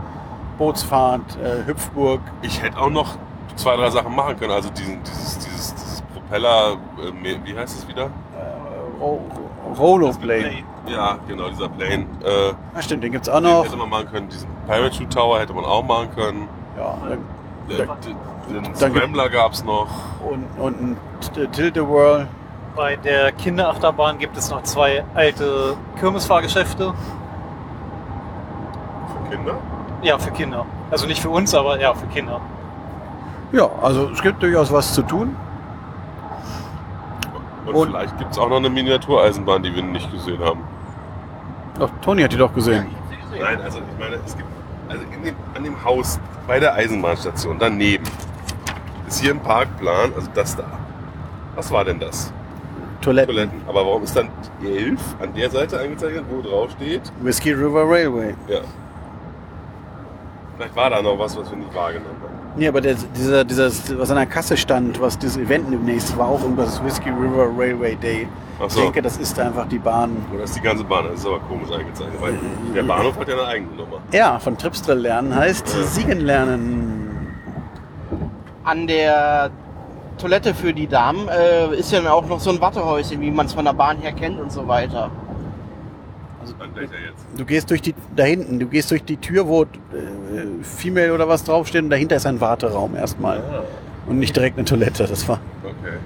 Bootsfahrt, 0.58 1.38
äh, 1.44 1.68
Hüpfburg. 1.68 2.22
Ich 2.42 2.62
hätte 2.62 2.78
auch 2.80 2.90
noch 2.90 3.16
zwei, 3.56 3.76
drei 3.76 3.90
Sachen 3.90 4.16
machen 4.16 4.38
können. 4.38 4.52
Also 4.52 4.70
diesen, 4.70 5.04
dieses, 5.04 5.40
dieses, 5.40 5.76
dieses 5.76 6.02
Propeller, 6.14 6.78
äh, 6.98 7.38
wie 7.44 7.58
heißt 7.58 7.78
es 7.80 7.88
wieder? 7.88 8.06
Äh, 8.06 9.00
Ro 9.00 9.22
Rollerblade. 9.78 10.64
Ja, 10.88 11.18
genau, 11.28 11.50
dieser 11.50 11.70
Plane. 11.70 12.06
Äh, 12.24 12.54
Ah, 12.76 12.82
stimmt, 12.82 13.04
den 13.04 13.12
gibt's 13.12 13.28
auch 13.30 13.36
den 13.42 13.44
noch. 13.44 13.66
hätte 13.66 13.76
man 13.78 13.90
machen 13.90 14.08
können. 14.12 14.30
Diesen 14.30 14.48
Parachute 14.68 15.10
Tower 15.10 15.40
hätte 15.40 15.54
man 15.54 15.66
auch 15.66 15.84
machen 15.84 16.10
können. 16.16 16.48
Ja, 16.78 16.98
den 17.08 17.88
Dann 17.88 18.64
gibt- 18.64 18.78
Scrambler 18.78 19.30
gab 19.30 19.52
es 19.54 19.64
noch. 19.64 19.88
und, 20.30 20.46
und 20.58 20.82
ein 20.82 20.98
T- 21.34 21.48
Tilt-A-Whirl. 21.48 22.28
Bei 22.76 22.96
der 22.96 23.32
Kinderachterbahn 23.34 24.18
gibt 24.20 24.38
es 24.38 24.50
noch 24.52 24.64
zwei 24.64 25.04
alte 25.16 25.76
Kirmesfahrgeschäfte. 26.00 26.94
Für 29.08 29.30
Kinder. 29.36 29.54
Ja, 30.04 30.18
für 30.18 30.32
Kinder. 30.32 30.66
Also 30.92 31.08
nicht 31.08 31.22
für 31.22 31.30
uns, 31.30 31.54
aber 31.56 31.80
ja, 31.82 31.94
für 31.94 32.06
Kinder. 32.08 32.40
Ja, 33.52 33.68
also 33.82 34.10
es 34.14 34.22
gibt 34.22 34.42
durchaus 34.44 34.72
was 34.72 34.94
zu 34.94 35.02
tun. 35.02 35.36
Und, 37.66 37.76
Und- 37.76 37.88
vielleicht 37.90 38.18
gibt 38.18 38.32
es 38.32 38.38
auch 38.40 38.48
noch 38.48 38.58
eine 38.58 38.70
Miniatureisenbahn, 38.70 39.62
die 39.64 39.76
wir 39.76 39.84
nicht 39.84 40.10
gesehen 40.12 40.40
haben. 40.44 40.62
Doch, 41.80 41.92
Toni 42.02 42.24
hat 42.24 42.32
die 42.32 42.38
doch 42.38 42.54
gesehen. 42.54 42.88
Nein, 43.40 43.62
also 43.62 43.80
ich 43.80 44.00
meine, 44.00 44.16
es 44.26 44.36
gibt 44.36 44.50
also 44.90 45.04
dem, 45.24 45.36
an 45.54 45.64
dem 45.64 45.84
Haus 45.84 46.20
bei 46.48 46.60
der 46.60 46.74
Eisenbahnstation 46.74 47.58
daneben 47.60 48.06
ist 49.08 49.22
hier 49.22 49.32
ein 49.32 49.40
Parkplan, 49.40 50.14
also 50.16 50.28
das 50.34 50.56
da. 50.56 50.66
Was 51.56 51.72
war 51.72 51.86
denn 51.86 52.00
das? 52.00 52.32
Toiletten. 53.02 53.36
Toiletten. 53.36 53.62
Aber 53.68 53.86
warum 53.86 54.04
ist 54.04 54.16
dann 54.16 54.30
11 54.64 55.00
an 55.22 55.34
der 55.34 55.50
Seite 55.50 55.80
eingezeichnet, 55.80 56.26
wo 56.30 56.42
drauf 56.42 56.72
steht? 56.72 57.02
Whiskey 57.22 57.52
River 57.54 57.84
Railway. 57.84 58.34
Ja. 58.48 58.60
Vielleicht 60.58 60.76
war 60.76 60.90
da 60.90 61.02
noch 61.02 61.18
was, 61.20 61.38
was 61.38 61.50
wir 61.50 61.58
nicht 61.58 61.74
wahrgenommen 61.74 62.16
haben. 62.22 62.37
Nee, 62.58 62.68
aber 62.68 62.82
der, 62.82 62.96
dieser, 63.16 63.44
dieses, 63.46 63.98
was 63.98 64.10
an 64.10 64.16
der 64.18 64.26
Kasse 64.26 64.58
stand, 64.58 65.00
was 65.00 65.18
dieses 65.18 65.38
Event 65.38 65.72
demnächst 65.72 66.18
war, 66.18 66.28
auch 66.28 66.42
irgendwas 66.42 66.84
Whiskey 66.84 67.10
River 67.10 67.48
Railway 67.56 67.96
Day. 67.96 68.28
Ach 68.60 68.66
Ich 68.66 68.74
so. 68.74 68.82
denke, 68.82 69.02
das 69.04 69.18
ist 69.18 69.40
einfach 69.40 69.68
die 69.68 69.78
Bahn. 69.78 70.26
Oder 70.34 70.44
ist 70.44 70.56
die 70.56 70.62
ganze 70.62 70.84
Bahn? 70.84 71.06
Das 71.12 71.20
ist 71.20 71.28
aber 71.28 71.40
komisch 71.42 71.70
eingezeichnet, 71.72 72.20
weil 72.20 72.34
der 72.76 72.82
Bahnhof 72.84 73.18
hat 73.20 73.28
ja 73.28 73.36
eine 73.36 73.46
eigene 73.46 73.76
Nummer. 73.76 73.98
Ja, 74.12 74.40
von 74.40 74.58
Tripsdrill 74.58 74.98
lernen 74.98 75.36
heißt 75.36 75.68
Ja. 75.76 75.84
Siegen 75.84 76.22
lernen. 76.22 77.28
An 78.64 78.88
der 78.88 79.52
Toilette 80.18 80.56
für 80.56 80.74
die 80.74 80.88
Damen 80.88 81.28
äh, 81.28 81.76
ist 81.76 81.92
ja 81.92 82.00
dann 82.02 82.12
auch 82.12 82.28
noch 82.28 82.40
so 82.40 82.50
ein 82.50 82.60
Wattehäuschen, 82.60 83.22
wie 83.22 83.30
man 83.30 83.46
es 83.46 83.54
von 83.54 83.66
der 83.66 83.74
Bahn 83.74 83.98
her 84.00 84.12
kennt 84.14 84.40
und 84.40 84.52
so 84.52 84.68
weiter. 84.68 85.12
Jetzt? 86.46 87.26
Du 87.38 87.46
gehst 87.46 87.70
durch 87.70 87.82
die, 87.82 87.94
da 88.16 88.24
hinten, 88.24 88.60
du 88.60 88.68
gehst 88.68 88.92
durch 88.92 89.04
die 89.04 89.18
Tür, 89.18 89.48
wo 89.48 89.64
äh, 89.64 89.68
Female 90.64 91.14
oder 91.14 91.28
was 91.28 91.44
draufsteht 91.44 91.84
und 91.84 91.90
dahinter 91.90 92.16
ist 92.16 92.26
ein 92.26 92.40
Warteraum 92.40 92.96
erstmal. 92.96 93.40
Ah, 93.40 93.64
Und 94.08 94.20
nicht 94.20 94.36
direkt 94.36 94.58
eine 94.58 94.66
Toilette, 94.66 95.06
das 95.08 95.28
war. 95.28 95.40
okay. 95.64 95.98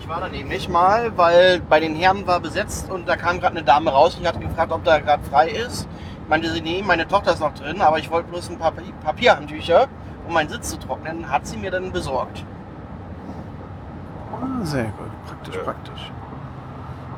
Ich 0.00 0.08
war 0.08 0.20
da 0.22 0.28
nämlich 0.28 0.68
mal, 0.68 1.12
weil 1.16 1.60
bei 1.68 1.78
den 1.78 1.94
Herren 1.94 2.26
war 2.26 2.40
besetzt 2.40 2.90
und 2.90 3.08
da 3.08 3.14
kam 3.16 3.38
gerade 3.38 3.56
eine 3.56 3.64
Dame 3.64 3.90
raus 3.90 4.16
und 4.18 4.26
hat 4.26 4.40
gefragt, 4.40 4.72
ob 4.72 4.82
da 4.84 4.98
gerade 4.98 5.22
frei 5.24 5.50
ist. 5.50 5.86
Meinte 6.28 6.50
sie, 6.50 6.60
nee, 6.60 6.82
meine 6.84 7.06
Tochter 7.06 7.32
ist 7.32 7.40
noch 7.40 7.54
drin, 7.54 7.80
aber 7.80 7.98
ich 7.98 8.10
wollte 8.10 8.28
bloß 8.30 8.50
ein 8.50 8.58
paar 8.58 8.72
Papi- 8.72 8.92
Papierhandtücher, 9.04 9.86
um 10.26 10.34
meinen 10.34 10.48
Sitz 10.48 10.70
zu 10.70 10.78
trocknen, 10.78 11.30
hat 11.30 11.46
sie 11.46 11.56
mir 11.58 11.70
dann 11.70 11.92
besorgt. 11.92 12.44
Ah, 14.32 14.64
sehr 14.64 14.84
gut, 14.84 14.92
praktisch, 15.26 15.54
Ja. 15.56 15.62
praktisch. 15.62 16.12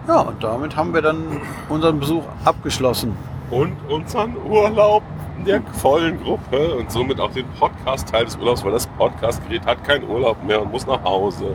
Ja, 0.08 0.20
und 0.20 0.42
damit 0.42 0.76
haben 0.76 0.92
wir 0.92 1.02
dann 1.02 1.40
unseren 1.68 2.00
Besuch 2.00 2.24
abgeschlossen. 2.44 3.16
Und 3.50 3.76
unseren 3.88 4.36
Urlaub 4.44 5.02
in 5.38 5.44
der 5.44 5.62
vollen 5.80 6.22
Gruppe 6.22 6.74
und 6.74 6.90
somit 6.90 7.20
auch 7.20 7.30
den 7.32 7.46
Podcast-Teil 7.58 8.24
des 8.24 8.36
Urlaubs, 8.36 8.64
weil 8.64 8.72
das 8.72 8.86
Podcast-Gerät 8.86 9.64
hat 9.66 9.84
keinen 9.84 10.08
Urlaub 10.08 10.42
mehr 10.44 10.60
und 10.60 10.72
muss 10.72 10.86
nach 10.86 11.02
Hause. 11.04 11.54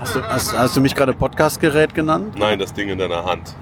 Hast 0.00 0.16
du, 0.16 0.22
hast, 0.22 0.58
hast 0.58 0.76
du 0.76 0.80
mich 0.80 0.94
gerade 0.94 1.12
Podcastgerät 1.12 1.94
genannt? 1.94 2.34
Nein, 2.38 2.58
das 2.58 2.72
Ding 2.72 2.88
in 2.88 2.98
deiner 2.98 3.24
Hand. 3.24 3.54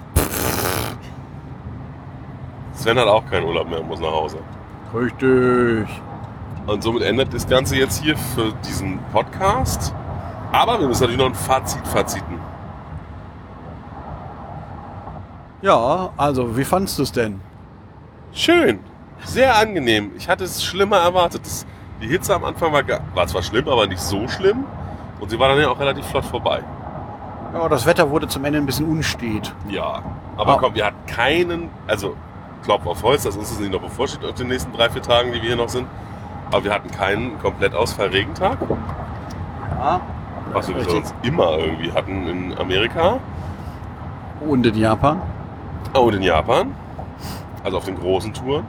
Sven 2.73 2.97
hat 2.97 3.07
auch 3.07 3.25
keinen 3.29 3.45
Urlaub 3.45 3.69
mehr 3.69 3.81
und 3.81 3.87
muss 3.87 3.99
nach 3.99 4.11
Hause. 4.11 4.37
Richtig. 4.93 5.87
Und 6.65 6.81
somit 6.81 7.03
endet 7.03 7.33
das 7.33 7.47
Ganze 7.47 7.75
jetzt 7.75 8.01
hier 8.01 8.17
für 8.17 8.53
diesen 8.65 8.99
Podcast. 9.11 9.93
Aber 10.51 10.79
wir 10.79 10.87
müssen 10.87 11.01
natürlich 11.01 11.19
noch 11.19 11.27
ein 11.27 11.35
Fazit 11.35 11.85
faziten. 11.87 12.52
Ja, 15.63 16.09
also, 16.17 16.57
wie 16.57 16.65
fandst 16.65 16.99
du 16.99 17.03
es 17.03 17.11
denn? 17.13 17.39
Schön. 18.33 18.79
Sehr 19.23 19.55
angenehm. 19.57 20.11
Ich 20.17 20.27
hatte 20.27 20.43
es 20.43 20.61
schlimmer 20.61 20.97
erwartet. 20.97 21.45
Das, 21.45 21.65
die 22.01 22.07
Hitze 22.07 22.35
am 22.35 22.43
Anfang 22.43 22.73
war, 22.73 22.83
war 23.15 23.27
zwar 23.27 23.41
schlimm, 23.41 23.69
aber 23.69 23.87
nicht 23.87 24.01
so 24.01 24.27
schlimm. 24.27 24.65
Und 25.21 25.29
sie 25.29 25.39
war 25.39 25.47
dann 25.47 25.59
ja 25.59 25.69
auch 25.69 25.79
relativ 25.79 26.05
flott 26.07 26.25
vorbei. 26.25 26.61
Ja, 27.53 27.69
das 27.69 27.85
Wetter 27.85 28.09
wurde 28.09 28.27
zum 28.27 28.43
Ende 28.43 28.59
ein 28.59 28.65
bisschen 28.65 28.85
unstet. 28.89 29.55
Ja. 29.69 30.01
Aber 30.35 30.55
Ah. 30.55 30.57
komm, 30.59 30.75
wir 30.75 30.85
hatten 30.85 31.05
keinen, 31.07 31.69
also 31.87 32.17
Klopf 32.65 32.85
auf 32.85 33.01
Holz, 33.03 33.23
dass 33.23 33.37
uns 33.37 33.49
das 33.49 33.59
nicht 33.59 33.71
noch 33.71 33.79
bevorsteht 33.81 34.25
auf 34.27 34.33
den 34.35 34.47
nächsten 34.49 34.73
drei, 34.73 34.89
vier 34.89 35.01
Tagen, 35.01 35.31
die 35.31 35.41
wir 35.41 35.47
hier 35.47 35.55
noch 35.55 35.69
sind. 35.69 35.87
Aber 36.51 36.61
wir 36.65 36.73
hatten 36.73 36.91
keinen 36.91 37.39
Komplettausfall-Regentag, 37.39 38.57
Ja. 39.79 40.01
was 40.51 40.67
wir 40.67 40.83
sonst 40.83 41.15
immer 41.21 41.57
irgendwie 41.57 41.91
hatten 41.93 42.27
in 42.27 42.57
Amerika 42.57 43.19
Und 44.41 44.65
in 44.65 44.75
Japan. 44.75 45.21
Und 45.93 46.13
in 46.15 46.23
Japan. 46.23 46.75
Also 47.63 47.77
auf 47.77 47.85
den 47.85 47.97
großen 47.97 48.33
Touren. 48.33 48.65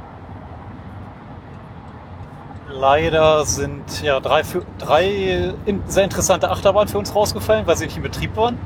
Leider 2.68 3.44
sind 3.44 4.02
ja 4.02 4.20
drei, 4.20 4.42
für, 4.44 4.62
drei 4.78 5.54
in, 5.64 5.82
sehr 5.86 6.04
interessante 6.04 6.50
Achterbahnen 6.50 6.88
für 6.88 6.98
uns 6.98 7.14
rausgefallen, 7.14 7.66
weil 7.66 7.76
sie 7.76 7.84
nicht 7.84 7.96
in 7.96 8.02
Betrieb 8.02 8.36
waren. 8.36 8.58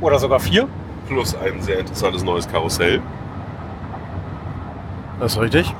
Oder 0.00 0.18
sogar 0.18 0.40
vier. 0.40 0.68
Plus 1.08 1.36
ein 1.36 1.60
sehr 1.62 1.80
interessantes 1.80 2.24
neues 2.24 2.48
Karussell. 2.48 3.00
Das 5.20 5.32
ist 5.32 5.40
richtig. 5.40 5.74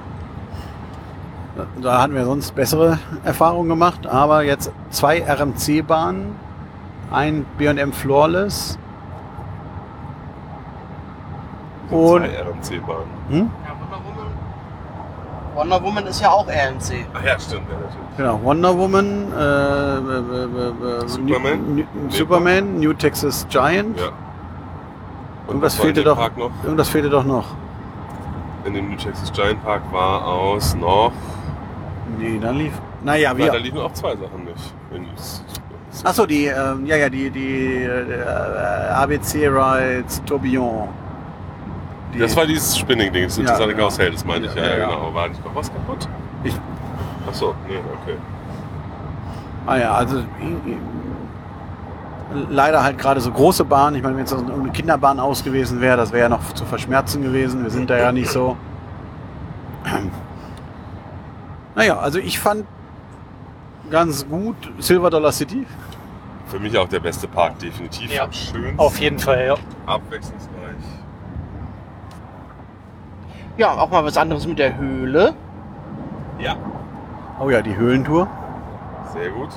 Da 1.80 2.02
hatten 2.02 2.14
wir 2.14 2.24
sonst 2.24 2.54
bessere 2.54 2.98
Erfahrungen 3.24 3.68
gemacht, 3.68 4.06
aber 4.06 4.42
jetzt 4.42 4.70
zwei 4.90 5.22
RMC-Bahnen, 5.22 6.36
ein 7.10 7.46
B&M 7.56 7.92
Floorless 7.92 8.78
und 11.90 12.20
Zwei 12.22 12.42
RMC-Bahnen. 12.42 13.10
hm? 13.28 13.50
Ja, 13.64 13.72
Wonder 13.80 14.00
Woman. 14.04 14.26
Wonder 15.54 15.82
Woman 15.82 16.06
ist 16.06 16.20
ja 16.20 16.30
auch 16.30 16.46
RMC. 16.46 17.06
Ach 17.14 17.24
ja, 17.24 17.38
stimmt, 17.38 17.62
ja, 17.70 17.76
natürlich. 17.76 18.16
genau, 18.16 18.40
Wonder 18.42 18.76
Woman, 18.78 19.32
äh, 19.32 19.40
äh, 19.40 21.00
äh, 21.00 21.04
äh, 21.04 21.08
Superman? 21.08 21.74
New, 21.76 21.84
New, 21.94 22.10
Superman, 22.10 22.78
New 22.80 22.92
Texas 22.92 23.46
Giant. 23.48 23.98
Ja. 23.98 24.08
Und 25.46 25.62
was 25.62 25.74
was 25.74 25.78
war 25.78 25.86
in 25.88 25.94
fehlte 25.94 26.08
doch? 26.08 26.16
Park 26.18 26.36
noch? 26.36 26.50
Irgendwas 26.64 26.88
fehlte 26.88 27.08
doch 27.08 27.24
noch. 27.24 27.46
In 28.64 28.74
dem 28.74 28.90
New 28.90 28.96
Texas 28.96 29.32
Giant 29.32 29.62
Park 29.64 29.82
war 29.92 30.26
aus 30.26 30.74
noch. 30.74 31.12
Nee, 32.18 32.38
da 32.40 32.50
lief. 32.50 32.72
Naja, 33.04 33.32
Nein, 33.32 33.46
da 33.46 33.52
wir. 33.54 33.60
liefen 33.60 33.78
auch 33.78 33.92
zwei 33.92 34.10
Sachen 34.16 34.44
nicht. 34.44 34.74
Achso, 36.04 36.26
die, 36.26 36.46
ähm, 36.46 36.84
ja, 36.84 36.96
ja, 36.96 37.08
die, 37.08 37.30
die 37.30 37.82
äh, 37.84 38.90
ABC 38.92 39.48
Rides 39.48 40.22
Tourbillon. 40.26 40.88
Die, 42.14 42.18
Das 42.18 42.36
war 42.36 42.46
dieses 42.46 42.76
Spinning-Ding, 42.78 43.24
das 43.24 43.36
Ja, 43.36 43.42
interessante 43.42 43.72
genau. 43.74 43.86
Karussell, 43.88 44.10
das 44.12 44.24
meinte 44.24 44.48
ich 44.48 44.54
ja, 44.54 44.62
Ja, 44.62 44.68
ja, 44.70 44.78
ja. 44.78 44.86
genau. 44.86 45.14
War 45.14 45.28
nicht 45.28 45.44
noch 45.44 45.54
was 45.54 45.72
kaputt? 45.72 46.08
Ich- 46.44 46.56
Achso, 47.28 47.54
nee, 47.68 47.76
okay. 48.02 48.16
Ah 49.66 49.76
ja, 49.76 49.92
also 49.94 50.22
leider 52.50 52.82
halt 52.84 52.98
gerade 52.98 53.20
so 53.20 53.32
große 53.32 53.64
Bahnen. 53.64 53.96
Ich 53.96 54.02
meine, 54.02 54.16
wenn 54.16 54.24
es 54.24 54.30
so 54.30 54.36
eine 54.38 54.70
Kinderbahn 54.70 55.18
aus 55.18 55.42
gewesen 55.42 55.80
wäre, 55.80 55.96
das 55.96 56.12
wäre 56.12 56.22
ja 56.24 56.28
noch 56.28 56.52
zu 56.54 56.64
verschmerzen 56.64 57.22
gewesen. 57.22 57.62
Wir 57.64 57.70
sind 57.70 57.90
da 57.90 57.96
ja 57.98 58.12
nicht 58.12 58.30
so. 58.30 58.56
Naja, 61.74 61.98
also 61.98 62.18
ich 62.18 62.38
fand 62.38 62.64
ganz 63.90 64.26
gut 64.28 64.56
Silver 64.78 65.10
Dollar 65.10 65.32
City. 65.32 65.66
Für 66.48 66.58
mich 66.60 66.76
auch 66.78 66.88
der 66.88 67.00
beste 67.00 67.26
Park, 67.28 67.58
definitiv. 67.58 68.12
Ja, 68.12 68.24
Am 68.24 68.32
schönsten, 68.32 68.78
Auf 68.78 68.98
jeden 69.00 69.18
Fall, 69.18 69.46
ja. 69.46 69.54
abwechslungsreich. 69.86 70.50
Ja, 73.56 73.72
auch 73.72 73.90
mal 73.90 74.04
was 74.04 74.16
anderes 74.16 74.46
mit 74.46 74.58
der 74.58 74.76
Höhle. 74.76 75.34
Ja, 76.38 76.56
Oh 77.40 77.50
ja, 77.50 77.60
die 77.62 77.76
Höhlentour. 77.76 78.26
sehr 79.12 79.30
gut. 79.30 79.48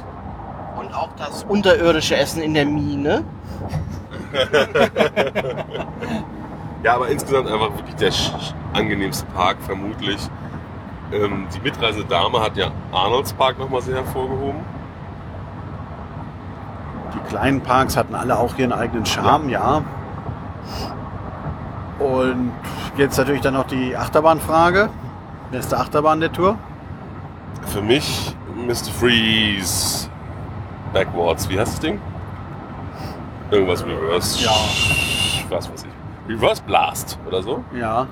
Und 0.78 0.93
auch 0.93 1.10
das 1.18 1.43
unterirdische 1.45 2.16
Essen 2.18 2.41
in 2.41 2.54
der 2.54 2.66
Mine. 2.66 3.24
Ja, 6.82 6.95
aber 6.95 7.10
insgesamt 7.10 7.50
einfach 7.50 7.76
wirklich 7.76 7.95
der 7.95 8.12
sch- 8.14 8.54
angenehmste 8.72 9.26
Park, 9.36 9.58
vermutlich. 9.60 10.18
Ähm, 11.12 11.45
die 11.54 11.60
mitreisende 11.60 12.08
Dame 12.08 12.39
hat 12.39 12.56
ja 12.56 12.68
Arnolds 12.93 13.34
Park 13.34 13.60
nochmal 13.60 13.82
sehr 13.82 13.95
hervorgehoben. 13.97 14.62
Die 17.16 17.30
kleinen 17.30 17.60
Parks 17.60 17.97
hatten 17.97 18.16
alle 18.16 18.39
auch 18.39 18.58
ihren 18.58 18.72
eigenen 18.72 19.06
Charme, 19.06 19.50
ja. 19.50 19.82
Und 22.00 22.52
jetzt 22.97 23.18
natürlich 23.18 23.41
dann 23.41 23.54
noch 23.56 23.68
die 23.68 23.95
Achterbahnfrage. 23.95 24.89
Beste 25.52 25.78
Achterbahn 25.78 26.20
der 26.20 26.32
Tour? 26.32 26.58
Für 27.68 27.82
mich 27.82 28.36
Mr. 28.56 28.91
Freeze 29.00 30.10
Backwards. 30.93 31.50
Wie 31.50 31.60
heißt 31.60 31.74
das 31.74 31.80
Ding? 31.80 32.00
Irgendwas 33.52 33.84
Reverse. 33.86 34.43
Ja. 34.43 34.52
was 35.50 35.72
weiß 35.72 35.84
ich, 35.84 36.34
Reverse 36.34 36.62
Blast 36.64 37.18
oder 37.28 37.41
so. 37.41 37.64
Ja. 37.74 38.08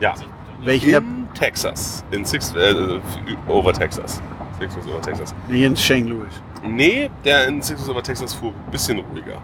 Ja. 0.00 0.14
Welchen? 0.62 0.94
In 0.94 1.28
Texas. 1.34 2.04
In 2.10 2.24
Six 2.24 2.54
äh, 2.54 3.00
over 3.48 3.72
Texas. 3.72 4.20
Six 4.58 4.74
Flags 4.74 4.88
over 4.88 5.00
Texas. 5.00 5.34
Nee, 5.48 5.64
in 5.64 5.74
St. 5.74 6.06
Louis. 6.06 6.28
Nee, 6.62 7.10
der 7.24 7.48
in 7.48 7.62
Six 7.62 7.80
Flags 7.80 7.90
over 7.90 8.02
Texas 8.02 8.34
fuhr 8.34 8.50
ein 8.50 8.70
bisschen 8.70 8.98
ruhiger. 8.98 9.38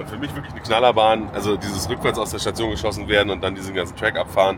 Und 0.00 0.08
für 0.08 0.16
mich 0.16 0.34
wirklich 0.34 0.54
eine 0.54 0.62
Knallerbahn, 0.62 1.28
also 1.34 1.58
dieses 1.58 1.86
rückwärts 1.90 2.18
aus 2.18 2.30
der 2.30 2.38
Station 2.38 2.70
geschossen 2.70 3.06
werden 3.06 3.28
und 3.28 3.44
dann 3.44 3.54
diesen 3.54 3.74
ganzen 3.74 3.96
Track 3.96 4.16
abfahren, 4.16 4.56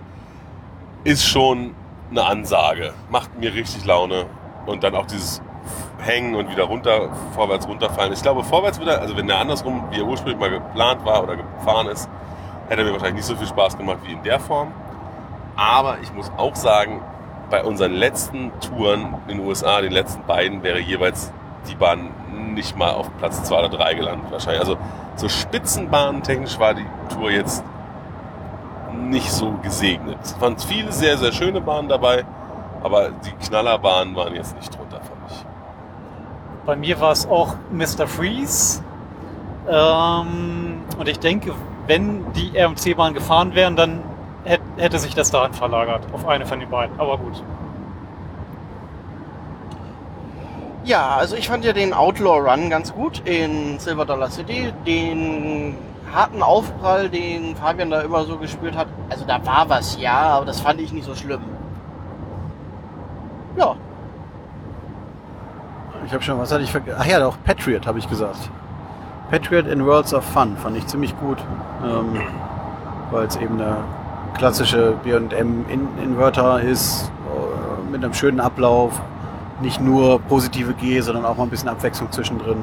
ist 1.03 1.27
schon 1.27 1.75
eine 2.13 2.25
Ansage. 2.25 2.95
Macht 3.11 3.37
mir 3.41 3.53
richtig 3.53 3.85
Laune. 3.85 4.27
Und 4.67 4.85
dann 4.85 4.95
auch 4.95 5.07
dieses 5.07 5.43
Hängen 5.99 6.37
und 6.37 6.49
wieder 6.49 6.63
runter, 6.63 7.09
vorwärts 7.35 7.67
runterfallen. 7.67 8.13
Ich 8.13 8.23
glaube, 8.23 8.45
vorwärts 8.45 8.81
wieder, 8.81 9.01
also 9.01 9.17
wenn 9.17 9.27
der 9.27 9.41
andersrum, 9.41 9.83
wie 9.91 9.99
er 9.99 10.07
ursprünglich 10.07 10.39
mal 10.39 10.51
geplant 10.51 11.05
war 11.05 11.25
oder 11.25 11.35
gefahren 11.35 11.89
ist, 11.89 12.09
hätte 12.69 12.83
er 12.83 12.87
mir 12.87 12.93
wahrscheinlich 12.93 13.17
nicht 13.17 13.27
so 13.27 13.35
viel 13.35 13.49
Spaß 13.49 13.77
gemacht 13.77 13.99
wie 14.05 14.13
in 14.13 14.23
der 14.23 14.39
Form. 14.39 14.73
Aber 15.57 15.99
ich 16.03 16.13
muss 16.13 16.31
auch 16.37 16.55
sagen, 16.55 17.01
bei 17.51 17.65
unseren 17.65 17.95
letzten 17.95 18.53
Touren 18.61 19.17
in 19.27 19.39
den 19.39 19.47
USA, 19.47 19.81
den 19.81 19.93
letzten 19.93 20.23
beiden, 20.23 20.63
wäre 20.63 20.79
jeweils 20.79 21.33
die 21.69 21.75
Bahn 21.75 22.11
nicht 22.55 22.77
mal 22.77 22.91
auf 22.93 23.11
Platz 23.19 23.43
2 23.45 23.59
oder 23.59 23.69
3 23.71 23.95
gelandet 23.95 24.31
wahrscheinlich. 24.31 24.61
Also 24.61 24.77
so 25.17 25.29
spitzenbahnentechnisch 25.29 26.59
war 26.59 26.75
die 26.75 26.87
Tour 27.15 27.31
jetzt 27.31 27.65
nicht 28.95 29.31
so 29.31 29.53
gesegnet. 29.63 30.19
Es 30.23 30.41
waren 30.41 30.59
viele 30.59 30.93
sehr, 30.93 31.17
sehr 31.19 31.33
schöne 31.33 31.61
Bahnen 31.61 31.89
dabei, 31.89 32.25
aber 32.83 33.11
die 33.11 33.33
Knallerbahnen 33.47 34.15
waren 34.17 34.35
jetzt 34.35 34.55
nicht 34.57 34.77
drunter, 34.77 34.97
fand 34.97 35.31
ich. 35.31 35.45
Bei 36.67 36.77
mir 36.77 37.01
war 37.01 37.13
es 37.13 37.27
auch 37.29 37.57
Mr. 37.73 38.07
Freeze. 38.07 38.83
Ähm, 39.69 40.83
und 40.99 41.09
ich 41.09 41.19
denke, 41.19 41.53
wenn 41.87 42.33
die 42.33 42.57
RMC-Bahn 42.57 43.15
gefahren 43.15 43.55
wären, 43.55 43.77
dann 43.77 44.01
hätt- 44.45 44.61
hätte 44.77 44.99
sich 44.99 45.15
das 45.15 45.31
dahin 45.31 45.53
verlagert, 45.55 46.07
auf 46.13 46.27
eine 46.29 46.47
von 46.47 46.61
den 46.61 46.69
beiden. 46.71 46.99
Aber 47.01 47.19
gut. 47.19 47.43
Ja, 50.85 51.17
also 51.17 51.37
ich 51.37 51.49
fand 51.49 51.65
ja 51.65 51.73
den 51.73 51.93
Outlaw 51.95 52.39
Run 52.51 52.69
ganz 52.69 52.93
gut 52.93 53.23
in 53.25 53.79
Silver 53.79 54.05
Dollar 54.05 54.31
City. 54.31 54.73
Den 54.85 55.77
harten 56.13 56.43
Aufprall, 56.43 57.09
den 57.09 57.55
Fabian 57.57 57.91
da 57.91 58.01
immer 58.01 58.25
so 58.25 58.37
gespürt 58.37 58.77
hat. 58.77 58.89
Also 59.09 59.25
da 59.25 59.45
war 59.47 59.69
was, 59.69 59.99
ja, 60.01 60.15
aber 60.15 60.45
das 60.47 60.61
fand 60.61 60.81
ich 60.81 60.93
nicht 60.93 61.05
so 61.07 61.15
schlimm. 61.15 61.41
Ja, 63.57 63.77
Ich 66.07 66.13
habe 66.13 66.23
schon, 66.23 66.39
was 66.39 66.51
hatte 66.53 66.65
ich 66.65 66.73
vergessen? 66.73 66.99
Ach 67.01 67.07
ja, 67.07 67.21
doch, 67.21 67.37
Patriot 67.45 67.87
habe 67.87 67.99
ich 67.99 68.09
gesagt. 68.09 68.51
Patriot 69.31 69.67
in 69.69 69.87
Worlds 69.87 70.13
of 70.13 70.25
Fun 70.25 70.57
fand 70.57 70.77
ich 70.77 70.87
ziemlich 70.87 71.19
gut. 71.21 71.39
Ähm, 71.85 72.21
weil 73.11 73.27
es 73.27 73.37
eben 73.37 73.61
eine 73.61 73.77
klassische 74.37 74.95
BM-Inverter 75.05 76.61
ist, 76.61 77.11
äh, 77.27 77.91
mit 77.91 78.03
einem 78.03 78.15
schönen 78.15 78.41
Ablauf. 78.41 79.01
Nicht 79.63 79.81
nur 79.81 80.19
positive 80.21 80.75
G, 80.75 81.01
sondern 81.01 81.25
auch 81.25 81.37
mal 81.37 81.45
ein 81.45 81.51
bisschen 81.51 81.69
Abwechslung 81.69 82.11
zwischendrin. 82.13 82.59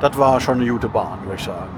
Das 0.00 0.16
war 0.18 0.40
schon 0.40 0.60
eine 0.60 0.68
gute 0.70 0.88
Bahn, 0.88 1.18
würde 1.24 1.36
ich 1.36 1.44
sagen. 1.44 1.68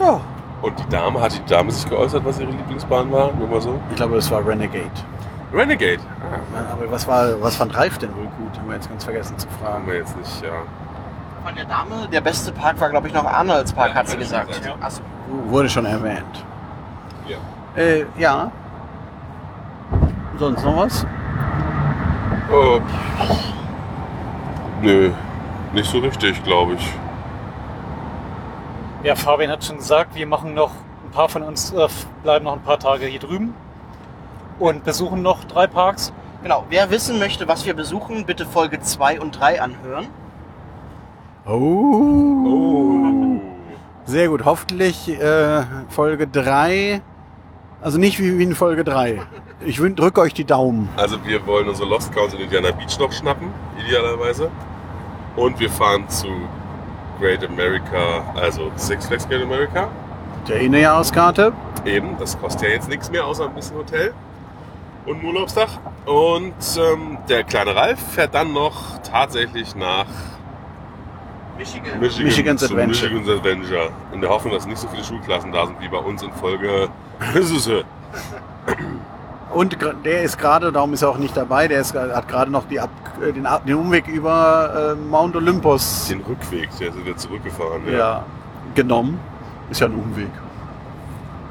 Ja, 0.00 0.20
Und 0.62 0.78
die 0.78 0.88
Dame, 0.88 1.20
hat 1.20 1.32
die 1.34 1.44
Dame 1.50 1.70
sich 1.70 1.88
geäußert, 1.88 2.24
was 2.24 2.38
ihre 2.38 2.50
Lieblingsbahn 2.50 3.10
war? 3.10 3.32
Nur 3.32 3.48
mal 3.48 3.60
so. 3.60 3.80
ich 3.90 3.96
glaube, 3.96 4.16
das 4.16 4.30
war 4.30 4.46
Renegade. 4.46 4.90
Renegade. 5.54 6.00
Ah, 6.20 6.36
Ja, 6.60 6.72
Aber 6.72 6.90
was, 6.90 7.06
war, 7.08 7.40
was 7.40 7.56
fand 7.56 7.74
Ralf 7.76 7.98
denn 7.98 8.14
wohl 8.14 8.24
gut? 8.24 8.58
Haben 8.58 8.68
wir 8.68 8.74
jetzt 8.74 8.88
ganz 8.88 9.04
vergessen 9.04 9.38
zu 9.38 9.46
haben 9.48 9.56
fragen. 9.64 9.86
wir 9.86 9.94
jetzt 9.96 10.16
nicht, 10.18 10.42
ja. 10.42 10.50
von 11.44 11.54
der 11.54 11.64
Dame, 11.64 12.08
der 12.12 12.20
beste 12.20 12.52
Park 12.52 12.80
war, 12.80 12.90
glaube 12.90 13.06
ich, 13.08 13.14
noch 13.14 13.24
Arnolds 13.24 13.72
Park, 13.72 13.90
Ja, 13.90 13.94
hat 13.94 14.08
sie 14.08 14.16
gesagt. 14.16 14.48
gesagt, 14.48 14.66
ja. 14.66 14.74
Achso. 14.84 15.00
Wurde 15.48 15.68
schon 15.68 15.86
erwähnt. 15.86 16.44
ja. 17.28 17.36
Äh, 17.80 18.06
ja. 18.18 18.50
Sonst 20.38 20.64
noch 20.64 20.76
was? 20.78 21.06
Oh. 22.52 22.80
Nö, 24.82 25.10
nicht 25.72 25.90
so 25.90 25.98
richtig, 25.98 26.42
glaube 26.44 26.74
ich. 26.74 26.92
Ja, 29.02 29.16
Fabian 29.16 29.50
hat 29.50 29.64
schon 29.64 29.78
gesagt, 29.78 30.14
wir 30.14 30.26
machen 30.26 30.54
noch, 30.54 30.70
ein 31.04 31.10
paar 31.12 31.28
von 31.28 31.42
uns 31.42 31.72
äh, 31.72 31.88
bleiben 32.22 32.44
noch 32.44 32.52
ein 32.52 32.62
paar 32.62 32.78
Tage 32.78 33.06
hier 33.06 33.20
drüben 33.20 33.54
und 34.58 34.84
besuchen 34.84 35.22
noch 35.22 35.44
drei 35.44 35.66
Parks. 35.66 36.12
Genau, 36.42 36.64
wer 36.68 36.90
wissen 36.90 37.18
möchte, 37.18 37.48
was 37.48 37.66
wir 37.66 37.74
besuchen, 37.74 38.26
bitte 38.26 38.46
Folge 38.46 38.80
2 38.80 39.20
und 39.20 39.38
3 39.38 39.60
anhören. 39.60 40.06
Oh. 41.46 41.50
Oh. 42.46 43.40
Sehr 44.04 44.28
gut. 44.28 44.44
Hoffentlich 44.44 45.08
äh, 45.08 45.62
Folge 45.88 46.28
3. 46.28 47.00
Also 47.80 47.98
nicht 47.98 48.20
wie, 48.20 48.38
wie 48.38 48.44
in 48.44 48.54
Folge 48.54 48.84
3. 48.84 49.20
Ich 49.60 49.76
drücke 49.78 50.20
euch 50.20 50.34
die 50.34 50.44
Daumen. 50.44 50.88
Also 50.96 51.24
wir 51.24 51.46
wollen 51.46 51.68
unsere 51.68 51.88
Lost 51.88 52.12
Counts 52.12 52.34
in 52.34 52.40
Indiana 52.40 52.72
Beach 52.72 52.98
noch 52.98 53.12
schnappen, 53.12 53.48
idealerweise. 53.84 54.50
Und 55.34 55.58
wir 55.58 55.70
fahren 55.70 56.08
zu 56.08 56.28
Great 57.18 57.44
America, 57.44 58.22
also 58.34 58.70
Six 58.76 59.06
Flags 59.06 59.26
Great 59.28 59.42
America. 59.42 59.88
Der 60.46 60.60
Innenjahreskarte. 60.60 61.52
Eben, 61.84 62.18
das 62.18 62.38
kostet 62.38 62.68
ja 62.68 62.68
jetzt 62.74 62.88
nichts 62.88 63.10
mehr, 63.10 63.24
außer 63.24 63.44
ein 63.44 63.54
bisschen 63.54 63.76
Hotel 63.76 64.12
und 65.06 65.20
ein 65.20 65.24
Urlaubsdach. 65.24 65.78
Und 66.04 66.54
ähm, 66.76 67.18
der 67.28 67.44
kleine 67.44 67.74
Ralf 67.74 67.98
fährt 68.12 68.34
dann 68.34 68.52
noch 68.52 68.98
tatsächlich 69.02 69.74
nach 69.74 70.06
Michigan. 71.56 71.98
Michigan 71.98 72.26
Michigan's 72.26 72.62
Adventure. 72.62 72.88
Michigan's 72.88 73.28
Adventure. 73.28 73.90
In 74.12 74.20
der 74.20 74.28
Hoffnung, 74.30 74.52
dass 74.52 74.66
nicht 74.66 74.78
so 74.78 74.88
viele 74.88 75.02
Schulklassen 75.02 75.50
da 75.50 75.66
sind 75.66 75.80
wie 75.80 75.88
bei 75.88 75.98
uns 75.98 76.22
in 76.22 76.32
Folge. 76.32 76.90
Und 79.56 79.78
der 80.04 80.22
ist 80.22 80.36
gerade, 80.38 80.70
darum 80.70 80.92
ist 80.92 81.00
er 81.00 81.08
auch 81.08 81.16
nicht 81.16 81.34
dabei, 81.34 81.66
der 81.66 81.80
ist, 81.80 81.94
hat 81.94 82.28
gerade 82.28 82.50
noch 82.50 82.64
die 82.68 82.78
Ab, 82.78 82.90
äh, 83.26 83.32
den, 83.32 83.46
Ab- 83.46 83.64
den 83.64 83.76
Umweg 83.76 84.06
über 84.06 84.92
äh, 84.92 84.94
Mount 84.94 85.34
Olympus 85.34 86.08
Den 86.08 86.20
Rückweg, 86.20 86.68
der 86.78 86.88
ist 86.88 86.98
wieder 87.02 87.16
zurückgefahren. 87.16 87.82
Ja. 87.90 87.98
ja, 87.98 88.24
genommen. 88.74 89.18
Ist 89.70 89.80
ja 89.80 89.86
ein 89.86 89.94
Umweg. 89.94 90.28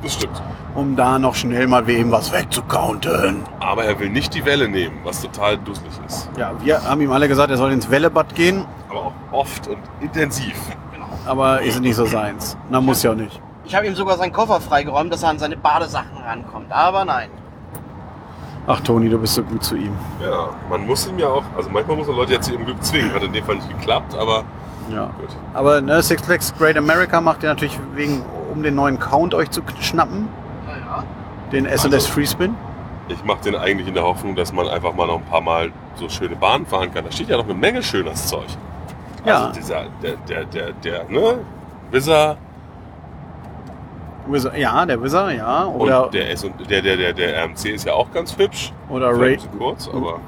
Das 0.03 0.13
stimmt. 0.13 0.39
Um 0.75 0.95
da 0.95 1.17
noch 1.17 1.33
schnell 1.33 1.65
mal 1.67 1.87
wem 1.87 2.11
was 2.11 2.31
wegzucounten. 2.31 3.41
Aber 3.59 3.85
er 3.85 3.99
will 3.99 4.09
nicht 4.11 4.35
die 4.35 4.45
Welle 4.45 4.67
nehmen, 4.69 4.99
was 5.03 5.21
total 5.21 5.57
dusselig 5.57 5.93
ist. 6.05 6.29
Ja, 6.37 6.51
wir 6.63 6.83
haben 6.83 7.01
ihm 7.01 7.11
alle 7.11 7.27
gesagt, 7.27 7.49
er 7.49 7.57
soll 7.57 7.71
ins 7.71 7.89
Wellebad 7.89 8.35
gehen, 8.35 8.65
Aber 8.89 8.99
auch 9.07 9.13
oft 9.31 9.67
und 9.67 9.79
intensiv. 10.01 10.55
aber 11.25 11.61
ist 11.63 11.79
nicht 11.81 11.95
so 11.95 12.05
seins. 12.05 12.55
Na, 12.69 12.79
muss 12.81 13.01
ja 13.01 13.15
nicht. 13.15 13.41
Ich 13.63 13.73
habe 13.73 13.87
ihm 13.87 13.95
sogar 13.95 14.17
seinen 14.17 14.31
Koffer 14.33 14.61
freigeräumt, 14.61 15.11
dass 15.11 15.23
er 15.23 15.29
an 15.29 15.39
seine 15.39 15.57
Badesachen 15.57 16.17
rankommt. 16.23 16.71
Aber 16.71 17.03
nein. 17.03 17.29
Ach, 18.67 18.79
Toni, 18.81 19.09
du 19.09 19.17
bist 19.19 19.35
so 19.35 19.43
gut 19.43 19.63
zu 19.63 19.75
ihm. 19.75 19.93
Ja, 20.21 20.49
man 20.69 20.85
muss 20.87 21.05
ihm 21.07 21.19
ja 21.19 21.27
auch, 21.27 21.43
also 21.55 21.69
manchmal 21.69 21.97
muss 21.97 22.07
man 22.07 22.15
Leute 22.15 22.33
ja 22.33 22.41
zu 22.41 22.51
ihrem 22.53 22.65
Glück 22.65 22.83
zwingen. 22.83 23.13
Hat 23.13 23.21
in 23.23 23.31
dem 23.31 23.43
Fall 23.45 23.55
nicht 23.55 23.69
geklappt, 23.69 24.15
aber 24.15 24.43
Ja. 24.91 25.05
gut. 25.19 25.29
Aber 25.53 25.81
ne, 25.81 26.01
Six 26.01 26.23
Flags 26.23 26.53
Great 26.57 26.75
America 26.77 27.21
macht 27.21 27.43
ihr 27.43 27.49
natürlich 27.49 27.79
wegen, 27.93 28.23
um 28.51 28.63
den 28.63 28.73
neuen 28.75 28.99
Count 28.99 29.33
euch 29.35 29.51
zu 29.51 29.61
schnappen, 29.81 30.27
Naja. 30.65 31.03
den 31.51 31.65
S&S 31.67 31.93
Also- 31.93 32.11
Freespin. 32.11 32.55
Ich 33.07 33.23
mache 33.23 33.41
den 33.43 33.55
eigentlich 33.55 33.87
in 33.87 33.93
der 33.93 34.01
Hoffnung, 34.03 34.35
dass 34.35 34.51
man 34.51 34.67
einfach 34.67 34.95
mal 34.95 35.05
noch 35.05 35.17
ein 35.17 35.25
paar 35.25 35.41
Mal 35.41 35.71
so 35.93 36.09
schöne 36.09 36.35
Bahnen 36.35 36.65
fahren 36.65 36.91
kann. 36.91 37.05
Da 37.05 37.11
steht 37.11 37.29
ja 37.29 37.37
noch 37.37 37.43
eine 37.45 37.53
Menge 37.53 37.83
schönes 37.83 38.25
Zeug. 38.25 38.47
Ja. 39.23 39.41
Also 39.47 39.59
dieser, 39.59 39.83
der, 40.01 40.15
der, 40.27 40.45
der, 40.45 40.71
der, 40.71 41.03
ne? 41.07 41.37
Wizard 41.91 42.37
Wizard, 44.27 44.57
ja, 44.57 44.85
der 44.85 45.01
Wizard, 45.01 45.33
ja. 45.33 45.65
Oder, 45.67 46.05
und 46.05 46.13
der 46.13 46.31
S 46.31 46.43
und 46.43 46.53
der, 46.69 46.81
der, 46.81 46.97
der, 46.97 47.13
der 47.13 47.43
RMC 47.45 47.65
ist 47.65 47.85
ja 47.85 47.93
auch 47.93 48.11
ganz 48.11 48.37
hübsch. 48.37 48.71
oder 48.89 49.09
Ray. 49.17 49.37
kurz, 49.57 49.87
aber 49.87 50.19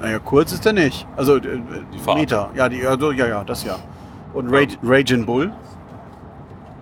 Naja, 0.00 0.18
kurz 0.18 0.52
ist 0.52 0.64
der 0.64 0.72
nicht. 0.72 1.06
Also 1.16 1.36
äh, 1.36 1.60
Die 1.92 1.98
Fahrt. 1.98 2.18
Meter. 2.18 2.50
Ja, 2.54 2.68
die, 2.68 2.84
also, 2.86 3.12
ja, 3.12 3.26
ja, 3.26 3.44
das 3.44 3.64
ja. 3.64 3.76
Und 4.34 4.52
Rage, 4.52 4.76
Raging 4.82 5.24
Bull, 5.24 5.52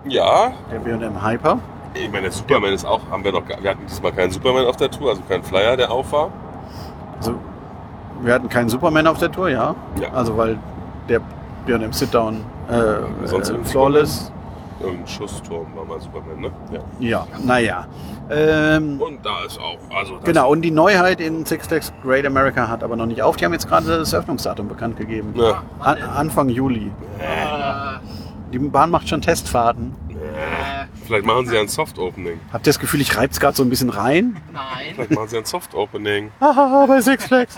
ja, 0.07 0.51
der 0.71 0.79
B&M 0.79 1.25
Hyper. 1.25 1.57
ich 1.93 2.09
meine, 2.11 2.23
der 2.23 2.31
Superman 2.31 2.73
ist 2.73 2.85
auch, 2.85 3.01
haben 3.09 3.23
wir 3.23 3.31
noch, 3.31 3.43
wir 3.47 3.69
hatten 3.69 3.85
diesmal 3.87 4.11
keinen 4.11 4.31
Superman 4.31 4.65
auf 4.65 4.77
der 4.77 4.91
Tour, 4.91 5.09
also 5.11 5.21
keinen 5.27 5.43
Flyer, 5.43 5.77
der 5.77 5.89
auf 5.91 6.11
war. 6.11 6.29
Also, 7.17 7.35
wir 8.21 8.33
hatten 8.33 8.49
keinen 8.49 8.69
Superman 8.69 9.07
auf 9.07 9.17
der 9.19 9.31
Tour, 9.31 9.49
ja. 9.49 9.73
Ja. 10.01 10.09
Also, 10.13 10.35
weil 10.37 10.59
der 11.09 11.21
B&M 11.65 11.91
Sit-Down 11.93 12.43
äh, 12.69 13.27
Sonst 13.27 13.49
äh, 13.49 13.55
Flawless. 13.63 14.31
Irgendein 14.79 15.07
Schussturm 15.07 15.67
war 15.75 15.85
mal 15.85 15.99
Superman, 16.01 16.39
ne? 16.41 16.51
Ja. 16.71 16.79
Ja, 16.99 17.27
naja. 17.43 17.87
Ähm, 18.29 18.99
Und 19.01 19.25
da 19.25 19.43
ist 19.45 19.57
auch, 19.59 19.77
also 19.95 20.15
das 20.17 20.25
Genau, 20.25 20.49
und 20.51 20.61
die 20.63 20.71
Neuheit 20.71 21.21
in 21.21 21.45
Six 21.45 21.67
Flags 21.67 21.93
Great 22.03 22.25
America 22.25 22.67
hat 22.67 22.83
aber 22.83 22.95
noch 22.95 23.05
nicht 23.05 23.21
auf. 23.21 23.37
Die 23.37 23.45
haben 23.45 23.53
jetzt 23.53 23.67
gerade 23.67 23.85
das 23.87 24.11
Eröffnungsdatum 24.13 24.67
bekannt 24.67 24.97
gegeben. 24.97 25.33
Ja. 25.35 25.63
An, 25.79 25.97
Anfang 26.01 26.49
Juli. 26.49 26.91
Äh, 27.19 27.99
Die 28.51 28.59
Bahn 28.59 28.89
macht 28.91 29.07
schon 29.07 29.21
Testfahrten. 29.21 29.95
äh, 30.09 30.85
Vielleicht 31.05 31.25
machen 31.25 31.45
sie 31.47 31.57
ein 31.57 31.67
Soft 31.67 31.97
Opening. 31.99 32.39
Habt 32.51 32.65
ihr 32.67 32.71
das 32.71 32.79
Gefühl, 32.79 32.99
ich 33.01 33.15
reib's 33.15 33.39
gerade 33.39 33.55
so 33.55 33.63
ein 33.63 33.69
bisschen 33.69 33.89
rein? 33.89 34.37
nein. 34.51 34.63
Vielleicht 34.95 35.11
machen 35.11 35.27
sie 35.29 35.37
ein 35.37 35.45
Soft 35.45 35.73
Opening. 35.73 36.31
Haha, 36.41 36.85
bei 36.87 36.99
Six 36.99 37.25
Flags. 37.27 37.57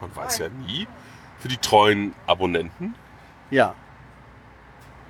Man 0.00 0.10
weiß 0.14 0.38
ja 0.38 0.46
nie. 0.66 0.86
Für 1.38 1.48
die 1.48 1.56
treuen 1.58 2.12
Abonnenten. 2.26 2.94
Ja. 3.50 3.74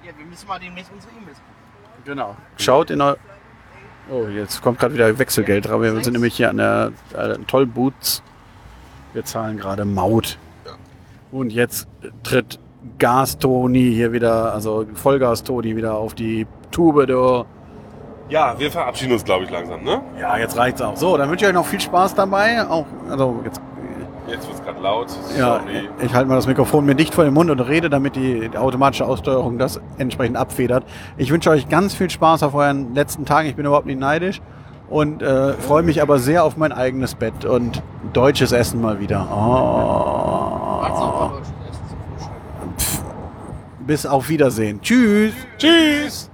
Ja, 0.07 0.13
wir 0.17 0.27
müssen 0.27 0.47
mal 0.47 0.61
demnächst 0.61 0.93
unsere 0.93 1.13
E-Mails 1.21 1.39
gucken. 1.39 2.05
Genau. 2.05 2.37
Schaut 2.59 2.91
in 2.91 3.01
eu 3.01 3.15
Oh, 4.09 4.29
jetzt 4.29 4.63
kommt 4.63 4.79
gerade 4.79 4.95
wieder 4.95 5.19
Wechselgeld 5.19 5.67
drauf. 5.67 5.83
Wir 5.83 6.01
sind 6.01 6.13
nämlich 6.13 6.37
hier 6.37 6.49
an 6.51 6.59
der 6.59 6.93
äh, 7.13 7.39
Tollboots. 7.49 8.23
Wir 9.15 9.25
zahlen 9.25 9.57
gerade 9.57 9.85
Maut. 9.85 10.39
Und 11.33 11.53
jetzt 11.53 11.89
tritt 12.23 12.61
Gas-Toni 13.01 13.93
hier 13.93 14.13
wieder, 14.13 14.53
also 14.55 14.87
Vollgas-Toni 14.95 15.75
wieder 15.75 15.95
auf 15.95 16.15
die 16.15 16.47
Tube. 16.71 17.09
Du. 17.09 17.45
Ja, 18.29 18.57
wir 18.61 18.71
verabschieden 18.71 19.13
uns, 19.13 19.25
glaube 19.25 19.45
ich, 19.45 19.51
langsam, 19.51 19.83
ne? 19.83 20.01
Ja, 20.21 20.37
jetzt 20.37 20.57
reicht's 20.57 20.81
auch. 20.81 20.97
So, 20.97 21.17
dann 21.17 21.29
wünsche 21.29 21.45
ich 21.45 21.49
euch 21.49 21.55
noch 21.55 21.67
viel 21.67 21.81
Spaß 21.81 22.15
dabei. 22.15 22.65
Auch, 22.69 22.87
also 23.11 23.41
jetzt, 23.45 23.61
Jetzt 24.29 24.47
wird 24.49 24.59
es 24.59 24.65
gerade 24.65 24.81
laut. 24.81 25.07
ja, 25.39 25.61
Sorry. 25.61 25.89
ich 26.05 26.15
halte 26.15 26.29
mal 26.29 26.35
das 26.37 26.47
Mikrofon 26.47 26.85
mir 26.85 26.95
dicht 26.95 27.15
vor 27.15 27.25
den 27.25 27.33
Mund 27.35 27.51
und 27.51 27.61
rede, 27.61 27.89
damit 27.89 28.17
die 28.17 28.51
automatische 28.57 29.07
Aussteuerung 29.07 29.59
das 29.59 29.81
entsprechend 29.99 30.37
abfedert. 30.37 30.85
Ich 31.17 31.31
wünsche 31.31 31.51
euch 31.51 31.69
ganz 31.69 31.95
viel 31.95 32.11
Spaß 32.11 32.43
auf 32.43 32.55
euren 32.55 32.95
letzten 32.95 33.25
Tagen. 33.25 33.49
Ich 33.49 33.55
bin 33.57 33.67
überhaupt 33.67 33.87
nicht 33.87 34.01
neidisch 34.01 34.41
und 34.89 35.23
äh, 35.23 35.53
freue 35.55 35.83
mich 35.83 36.03
aber 36.03 36.19
sehr 36.19 36.45
auf 36.45 36.57
mein 36.57 36.73
eigenes 36.73 37.15
Bett 37.15 37.45
und 37.45 37.83
deutsches 38.13 38.53
Essen 38.53 38.81
mal 38.81 39.01
wieder. 39.01 39.27
Oh. 39.31 40.67
Frühstück. 41.29 41.57
Bis 43.87 44.07
auf 44.07 44.29
Wiedersehen. 44.29 44.81
Tschüss. 44.83 45.33
Tschüss! 45.59 46.31